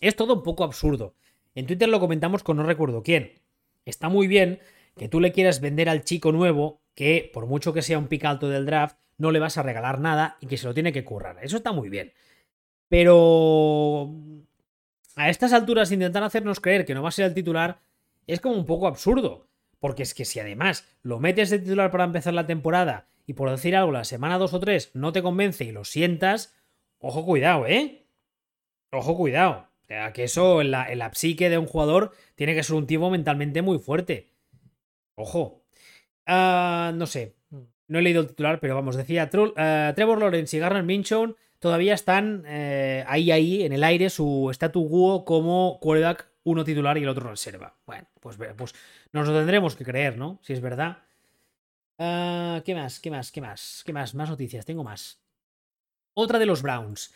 Es 0.00 0.16
todo 0.16 0.34
un 0.34 0.42
poco 0.42 0.64
absurdo. 0.64 1.14
En 1.54 1.66
Twitter 1.66 1.88
lo 1.88 2.00
comentamos 2.00 2.42
con 2.42 2.56
no 2.56 2.64
recuerdo 2.64 3.02
quién. 3.02 3.40
Está 3.84 4.08
muy 4.08 4.26
bien 4.26 4.60
que 4.96 5.08
tú 5.08 5.20
le 5.20 5.32
quieras 5.32 5.60
vender 5.60 5.88
al 5.88 6.04
chico 6.04 6.32
nuevo 6.32 6.82
que, 6.94 7.30
por 7.32 7.46
mucho 7.46 7.72
que 7.72 7.82
sea 7.82 7.98
un 7.98 8.08
pick 8.08 8.24
alto 8.24 8.48
del 8.48 8.66
draft, 8.66 8.98
no 9.16 9.30
le 9.30 9.38
vas 9.38 9.58
a 9.58 9.62
regalar 9.62 10.00
nada 10.00 10.38
y 10.40 10.46
que 10.46 10.56
se 10.56 10.66
lo 10.66 10.74
tiene 10.74 10.92
que 10.92 11.04
currar. 11.04 11.38
Eso 11.42 11.56
está 11.56 11.72
muy 11.72 11.88
bien. 11.88 12.12
Pero 12.88 14.12
a 15.14 15.30
estas 15.30 15.52
alturas 15.52 15.92
intentar 15.92 16.22
hacernos 16.24 16.60
creer 16.60 16.84
que 16.84 16.94
no 16.94 17.02
va 17.02 17.10
a 17.10 17.12
ser 17.12 17.26
el 17.26 17.34
titular 17.34 17.80
es 18.26 18.40
como 18.40 18.56
un 18.56 18.66
poco 18.66 18.86
absurdo. 18.86 19.48
Porque 19.78 20.02
es 20.02 20.14
que 20.14 20.24
si 20.24 20.38
además 20.40 20.86
lo 21.02 21.20
metes 21.20 21.50
de 21.50 21.58
titular 21.58 21.90
para 21.90 22.04
empezar 22.04 22.34
la 22.34 22.46
temporada 22.46 23.08
y 23.26 23.32
por 23.32 23.50
decir 23.50 23.74
algo 23.74 23.92
la 23.92 24.04
semana 24.04 24.38
2 24.38 24.54
o 24.54 24.60
3 24.60 24.90
no 24.94 25.12
te 25.12 25.22
convence 25.22 25.64
y 25.64 25.72
lo 25.72 25.84
sientas, 25.84 26.54
ojo 26.98 27.24
cuidado, 27.24 27.66
¿eh? 27.66 28.06
Ojo 28.92 29.16
cuidado. 29.16 29.66
O 29.82 29.86
sea, 29.86 30.12
que 30.12 30.24
eso 30.24 30.60
en 30.60 30.70
la, 30.70 31.10
psique 31.14 31.48
de 31.48 31.58
un 31.58 31.66
jugador 31.66 32.12
tiene 32.34 32.54
que 32.54 32.62
ser 32.62 32.76
un 32.76 32.86
tipo 32.86 33.10
mentalmente 33.10 33.62
muy 33.62 33.78
fuerte. 33.78 34.30
Ojo. 35.14 35.64
Ah, 36.26 36.92
no 36.94 37.06
sé. 37.06 37.34
No 37.88 37.98
he 37.98 38.02
leído 38.02 38.20
el 38.20 38.28
titular, 38.28 38.60
pero 38.60 38.76
vamos, 38.76 38.96
decía 38.96 39.24
uh, 39.32 39.94
Trevor 39.94 40.20
Lawrence 40.20 40.56
y 40.56 40.60
Garner 40.60 40.84
Minchon 40.84 41.36
todavía 41.58 41.94
están 41.94 42.44
eh, 42.46 43.04
ahí, 43.06 43.30
ahí, 43.30 43.62
en 43.62 43.72
el 43.72 43.84
aire, 43.84 44.10
su 44.10 44.48
statu 44.52 44.88
quo 44.88 45.24
como 45.24 45.78
quarterback 45.80 46.29
uno 46.44 46.64
titular 46.64 46.96
y 46.98 47.02
el 47.02 47.08
otro 47.08 47.30
reserva. 47.30 47.76
Bueno, 47.86 48.06
pues, 48.20 48.36
pues 48.56 48.74
nos 49.12 49.28
lo 49.28 49.34
tendremos 49.34 49.76
que 49.76 49.84
creer, 49.84 50.16
¿no? 50.16 50.38
Si 50.42 50.52
es 50.52 50.60
verdad. 50.60 50.98
Ah, 51.98 52.62
¿Qué 52.64 52.74
más? 52.74 53.00
¿Qué 53.00 53.10
más? 53.10 53.30
¿Qué 53.30 53.40
más? 53.40 53.82
¿Qué 53.84 53.92
más? 53.92 54.14
Más 54.14 54.30
noticias. 54.30 54.64
Tengo 54.64 54.84
más. 54.84 55.20
Otra 56.14 56.38
de 56.38 56.46
los 56.46 56.62
Browns. 56.62 57.12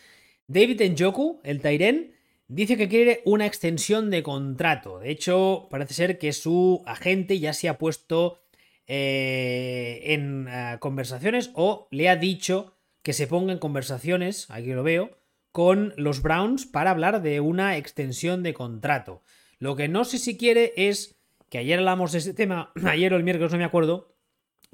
David 0.47 0.83
Njoku, 0.91 1.41
el 1.43 1.61
Tyren, 1.61 2.14
Dice 2.47 2.77
que 2.77 2.89
quiere 2.89 3.22
una 3.25 3.47
extensión 3.47 4.11
de 4.11 4.22
contrato. 4.22 4.99
De 4.99 5.11
hecho, 5.11 5.66
parece 5.70 5.95
ser 5.95 6.18
que 6.18 6.33
su 6.33 6.83
agente 6.85 7.39
ya 7.39 7.55
se 7.55 7.68
ha 7.68 7.79
puesto 7.79 8.43
eh, 8.87 10.03
en 10.05 10.47
eh, 10.49 10.77
conversaciones 10.79 11.51
o 11.55 11.89
le 11.91 12.11
ha 12.11 12.16
dicho 12.16 12.75
que 13.03 13.14
se 13.14 13.27
ponga 13.27 13.53
en 13.53 13.59
conversaciones, 13.59 14.51
aquí 14.51 14.72
lo 14.72 14.83
veo, 14.83 15.16
con 15.55 15.95
los 15.97 16.21
Browns 16.21 16.67
para 16.67 16.91
hablar 16.91 17.23
de 17.23 17.39
una 17.39 17.77
extensión 17.77 18.43
de 18.43 18.55
contrato. 18.55 19.23
Lo 19.61 19.77
que 19.77 19.87
no 19.87 20.05
sé 20.05 20.19
si 20.19 20.37
quiere 20.37 20.73
es, 20.77 21.17
que 21.49 21.59
ayer 21.59 21.79
hablamos 21.79 22.11
de 22.11 22.19
ese 22.19 22.35
tema, 22.35 22.73
ayer 22.85 23.15
o 23.15 23.17
el 23.17 23.23
miércoles 23.23 23.53
no 23.53 23.59
me 23.59 23.65
acuerdo, 23.65 24.17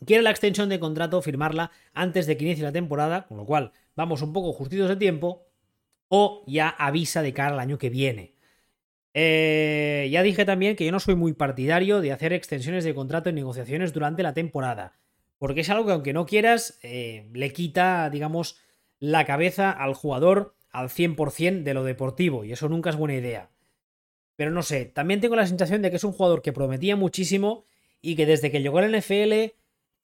quiere 0.06 0.22
la 0.22 0.30
extensión 0.30 0.70
de 0.70 0.80
contrato, 0.80 1.20
firmarla 1.20 1.70
antes 1.92 2.26
de 2.26 2.38
que 2.38 2.46
inicie 2.46 2.64
la 2.64 2.72
temporada, 2.72 3.26
con 3.26 3.36
lo 3.36 3.44
cual 3.44 3.72
vamos 3.94 4.22
un 4.22 4.32
poco 4.32 4.54
justitos 4.54 4.88
de 4.88 4.96
tiempo, 4.96 5.48
o 6.08 6.44
ya 6.46 6.70
avisa 6.70 7.20
de 7.20 7.34
cara 7.34 7.52
al 7.52 7.60
año 7.60 7.76
que 7.76 7.90
viene. 7.90 8.34
Eh, 9.12 10.08
ya 10.10 10.22
dije 10.22 10.46
también 10.46 10.76
que 10.76 10.86
yo 10.86 10.92
no 10.92 11.00
soy 11.00 11.14
muy 11.14 11.34
partidario 11.34 12.00
de 12.00 12.12
hacer 12.12 12.32
extensiones 12.32 12.84
de 12.84 12.94
contrato 12.94 13.28
en 13.28 13.34
negociaciones 13.34 13.92
durante 13.92 14.22
la 14.22 14.32
temporada, 14.32 14.98
porque 15.36 15.60
es 15.60 15.68
algo 15.68 15.84
que 15.84 15.92
aunque 15.92 16.14
no 16.14 16.24
quieras, 16.24 16.78
eh, 16.82 17.28
le 17.34 17.52
quita, 17.52 18.08
digamos, 18.08 18.56
la 18.98 19.26
cabeza 19.26 19.70
al 19.70 19.92
jugador 19.92 20.56
al 20.70 20.88
100% 20.88 21.62
de 21.62 21.74
lo 21.74 21.84
deportivo, 21.84 22.44
y 22.44 22.52
eso 22.52 22.68
nunca 22.68 22.90
es 22.90 22.96
buena 22.96 23.14
idea. 23.14 23.50
Pero 24.36 24.50
no 24.50 24.62
sé, 24.62 24.86
también 24.86 25.20
tengo 25.20 25.36
la 25.36 25.46
sensación 25.46 25.82
de 25.82 25.90
que 25.90 25.96
es 25.96 26.04
un 26.04 26.12
jugador 26.12 26.42
que 26.42 26.52
prometía 26.52 26.96
muchísimo 26.96 27.64
y 28.00 28.16
que 28.16 28.26
desde 28.26 28.50
que 28.50 28.62
llegó 28.62 28.78
al 28.78 28.96
NFL 28.96 29.52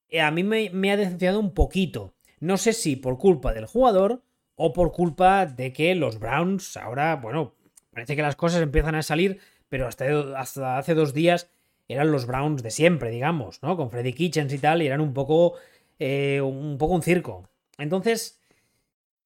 eh, 0.08 0.20
a 0.20 0.30
mí 0.30 0.44
me, 0.44 0.92
ha 0.92 0.96
decepcionado 0.96 1.40
un 1.40 1.54
poquito. 1.54 2.14
No 2.40 2.56
sé 2.56 2.72
si 2.72 2.96
por 2.96 3.18
culpa 3.18 3.52
del 3.52 3.66
jugador 3.66 4.22
o 4.54 4.72
por 4.72 4.92
culpa 4.92 5.46
de 5.46 5.72
que 5.72 5.94
los 5.94 6.18
Browns 6.18 6.76
ahora, 6.76 7.16
bueno, 7.16 7.54
parece 7.92 8.16
que 8.16 8.22
las 8.22 8.36
cosas 8.36 8.62
empiezan 8.62 8.94
a 8.94 9.02
salir, 9.02 9.40
pero 9.68 9.86
hasta, 9.86 10.04
hasta 10.38 10.78
hace 10.78 10.94
dos 10.94 11.14
días 11.14 11.50
eran 11.88 12.12
los 12.12 12.26
Browns 12.26 12.62
de 12.62 12.70
siempre, 12.70 13.10
digamos, 13.10 13.62
¿no? 13.62 13.76
Con 13.76 13.90
Freddy 13.90 14.12
Kitchens 14.12 14.52
y 14.52 14.58
tal, 14.58 14.82
y 14.82 14.86
eran 14.86 15.00
un 15.00 15.14
poco, 15.14 15.54
eh, 15.98 16.40
un 16.40 16.78
poco 16.78 16.94
un 16.94 17.02
circo. 17.02 17.48
Entonces, 17.78 18.40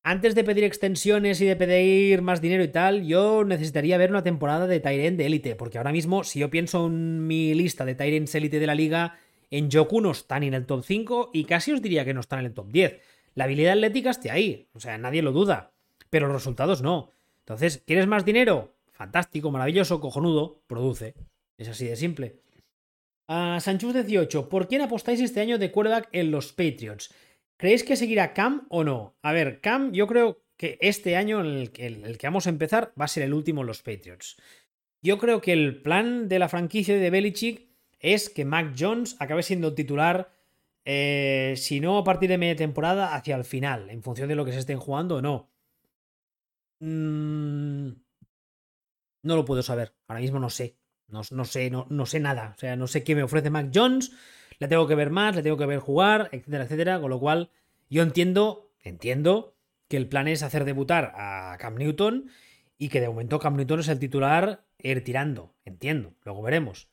antes 0.03 0.34
de 0.34 0.44
pedir 0.44 0.64
extensiones 0.64 1.40
y 1.40 1.46
de 1.46 1.57
pedir 1.57 2.22
más 2.22 2.40
dinero 2.40 2.62
y 2.62 2.68
tal, 2.68 3.07
yo 3.07 3.44
necesitaría 3.44 3.98
ver 3.98 4.11
una 4.11 4.22
temporada 4.22 4.66
de 4.66 4.80
Tyrant 4.80 5.18
de 5.18 5.26
élite, 5.26 5.57
porque 5.57 5.78
ahora 5.78 5.92
mismo, 5.92 6.24
si 6.24 6.40
yo 6.40 6.51
pienso 6.51 6.86
en 6.86 7.26
mi 7.26 7.55
lista 7.55 7.84
de 7.84 7.94
Tyrants 7.94 8.34
élite 8.34 8.59
de 8.59 8.66
la 8.66 8.74
liga, 8.74 9.18
en 9.51 9.70
Joku 9.70 10.01
no 10.01 10.12
están 10.12 10.42
en 10.42 10.55
el 10.55 10.66
top 10.66 10.84
5 10.84 11.30
y 11.34 11.44
casi 11.44 11.72
os 11.72 11.82
diría 11.82 12.05
que 12.05 12.14
no 12.14 12.20
están 12.20 12.40
en 12.40 12.46
el 12.46 12.55
top 12.55 12.68
10. 12.70 13.01
La 13.34 13.44
habilidad 13.44 13.74
atlética 13.74 14.11
está 14.11 14.32
ahí, 14.32 14.68
o 14.72 14.80
sea, 14.80 14.96
nadie 14.96 15.22
lo 15.22 15.32
duda, 15.32 15.72
pero 16.09 16.26
los 16.26 16.36
resultados 16.36 16.82
no. 16.82 17.11
Entonces, 17.40 17.82
¿quieres 17.86 18.07
más 18.07 18.24
dinero? 18.24 18.74
Fantástico, 18.92 19.51
maravilloso, 19.51 20.01
cojonudo, 20.01 20.62
produce. 20.66 21.14
Es 21.59 21.68
así 21.68 21.86
de 21.86 21.96
simple. 21.96 22.40
A 23.28 23.57
uh, 23.57 23.61
Sanchus 23.61 23.94
18, 23.94 24.48
¿por 24.48 24.66
quién 24.66 24.82
apostáis 24.82 25.20
este 25.20 25.40
año 25.40 25.59
de 25.59 25.70
quarterback 25.70 26.09
en 26.12 26.30
los 26.30 26.53
Patriots? 26.53 27.12
¿Creéis 27.61 27.84
que 27.84 27.96
seguirá 27.96 28.32
Cam 28.32 28.66
o 28.70 28.84
no? 28.84 29.18
A 29.20 29.32
ver, 29.32 29.61
Cam, 29.61 29.92
yo 29.92 30.06
creo 30.06 30.42
que 30.56 30.78
este 30.80 31.16
año, 31.16 31.42
el 31.42 31.72
que, 31.72 31.86
el 31.88 32.16
que 32.16 32.26
vamos 32.26 32.46
a 32.46 32.50
empezar, 32.50 32.94
va 32.98 33.04
a 33.04 33.08
ser 33.08 33.22
el 33.22 33.34
último 33.34 33.61
en 33.61 33.66
los 33.66 33.82
Patriots. 33.82 34.40
Yo 35.02 35.18
creo 35.18 35.42
que 35.42 35.52
el 35.52 35.82
plan 35.82 36.26
de 36.26 36.38
la 36.38 36.48
franquicia 36.48 36.96
de 36.96 37.11
Belichick 37.11 37.68
es 37.98 38.30
que 38.30 38.46
Mac 38.46 38.74
Jones 38.78 39.16
acabe 39.18 39.42
siendo 39.42 39.74
titular 39.74 40.32
eh, 40.86 41.52
si 41.58 41.80
no 41.80 41.98
a 41.98 42.04
partir 42.04 42.30
de 42.30 42.38
media 42.38 42.56
temporada, 42.56 43.14
hacia 43.14 43.36
el 43.36 43.44
final, 43.44 43.90
en 43.90 44.02
función 44.02 44.28
de 44.28 44.36
lo 44.36 44.46
que 44.46 44.52
se 44.52 44.61
estén 44.61 44.78
jugando 44.78 45.16
o 45.16 45.22
no. 45.22 45.50
Mm, 46.80 47.90
no 49.22 49.36
lo 49.36 49.44
puedo 49.44 49.62
saber. 49.62 49.94
Ahora 50.08 50.22
mismo 50.22 50.38
no 50.38 50.48
sé. 50.48 50.78
No, 51.08 51.22
sé, 51.44 51.70
no, 51.70 51.86
no, 51.90 52.06
sé 52.06 52.20
nada. 52.20 52.54
O 52.56 52.58
sea, 52.58 52.74
no 52.76 52.86
sé 52.86 53.04
qué 53.04 53.14
me 53.14 53.22
ofrece 53.22 53.50
Mac 53.50 53.70
Jones. 53.74 54.12
Le 54.61 54.68
tengo 54.68 54.86
que 54.86 54.94
ver 54.94 55.11
más, 55.11 55.34
le 55.34 55.42
tengo 55.42 55.56
que 55.56 55.66
ver 55.66 55.80
jugar, 55.80 56.28
etcétera, 56.32 56.64
etcétera. 56.64 57.00
Con 57.00 57.11
lo 57.11 57.18
cual, 57.18 57.50
yo 57.88 58.02
entiendo, 58.02 58.70
entiendo 58.82 59.56
que 59.88 59.96
el 59.96 60.06
plan 60.06 60.28
es 60.28 60.44
hacer 60.44 60.64
debutar 60.64 61.12
a 61.16 61.56
Cam 61.58 61.74
Newton 61.74 62.30
y 62.78 62.90
que 62.90 63.00
de 63.00 63.08
momento 63.08 63.40
Cam 63.40 63.56
Newton 63.56 63.80
es 63.80 63.88
el 63.88 63.98
titular 63.98 64.64
ir 64.78 65.02
tirando. 65.02 65.54
Entiendo. 65.64 66.14
Luego 66.24 66.42
veremos. 66.42 66.88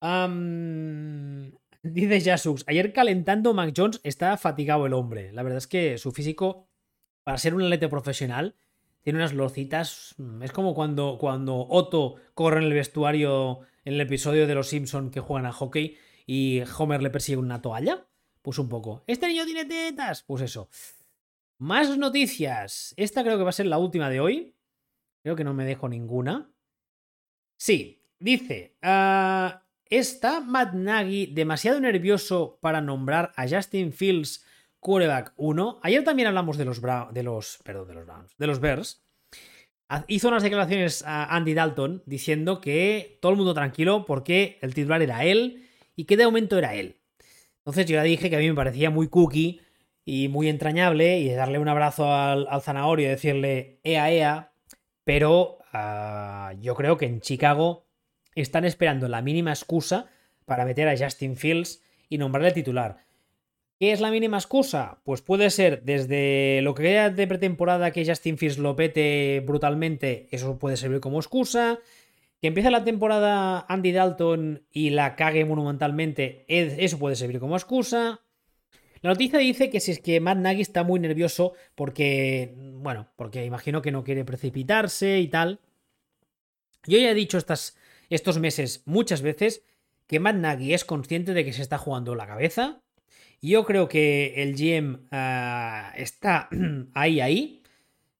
Dice 1.82 2.20
Jasux, 2.20 2.64
ayer 2.66 2.92
calentando 2.92 3.54
Mac 3.54 3.74
Jones 3.76 4.00
está 4.04 4.36
fatigado 4.36 4.86
el 4.86 4.92
hombre. 4.92 5.32
La 5.32 5.42
verdad 5.42 5.58
es 5.58 5.66
que 5.66 5.98
su 5.98 6.12
físico, 6.12 6.66
para 7.24 7.38
ser 7.38 7.54
un 7.54 7.62
atleta 7.62 7.88
profesional, 7.88 8.54
tiene 9.02 9.18
unas 9.18 9.34
locitas. 9.34 10.14
Es 10.42 10.52
como 10.52 10.74
cuando, 10.74 11.18
cuando 11.18 11.66
Otto 11.68 12.16
corre 12.34 12.58
en 12.58 12.64
el 12.64 12.72
vestuario 12.72 13.60
en 13.84 13.94
el 13.94 14.00
episodio 14.00 14.46
de 14.46 14.54
Los 14.54 14.68
Simpson 14.68 15.10
que 15.10 15.20
juegan 15.20 15.46
a 15.46 15.52
hockey 15.52 15.96
y 16.26 16.62
Homer 16.78 17.02
le 17.02 17.10
persigue 17.10 17.38
una 17.38 17.62
toalla. 17.62 18.06
Pues 18.42 18.58
un 18.58 18.68
poco. 18.68 19.04
¿Este 19.06 19.26
niño 19.26 19.46
tiene 19.46 19.64
tetas? 19.64 20.22
Pues 20.22 20.42
eso. 20.42 20.68
Más 21.58 21.96
noticias. 21.96 22.92
Esta 22.96 23.22
creo 23.22 23.38
que 23.38 23.44
va 23.44 23.50
a 23.50 23.52
ser 23.52 23.66
la 23.66 23.78
última 23.78 24.10
de 24.10 24.20
hoy. 24.20 24.54
Creo 25.22 25.34
que 25.34 25.44
no 25.44 25.54
me 25.54 25.64
dejo 25.64 25.88
ninguna. 25.88 26.50
Sí, 27.56 28.02
dice. 28.18 28.76
Uh, 28.82 29.56
¿Está 29.88 30.40
Matt 30.40 30.74
Nagy 30.74 31.26
demasiado 31.26 31.80
nervioso 31.80 32.58
para 32.60 32.80
nombrar 32.80 33.32
a 33.36 33.48
Justin 33.48 33.92
Fields 33.92 34.44
quarterback 34.80 35.32
1? 35.36 35.80
Ayer 35.82 36.04
también 36.04 36.28
hablamos 36.28 36.58
de 36.58 36.64
los, 36.64 36.82
de 36.82 37.22
los, 37.22 37.60
perdón, 37.64 37.88
de 37.88 37.94
los 37.94 38.04
Browns, 38.04 38.36
de 38.36 38.46
los 38.46 38.60
Bears. 38.60 39.04
Hizo 40.08 40.28
unas 40.28 40.42
declaraciones 40.42 41.02
a 41.06 41.34
Andy 41.36 41.54
Dalton 41.54 42.02
diciendo 42.06 42.60
que 42.60 43.18
todo 43.22 43.32
el 43.32 43.38
mundo 43.38 43.54
tranquilo 43.54 44.04
porque 44.04 44.58
el 44.60 44.74
titular 44.74 45.00
era 45.00 45.24
él 45.24 45.68
y 45.96 46.04
que 46.04 46.16
de 46.16 46.24
momento 46.24 46.58
era 46.58 46.74
él. 46.74 46.96
Entonces 47.58 47.86
yo 47.86 47.94
ya 47.94 48.02
dije 48.02 48.30
que 48.30 48.36
a 48.36 48.40
mí 48.40 48.48
me 48.48 48.54
parecía 48.54 48.90
muy 48.90 49.08
cookie 49.08 49.60
y 50.04 50.28
muy 50.28 50.48
entrañable 50.48 51.18
y 51.18 51.30
darle 51.30 51.58
un 51.58 51.68
abrazo 51.68 52.12
al, 52.12 52.46
zanahorio 52.60 53.06
y 53.06 53.10
decirle 53.10 53.80
ea 53.84 54.10
ea, 54.10 54.52
pero 55.04 55.58
ah, 55.72 56.52
yo 56.60 56.74
creo 56.74 56.96
que 56.98 57.06
en 57.06 57.20
Chicago 57.20 57.86
están 58.34 58.64
esperando 58.64 59.08
la 59.08 59.22
mínima 59.22 59.50
excusa 59.50 60.10
para 60.44 60.64
meter 60.64 60.88
a 60.88 60.96
Justin 60.96 61.36
Fields 61.36 61.82
y 62.08 62.18
nombrarle 62.18 62.52
titular. 62.52 62.98
¿Qué 63.78 63.92
es 63.92 64.00
la 64.00 64.10
mínima 64.10 64.36
excusa? 64.36 65.00
Pues 65.04 65.20
puede 65.20 65.50
ser 65.50 65.82
desde 65.82 66.60
lo 66.62 66.74
que 66.74 66.84
queda 66.84 67.10
de 67.10 67.26
pretemporada 67.26 67.90
que 67.90 68.06
Justin 68.06 68.38
Fields 68.38 68.58
lo 68.58 68.76
pete 68.76 69.42
brutalmente, 69.44 70.28
eso 70.30 70.58
puede 70.58 70.76
servir 70.76 71.00
como 71.00 71.18
excusa. 71.18 71.80
Que 72.44 72.48
empiece 72.48 72.70
la 72.70 72.84
temporada 72.84 73.64
Andy 73.70 73.92
Dalton 73.92 74.66
y 74.70 74.90
la 74.90 75.16
cague 75.16 75.46
monumentalmente, 75.46 76.44
eso 76.46 76.98
puede 76.98 77.16
servir 77.16 77.40
como 77.40 77.56
excusa. 77.56 78.20
La 79.00 79.08
noticia 79.08 79.38
dice 79.38 79.70
que 79.70 79.80
si 79.80 79.92
es 79.92 79.98
que 79.98 80.20
Matt 80.20 80.36
Nagy 80.36 80.60
está 80.60 80.84
muy 80.84 81.00
nervioso 81.00 81.54
porque, 81.74 82.52
bueno, 82.54 83.08
porque 83.16 83.46
imagino 83.46 83.80
que 83.80 83.92
no 83.92 84.04
quiere 84.04 84.26
precipitarse 84.26 85.20
y 85.20 85.28
tal. 85.28 85.60
Yo 86.86 86.98
ya 86.98 87.12
he 87.12 87.14
dicho 87.14 87.38
estos 87.38 88.38
meses 88.38 88.82
muchas 88.84 89.22
veces 89.22 89.64
que 90.06 90.20
Matt 90.20 90.36
Nagy 90.36 90.74
es 90.74 90.84
consciente 90.84 91.32
de 91.32 91.46
que 91.46 91.54
se 91.54 91.62
está 91.62 91.78
jugando 91.78 92.14
la 92.14 92.26
cabeza. 92.26 92.82
Yo 93.40 93.64
creo 93.64 93.88
que 93.88 94.42
el 94.42 94.54
GM 94.54 95.06
ah, 95.12 95.94
está 95.96 96.50
ahí, 96.92 97.22
ahí. 97.22 97.62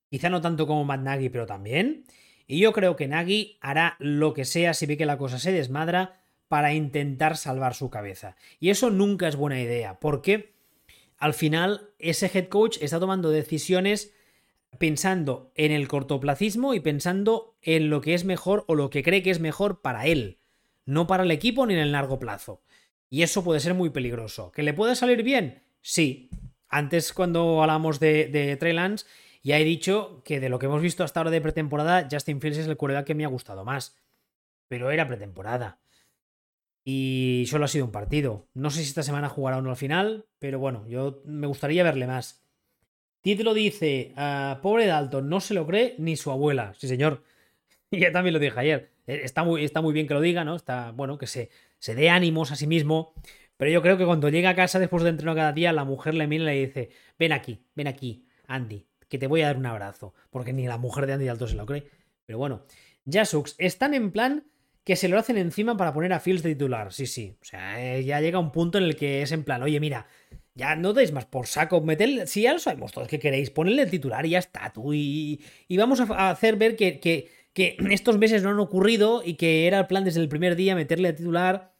Quizá 0.08 0.30
no 0.30 0.40
tanto 0.40 0.66
como 0.66 0.86
Matt 0.86 1.02
Nagy, 1.02 1.28
pero 1.28 1.44
también. 1.44 2.06
Y 2.46 2.58
yo 2.58 2.72
creo 2.72 2.96
que 2.96 3.08
Nagy 3.08 3.58
hará 3.60 3.96
lo 3.98 4.34
que 4.34 4.44
sea 4.44 4.74
si 4.74 4.86
ve 4.86 4.96
que 4.96 5.06
la 5.06 5.18
cosa 5.18 5.38
se 5.38 5.52
desmadra 5.52 6.20
para 6.48 6.74
intentar 6.74 7.36
salvar 7.36 7.74
su 7.74 7.90
cabeza. 7.90 8.36
Y 8.60 8.70
eso 8.70 8.90
nunca 8.90 9.28
es 9.28 9.36
buena 9.36 9.60
idea, 9.60 9.98
porque 9.98 10.54
al 11.18 11.34
final 11.34 11.90
ese 11.98 12.30
head 12.32 12.48
coach 12.48 12.78
está 12.80 13.00
tomando 13.00 13.30
decisiones 13.30 14.12
pensando 14.78 15.52
en 15.54 15.72
el 15.72 15.88
cortoplacismo 15.88 16.74
y 16.74 16.80
pensando 16.80 17.56
en 17.62 17.90
lo 17.90 18.00
que 18.00 18.14
es 18.14 18.24
mejor 18.24 18.64
o 18.66 18.74
lo 18.74 18.90
que 18.90 19.02
cree 19.02 19.22
que 19.22 19.30
es 19.30 19.40
mejor 19.40 19.80
para 19.80 20.06
él, 20.06 20.38
no 20.84 21.06
para 21.06 21.22
el 21.22 21.30
equipo 21.30 21.66
ni 21.66 21.74
en 21.74 21.80
el 21.80 21.92
largo 21.92 22.18
plazo. 22.18 22.60
Y 23.08 23.22
eso 23.22 23.44
puede 23.44 23.60
ser 23.60 23.74
muy 23.74 23.90
peligroso. 23.90 24.50
¿Que 24.50 24.62
le 24.62 24.74
puede 24.74 24.96
salir 24.96 25.22
bien? 25.22 25.62
Sí. 25.80 26.28
Antes, 26.68 27.12
cuando 27.12 27.62
hablamos 27.62 28.00
de, 28.00 28.26
de 28.26 28.56
Trey 28.56 28.72
Lance, 28.72 29.06
ya 29.44 29.58
he 29.58 29.64
dicho 29.64 30.22
que 30.24 30.40
de 30.40 30.48
lo 30.48 30.58
que 30.58 30.66
hemos 30.66 30.80
visto 30.80 31.04
hasta 31.04 31.20
ahora 31.20 31.30
de 31.30 31.42
pretemporada, 31.42 32.08
Justin 32.10 32.40
Fields 32.40 32.58
es 32.58 32.66
el 32.66 32.78
quarterback 32.78 33.06
que 33.06 33.14
me 33.14 33.24
ha 33.24 33.28
gustado 33.28 33.64
más. 33.64 33.96
Pero 34.68 34.90
era 34.90 35.06
pretemporada. 35.06 35.78
Y 36.82 37.44
solo 37.46 37.66
ha 37.66 37.68
sido 37.68 37.84
un 37.84 37.92
partido. 37.92 38.48
No 38.54 38.70
sé 38.70 38.80
si 38.80 38.88
esta 38.88 39.02
semana 39.02 39.28
jugará 39.28 39.58
o 39.58 39.62
no 39.62 39.70
al 39.70 39.76
final, 39.76 40.24
pero 40.38 40.58
bueno, 40.58 40.86
yo 40.88 41.22
me 41.26 41.46
gustaría 41.46 41.84
verle 41.84 42.06
más. 42.06 42.42
Título 43.20 43.52
dice, 43.52 44.12
ah, 44.16 44.60
pobre 44.62 44.86
Dalton, 44.86 45.28
no 45.28 45.40
se 45.40 45.54
lo 45.54 45.66
cree 45.66 45.94
ni 45.98 46.16
su 46.16 46.30
abuela. 46.30 46.74
Sí, 46.78 46.88
señor. 46.88 47.22
Ya 47.90 48.10
también 48.10 48.32
lo 48.32 48.40
dije 48.40 48.58
ayer. 48.58 48.90
Eh, 49.06 49.20
está 49.22 49.44
muy, 49.44 49.64
está 49.64 49.80
muy 49.80 49.92
bien 49.92 50.08
que 50.08 50.14
lo 50.14 50.20
diga, 50.20 50.42
¿no? 50.42 50.56
Está, 50.56 50.90
bueno, 50.90 51.16
que 51.16 51.28
se, 51.28 51.50
se 51.78 51.94
dé 51.94 52.10
ánimos 52.10 52.50
a 52.50 52.56
sí 52.56 52.66
mismo. 52.66 53.14
Pero 53.56 53.70
yo 53.70 53.82
creo 53.82 53.96
que 53.96 54.04
cuando 54.04 54.30
llega 54.30 54.50
a 54.50 54.54
casa 54.56 54.78
después 54.78 55.04
de 55.04 55.10
entrenar 55.10 55.36
cada 55.36 55.52
día, 55.52 55.72
la 55.72 55.84
mujer 55.84 56.14
le 56.14 56.26
mira 56.26 56.42
y 56.44 56.46
le 56.46 56.66
dice, 56.66 56.90
ven 57.18 57.32
aquí, 57.32 57.64
ven 57.74 57.86
aquí, 57.86 58.26
Andy, 58.48 58.86
que 59.14 59.18
te 59.18 59.28
voy 59.28 59.42
a 59.42 59.46
dar 59.46 59.56
un 59.56 59.66
abrazo. 59.66 60.12
Porque 60.30 60.52
ni 60.52 60.66
la 60.66 60.76
mujer 60.76 61.06
de 61.06 61.12
Andy 61.12 61.26
Dalton 61.26 61.48
se 61.48 61.54
lo 61.54 61.66
cree. 61.66 61.88
Pero 62.26 62.38
bueno, 62.38 62.64
Jasux, 63.08 63.54
están 63.58 63.94
en 63.94 64.10
plan 64.10 64.44
que 64.82 64.96
se 64.96 65.08
lo 65.08 65.18
hacen 65.18 65.38
encima 65.38 65.76
para 65.76 65.94
poner 65.94 66.12
a 66.12 66.18
Fields 66.18 66.42
de 66.42 66.54
titular. 66.54 66.92
Sí, 66.92 67.06
sí. 67.06 67.36
O 67.40 67.44
sea, 67.44 67.96
eh, 67.96 68.02
ya 68.02 68.20
llega 68.20 68.40
un 68.40 68.50
punto 68.50 68.78
en 68.78 68.84
el 68.84 68.96
que 68.96 69.22
es 69.22 69.30
en 69.30 69.44
plan, 69.44 69.62
oye, 69.62 69.78
mira, 69.78 70.08
ya 70.54 70.74
no 70.74 70.92
deis 70.92 71.12
más 71.12 71.26
por 71.26 71.46
saco, 71.46 71.80
metel, 71.80 72.26
si 72.26 72.42
ya 72.42 72.52
lo 72.52 72.58
sabemos 72.58 72.90
todos 72.90 73.06
que 73.06 73.20
queréis, 73.20 73.50
ponedle 73.50 73.82
el 73.82 73.90
titular 73.90 74.26
y 74.26 74.30
ya 74.30 74.38
está, 74.40 74.72
tú. 74.72 74.92
Y, 74.92 75.40
vamos 75.70 76.00
a 76.00 76.30
hacer 76.30 76.56
ver 76.56 76.74
que, 76.74 76.98
que, 76.98 77.30
que, 77.52 77.76
estos 77.90 78.18
meses 78.18 78.42
no 78.42 78.50
han 78.50 78.58
ocurrido 78.58 79.22
y 79.24 79.34
que 79.34 79.68
era 79.68 79.78
el 79.78 79.86
plan 79.86 80.04
desde 80.04 80.20
el 80.20 80.28
primer 80.28 80.56
día 80.56 80.74
meterle 80.74 81.10
el 81.10 81.14
titular 81.14 81.72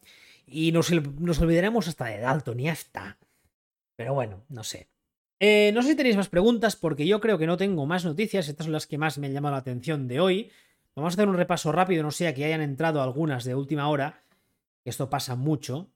y 0.47 0.73
nos, 0.73 0.91
nos 0.93 1.41
olvidaremos 1.41 1.89
hasta 1.89 2.05
de 2.07 2.19
Dalton 2.19 2.61
y 2.61 2.65
ya 2.65 2.73
está. 2.73 3.19
Pero 3.97 4.15
bueno, 4.15 4.45
no 4.49 4.65
sé. 4.65 4.89
Eh, 5.47 5.73
no 5.75 5.83
sé 5.83 5.91
si 5.91 5.95
tenéis 5.95 6.17
más 6.17 6.31
preguntas 6.31 6.75
porque 6.75 7.07
yo 7.07 7.21
creo 7.21 7.37
que 7.37 7.47
no 7.47 7.59
tengo 7.59 7.85
más 7.85 8.03
noticias, 8.07 8.49
estas 8.49 8.65
son 8.65 8.73
las 8.73 8.87
que 8.87 8.97
más 8.97 9.19
me 9.19 9.27
han 9.27 9.35
llamado 9.35 9.53
la 9.53 9.59
atención 9.59 10.09
de 10.09 10.19
hoy. 10.19 10.51
Vamos 10.97 11.13
a 11.13 11.15
hacer 11.17 11.29
un 11.29 11.37
repaso 11.37 11.71
rápido, 11.71 12.03
no 12.03 12.13
sea 12.13 12.33
que 12.33 12.47
hayan 12.47 12.63
entrado 12.63 13.03
algunas 13.03 13.45
de 13.45 13.55
última 13.55 13.91
hora. 13.91 14.23
Esto 14.87 15.11
pasa 15.11 15.35
mucho. 15.35 15.91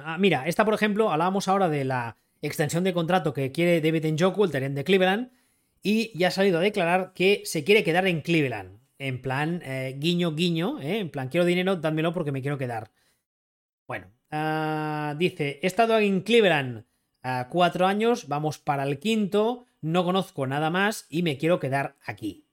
Ah, 0.00 0.18
mira, 0.18 0.48
esta 0.48 0.64
por 0.64 0.74
ejemplo, 0.74 1.12
hablábamos 1.12 1.46
ahora 1.46 1.68
de 1.68 1.84
la 1.84 2.16
extensión 2.42 2.82
de 2.82 2.92
contrato 2.92 3.32
que 3.32 3.52
quiere 3.52 3.80
David 3.80 4.14
Njoku, 4.14 4.42
el 4.42 4.50
terreno 4.50 4.74
de 4.74 4.82
Cleveland, 4.82 5.30
y 5.80 6.10
ya 6.18 6.26
ha 6.26 6.32
salido 6.32 6.58
a 6.58 6.62
declarar 6.62 7.12
que 7.14 7.42
se 7.44 7.62
quiere 7.62 7.84
quedar 7.84 8.08
en 8.08 8.20
Cleveland. 8.20 8.80
En 8.98 9.22
plan, 9.22 9.62
eh, 9.64 9.94
guiño, 9.96 10.34
guiño, 10.34 10.80
eh, 10.80 10.98
en 10.98 11.10
plan, 11.10 11.28
quiero 11.28 11.46
dinero, 11.46 11.76
dádmelo 11.76 12.12
porque 12.12 12.32
me 12.32 12.42
quiero 12.42 12.58
quedar. 12.58 12.90
Bueno, 13.86 14.08
ah, 14.32 15.14
dice, 15.16 15.60
he 15.62 15.68
estado 15.68 15.96
en 16.00 16.22
Cleveland 16.22 16.89
a 17.22 17.48
cuatro 17.48 17.86
años, 17.86 18.28
vamos 18.28 18.58
para 18.58 18.84
el 18.84 18.98
quinto, 18.98 19.66
no 19.80 20.04
conozco 20.04 20.46
nada 20.46 20.70
más 20.70 21.06
y 21.08 21.22
me 21.22 21.38
quiero 21.38 21.60
quedar 21.60 21.96
aquí. 22.04 22.46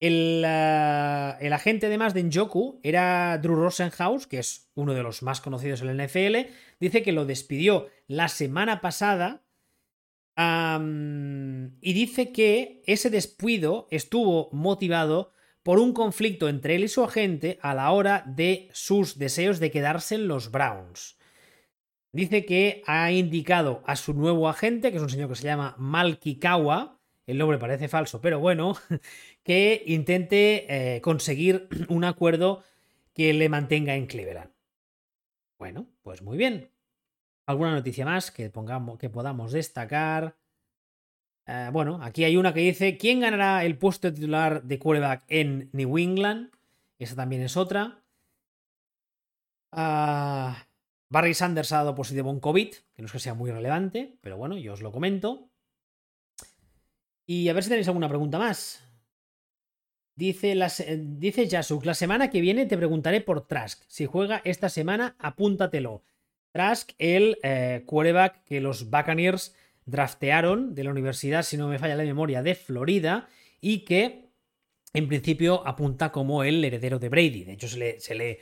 El, 0.00 0.44
agente 0.44 1.86
además 1.86 2.12
de 2.12 2.24
Njoku 2.24 2.78
era 2.82 3.38
Drew 3.38 3.54
Rosenhaus, 3.54 4.26
que 4.26 4.38
es 4.38 4.70
uno 4.74 4.92
de 4.92 5.02
los 5.02 5.22
más 5.22 5.40
conocidos 5.40 5.80
en 5.80 5.96
la 5.96 6.04
NFL. 6.04 6.50
Dice 6.78 7.02
que 7.02 7.12
lo 7.12 7.24
despidió 7.24 7.88
la 8.06 8.28
semana 8.28 8.82
pasada 8.82 9.46
y 10.36 11.92
dice 11.94 12.32
que 12.32 12.82
ese 12.86 13.08
despido 13.08 13.88
estuvo 13.90 14.50
motivado 14.52 15.32
por 15.62 15.78
un 15.78 15.94
conflicto 15.94 16.50
entre 16.50 16.74
él 16.74 16.84
y 16.84 16.88
su 16.88 17.02
agente 17.02 17.58
a 17.62 17.72
la 17.72 17.90
hora 17.90 18.24
de 18.26 18.68
sus 18.74 19.18
deseos 19.18 19.58
de 19.58 19.70
quedarse 19.70 20.16
en 20.16 20.28
los 20.28 20.50
Browns. 20.50 21.16
Dice 22.14 22.46
que 22.46 22.84
ha 22.86 23.10
indicado 23.10 23.82
a 23.86 23.96
su 23.96 24.14
nuevo 24.14 24.48
agente, 24.48 24.92
que 24.92 24.98
es 24.98 25.02
un 25.02 25.10
señor 25.10 25.28
que 25.28 25.34
se 25.34 25.42
llama 25.42 25.74
Malki 25.78 26.36
Kawa, 26.38 27.00
el 27.26 27.38
nombre 27.38 27.58
parece 27.58 27.88
falso, 27.88 28.20
pero 28.20 28.38
bueno, 28.38 28.76
que 29.42 29.82
intente 29.84 30.96
eh, 30.96 31.00
conseguir 31.00 31.68
un 31.88 32.04
acuerdo 32.04 32.62
que 33.14 33.32
le 33.32 33.48
mantenga 33.48 33.96
en 33.96 34.06
Cleveland. 34.06 34.52
Bueno, 35.58 35.88
pues 36.04 36.22
muy 36.22 36.38
bien. 36.38 36.70
¿Alguna 37.46 37.72
noticia 37.72 38.04
más 38.04 38.30
que, 38.30 38.48
pongamos, 38.48 38.96
que 38.96 39.10
podamos 39.10 39.50
destacar? 39.50 40.36
Eh, 41.46 41.70
bueno, 41.72 41.98
aquí 42.00 42.22
hay 42.22 42.36
una 42.36 42.54
que 42.54 42.60
dice: 42.60 42.96
¿Quién 42.96 43.18
ganará 43.18 43.64
el 43.64 43.76
puesto 43.76 44.08
de 44.08 44.14
titular 44.14 44.62
de 44.62 44.78
quarterback 44.78 45.24
en 45.26 45.68
New 45.72 45.98
England? 45.98 46.52
Esa 46.96 47.16
también 47.16 47.42
es 47.42 47.56
otra. 47.56 48.04
Ah, 49.72 50.64
Barry 51.08 51.34
Sanders 51.34 51.72
ha 51.72 51.78
dado 51.78 51.94
positivo 51.94 52.30
en 52.30 52.40
COVID, 52.40 52.74
que 52.94 53.02
no 53.02 53.06
es 53.06 53.12
que 53.12 53.18
sea 53.18 53.34
muy 53.34 53.50
relevante, 53.50 54.18
pero 54.20 54.36
bueno, 54.36 54.56
yo 54.56 54.72
os 54.72 54.82
lo 54.82 54.92
comento. 54.92 55.50
Y 57.26 57.48
a 57.48 57.52
ver 57.52 57.62
si 57.62 57.70
tenéis 57.70 57.88
alguna 57.88 58.08
pregunta 58.08 58.38
más. 58.38 58.84
Dice, 60.16 60.52
eh, 60.52 61.00
dice 61.00 61.46
Yasuk, 61.46 61.84
la 61.84 61.94
semana 61.94 62.30
que 62.30 62.40
viene 62.40 62.66
te 62.66 62.76
preguntaré 62.76 63.20
por 63.20 63.46
Trask. 63.46 63.82
Si 63.88 64.06
juega 64.06 64.42
esta 64.44 64.68
semana, 64.68 65.16
apúntatelo. 65.18 66.02
Trask, 66.52 66.92
el 66.98 67.38
eh, 67.42 67.82
quarterback 67.86 68.44
que 68.44 68.60
los 68.60 68.90
Buccaneers 68.90 69.56
draftearon 69.86 70.74
de 70.74 70.84
la 70.84 70.90
universidad, 70.90 71.42
si 71.42 71.56
no 71.56 71.68
me 71.68 71.78
falla 71.78 71.96
la 71.96 72.04
memoria, 72.04 72.42
de 72.42 72.54
Florida 72.54 73.28
y 73.60 73.80
que 73.80 74.24
en 74.92 75.08
principio 75.08 75.66
apunta 75.66 76.12
como 76.12 76.44
el 76.44 76.64
heredero 76.64 76.98
de 76.98 77.08
Brady. 77.08 77.44
De 77.44 77.52
hecho, 77.54 77.68
se 77.68 78.14
le, 78.14 78.38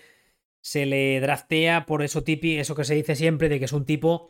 se 0.63 0.87
le 0.87 1.21
draftea 1.21 1.85
por 1.85 2.03
eso, 2.03 2.23
tipi, 2.23 2.59
eso 2.59 2.75
que 2.75 2.85
se 2.85 2.95
dice 2.95 3.17
siempre 3.17 3.51
de 3.51 3.59
que 3.59 3.67
es 3.67 3.73
un 3.73 3.85
tipo 3.85 4.29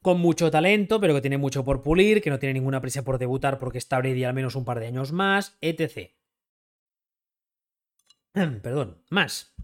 con 0.00 0.18
mucho 0.20 0.50
talento, 0.50 1.00
pero 1.00 1.14
que 1.14 1.20
tiene 1.20 1.38
mucho 1.38 1.64
por 1.64 1.82
pulir, 1.82 2.22
que 2.22 2.30
no 2.30 2.38
tiene 2.38 2.54
ninguna 2.54 2.80
prisa 2.80 3.02
por 3.02 3.18
debutar 3.18 3.58
porque 3.58 3.78
está 3.78 3.98
Brady 3.98 4.24
al 4.24 4.32
menos 4.32 4.56
un 4.56 4.64
par 4.64 4.80
de 4.80 4.86
años 4.86 5.12
más, 5.12 5.58
etc. 5.60 6.12
Perdón, 8.32 9.02
más. 9.10 9.54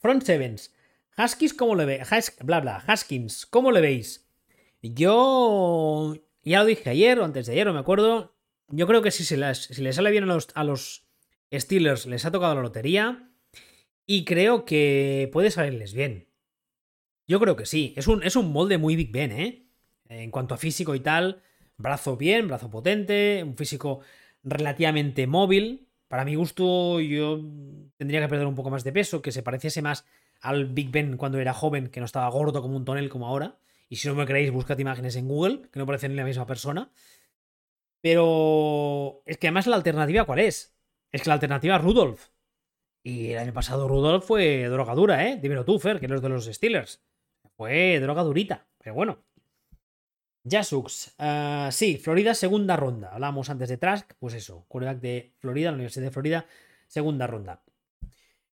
Front 0.00 0.24
Sevens. 0.24 0.74
Huskies, 1.16 1.54
¿cómo 1.54 1.76
le 1.76 1.84
veis? 1.84 2.36
bla, 2.42 2.60
bla. 2.60 2.82
Haskins, 2.86 3.46
¿cómo 3.46 3.70
le 3.70 3.80
veis? 3.80 4.28
Yo. 4.82 6.16
Ya 6.42 6.60
lo 6.60 6.64
dije 6.64 6.90
ayer 6.90 7.20
o 7.20 7.24
antes 7.24 7.46
de 7.46 7.52
ayer, 7.52 7.66
no 7.66 7.72
me 7.72 7.78
acuerdo. 7.78 8.36
Yo 8.68 8.86
creo 8.88 9.02
que 9.02 9.12
si, 9.12 9.24
se 9.24 9.54
si 9.54 9.82
les 9.82 9.94
sale 9.94 10.10
bien 10.10 10.24
a 10.24 10.26
los, 10.26 10.48
a 10.54 10.64
los 10.64 11.06
Steelers, 11.52 12.06
les 12.06 12.24
ha 12.24 12.32
tocado 12.32 12.54
la 12.54 12.62
lotería. 12.62 13.31
Y 14.06 14.24
creo 14.24 14.64
que 14.64 15.30
puede 15.32 15.50
salirles 15.50 15.94
bien. 15.94 16.28
Yo 17.26 17.40
creo 17.40 17.56
que 17.56 17.66
sí. 17.66 17.94
Es 17.96 18.08
un, 18.08 18.22
es 18.22 18.36
un 18.36 18.52
molde 18.52 18.78
muy 18.78 18.96
Big 18.96 19.12
Ben, 19.12 19.32
¿eh? 19.32 19.66
En 20.08 20.30
cuanto 20.30 20.54
a 20.54 20.58
físico 20.58 20.94
y 20.94 21.00
tal, 21.00 21.42
brazo 21.76 22.16
bien, 22.16 22.48
brazo 22.48 22.70
potente, 22.70 23.42
un 23.44 23.56
físico 23.56 24.00
relativamente 24.42 25.26
móvil. 25.26 25.88
Para 26.08 26.24
mi 26.24 26.34
gusto, 26.34 27.00
yo 27.00 27.40
tendría 27.96 28.20
que 28.20 28.28
perder 28.28 28.46
un 28.46 28.54
poco 28.54 28.70
más 28.70 28.84
de 28.84 28.92
peso, 28.92 29.22
que 29.22 29.32
se 29.32 29.42
pareciese 29.42 29.80
más 29.80 30.04
al 30.42 30.66
Big 30.66 30.90
Ben 30.90 31.16
cuando 31.16 31.38
era 31.38 31.54
joven, 31.54 31.88
que 31.88 32.00
no 32.00 32.06
estaba 32.06 32.28
gordo 32.28 32.60
como 32.60 32.76
un 32.76 32.84
tonel 32.84 33.08
como 33.08 33.26
ahora. 33.26 33.58
Y 33.88 33.96
si 33.96 34.08
no 34.08 34.14
me 34.14 34.26
creéis, 34.26 34.50
buscad 34.50 34.78
imágenes 34.78 35.16
en 35.16 35.28
Google, 35.28 35.62
que 35.70 35.78
no 35.78 35.86
parecen 35.86 36.16
la 36.16 36.24
misma 36.24 36.46
persona. 36.46 36.90
Pero 38.00 39.22
es 39.26 39.38
que 39.38 39.46
además 39.46 39.66
la 39.66 39.76
alternativa, 39.76 40.24
¿cuál 40.24 40.40
es? 40.40 40.74
Es 41.12 41.22
que 41.22 41.28
la 41.28 41.34
alternativa 41.34 41.76
es 41.76 41.82
Rudolf. 41.82 42.31
Y 43.02 43.32
el 43.32 43.38
año 43.38 43.52
pasado 43.52 43.88
Rudolf 43.88 44.24
fue 44.24 44.68
drogadura, 44.68 45.26
¿eh? 45.28 45.38
Dímelo 45.40 45.64
tú, 45.64 45.78
Fer, 45.78 45.98
que 45.98 46.08
no 46.08 46.14
es 46.14 46.22
de 46.22 46.28
los 46.28 46.46
Steelers. 46.46 47.02
Fue 47.56 47.98
droga 48.00 48.22
durita. 48.22 48.66
Pero 48.78 48.94
bueno, 48.94 49.24
Jasux, 50.48 51.14
uh, 51.18 51.70
sí, 51.70 51.98
Florida, 51.98 52.34
segunda 52.34 52.76
ronda. 52.76 53.10
Hablábamos 53.12 53.48
antes 53.48 53.68
de 53.68 53.76
Trask, 53.76 54.12
pues 54.18 54.34
eso, 54.34 54.64
quarterback 54.68 55.00
de 55.00 55.34
Florida, 55.38 55.70
la 55.70 55.76
Universidad 55.76 56.06
de 56.06 56.10
Florida, 56.10 56.46
segunda 56.88 57.26
ronda. 57.26 57.62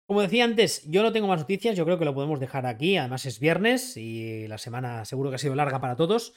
Como 0.06 0.22
decía 0.22 0.44
antes, 0.44 0.84
yo 0.84 1.02
no 1.02 1.12
tengo 1.12 1.28
más 1.28 1.40
noticias, 1.40 1.76
yo 1.76 1.84
creo 1.84 1.98
que 1.98 2.04
lo 2.04 2.14
podemos 2.14 2.40
dejar 2.40 2.66
aquí, 2.66 2.96
además 2.96 3.26
es 3.26 3.40
viernes 3.40 3.96
y 3.96 4.46
la 4.48 4.58
semana 4.58 5.04
seguro 5.04 5.30
que 5.30 5.36
ha 5.36 5.38
sido 5.38 5.54
larga 5.54 5.80
para 5.80 5.96
todos. 5.96 6.34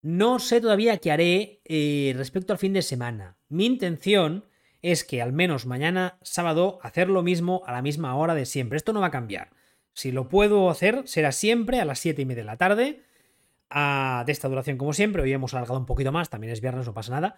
No 0.00 0.38
sé 0.38 0.60
todavía 0.60 0.98
qué 0.98 1.10
haré 1.10 1.60
eh, 1.64 2.14
respecto 2.16 2.52
al 2.52 2.58
fin 2.58 2.72
de 2.72 2.82
semana. 2.82 3.36
Mi 3.48 3.66
intención 3.66 4.44
es 4.82 5.04
que 5.04 5.22
al 5.22 5.32
menos 5.32 5.66
mañana, 5.66 6.18
sábado, 6.22 6.78
hacer 6.82 7.08
lo 7.08 7.22
mismo 7.22 7.62
a 7.66 7.72
la 7.72 7.82
misma 7.82 8.14
hora 8.16 8.34
de 8.34 8.46
siempre. 8.46 8.76
Esto 8.76 8.92
no 8.92 9.00
va 9.00 9.08
a 9.08 9.12
cambiar. 9.12 9.50
Si 9.92 10.12
lo 10.12 10.28
puedo 10.28 10.70
hacer, 10.70 11.02
será 11.06 11.32
siempre 11.32 11.80
a 11.80 11.84
las 11.84 11.98
7 11.98 12.22
y 12.22 12.24
media 12.24 12.42
de 12.42 12.46
la 12.46 12.56
tarde 12.56 13.02
de 13.70 14.32
esta 14.32 14.48
duración 14.48 14.78
como 14.78 14.92
siempre. 14.92 15.22
Hoy 15.22 15.32
hemos 15.32 15.54
alargado 15.54 15.78
un 15.78 15.86
poquito 15.86 16.12
más, 16.12 16.30
también 16.30 16.52
es 16.52 16.60
viernes, 16.60 16.86
no 16.86 16.94
pasa 16.94 17.12
nada. 17.12 17.36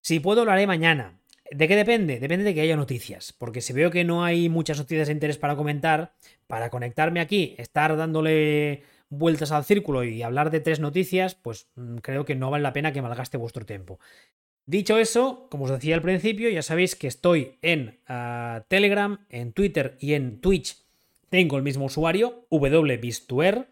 Si 0.00 0.20
puedo, 0.20 0.44
lo 0.44 0.52
haré 0.52 0.66
mañana. 0.66 1.18
¿De 1.50 1.68
qué 1.68 1.76
depende? 1.76 2.18
Depende 2.18 2.44
de 2.44 2.54
que 2.54 2.60
haya 2.60 2.76
noticias. 2.76 3.32
Porque 3.32 3.60
si 3.60 3.72
veo 3.72 3.90
que 3.90 4.04
no 4.04 4.24
hay 4.24 4.48
muchas 4.48 4.78
noticias 4.78 5.06
de 5.08 5.12
interés 5.12 5.38
para 5.38 5.56
comentar, 5.56 6.12
para 6.46 6.70
conectarme 6.70 7.20
aquí, 7.20 7.54
estar 7.58 7.96
dándole 7.96 8.82
vueltas 9.08 9.52
al 9.52 9.64
círculo 9.64 10.02
y 10.04 10.22
hablar 10.22 10.50
de 10.50 10.60
tres 10.60 10.80
noticias, 10.80 11.34
pues 11.36 11.68
mm, 11.76 11.98
creo 11.98 12.24
que 12.24 12.34
no 12.34 12.50
vale 12.50 12.62
la 12.62 12.72
pena 12.72 12.92
que 12.92 13.02
malgaste 13.02 13.36
vuestro 13.36 13.64
tiempo. 13.64 14.00
Dicho 14.68 14.98
eso, 14.98 15.46
como 15.48 15.66
os 15.66 15.70
decía 15.70 15.94
al 15.94 16.02
principio, 16.02 16.50
ya 16.50 16.60
sabéis 16.60 16.96
que 16.96 17.06
estoy 17.06 17.56
en 17.62 18.00
ah, 18.08 18.64
Telegram, 18.66 19.24
en 19.30 19.52
Twitter 19.52 19.96
y 20.00 20.14
en 20.14 20.40
Twitch. 20.40 20.78
Tengo 21.30 21.56
el 21.56 21.62
mismo 21.62 21.84
usuario, 21.84 22.46
wbistuer 22.50 23.68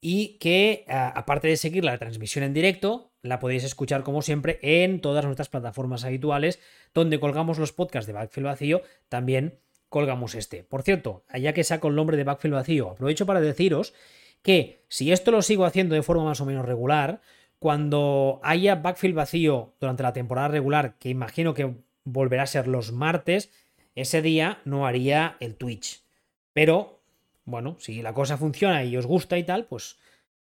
y 0.00 0.38
que 0.38 0.84
aparte 0.88 1.46
de 1.46 1.56
seguir 1.56 1.84
la 1.84 1.98
transmisión 1.98 2.44
en 2.44 2.52
directo, 2.52 3.12
la 3.22 3.38
podéis 3.38 3.62
escuchar 3.62 4.02
como 4.02 4.22
siempre 4.22 4.58
en 4.62 5.00
todas 5.00 5.24
nuestras 5.24 5.48
plataformas 5.48 6.04
habituales 6.04 6.58
donde 6.94 7.20
colgamos 7.20 7.58
los 7.58 7.72
podcasts 7.72 8.06
de 8.06 8.12
Backfield 8.12 8.46
Vacío, 8.46 8.82
también 9.08 9.60
colgamos 9.88 10.34
este. 10.34 10.64
Por 10.64 10.82
cierto, 10.82 11.24
allá 11.28 11.52
que 11.52 11.64
saco 11.64 11.88
el 11.88 11.94
nombre 11.94 12.16
de 12.16 12.24
Backfield 12.24 12.54
Vacío, 12.54 12.90
aprovecho 12.90 13.26
para 13.26 13.40
deciros 13.40 13.94
que 14.42 14.84
si 14.88 15.12
esto 15.12 15.30
lo 15.30 15.42
sigo 15.42 15.64
haciendo 15.64 15.94
de 15.94 16.02
forma 16.02 16.24
más 16.24 16.40
o 16.40 16.46
menos 16.46 16.64
regular, 16.64 17.20
cuando 17.58 18.40
haya 18.42 18.76
Backfield 18.76 19.14
Vacío 19.14 19.74
durante 19.80 20.02
la 20.02 20.12
temporada 20.12 20.48
regular, 20.48 20.96
que 20.98 21.08
imagino 21.08 21.54
que 21.54 21.74
volverá 22.04 22.44
a 22.44 22.46
ser 22.46 22.68
los 22.68 22.92
martes, 22.92 23.50
ese 23.94 24.22
día 24.22 24.60
no 24.64 24.86
haría 24.86 25.36
el 25.40 25.56
Twitch. 25.56 26.02
Pero 26.52 27.00
bueno, 27.44 27.76
si 27.80 28.02
la 28.02 28.14
cosa 28.14 28.36
funciona 28.36 28.84
y 28.84 28.96
os 28.96 29.06
gusta 29.06 29.38
y 29.38 29.44
tal, 29.44 29.64
pues, 29.66 29.96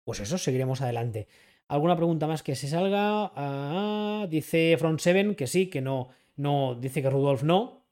pues 0.04 0.20
eso, 0.20 0.38
seguiremos 0.38 0.82
adelante. 0.82 1.28
¿Alguna 1.68 1.96
pregunta 1.96 2.28
más 2.28 2.44
que 2.44 2.56
se 2.56 2.68
salga? 2.68 3.32
Ah, 3.36 4.26
dice 4.30 4.76
Front 4.78 5.00
7 5.00 5.36
que 5.36 5.48
sí, 5.48 5.68
que 5.68 5.82
no, 5.82 6.10
no 6.36 6.76
dice 6.76 7.02
que 7.02 7.10
Rudolf 7.10 7.44
no. 7.44 7.86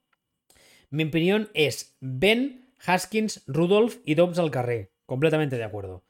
Mi 0.90 1.04
opinión 1.04 1.50
es 1.54 1.96
Ben, 2.00 2.72
Haskins, 2.84 3.42
Rudolf 3.46 3.98
y 4.04 4.14
Dobbs 4.14 4.38
al 4.38 4.50
carré. 4.50 4.92
Completamente 5.06 5.56
de 5.56 5.64
acuerdo. 5.64 6.04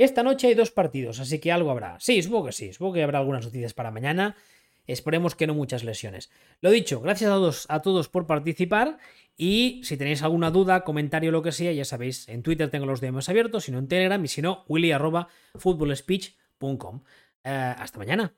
Esta 0.00 0.22
noche 0.22 0.46
hay 0.46 0.54
dos 0.54 0.70
partidos, 0.70 1.20
así 1.20 1.40
que 1.40 1.52
algo 1.52 1.70
habrá. 1.70 2.00
Sí, 2.00 2.22
supongo 2.22 2.46
que 2.46 2.52
sí. 2.52 2.72
Supongo 2.72 2.94
que 2.94 3.02
habrá 3.02 3.18
algunas 3.18 3.44
noticias 3.44 3.74
para 3.74 3.90
mañana. 3.90 4.34
Esperemos 4.86 5.34
que 5.34 5.46
no 5.46 5.52
muchas 5.52 5.84
lesiones. 5.84 6.30
Lo 6.62 6.70
dicho, 6.70 7.02
gracias 7.02 7.30
a 7.30 7.34
todos, 7.34 7.66
a 7.68 7.82
todos 7.82 8.08
por 8.08 8.26
participar. 8.26 8.96
Y 9.36 9.82
si 9.84 9.98
tenéis 9.98 10.22
alguna 10.22 10.50
duda, 10.50 10.84
comentario, 10.84 11.30
lo 11.30 11.42
que 11.42 11.52
sea, 11.52 11.70
ya 11.72 11.84
sabéis, 11.84 12.30
en 12.30 12.42
Twitter 12.42 12.70
tengo 12.70 12.86
los 12.86 13.02
DMs 13.02 13.28
abiertos, 13.28 13.64
si 13.64 13.72
no 13.72 13.78
en 13.78 13.88
Telegram 13.88 14.24
y 14.24 14.28
si 14.28 14.40
no, 14.40 14.64
willy.footballspeech.com. 14.68 17.00
Eh, 17.44 17.50
hasta 17.50 17.98
mañana. 17.98 18.32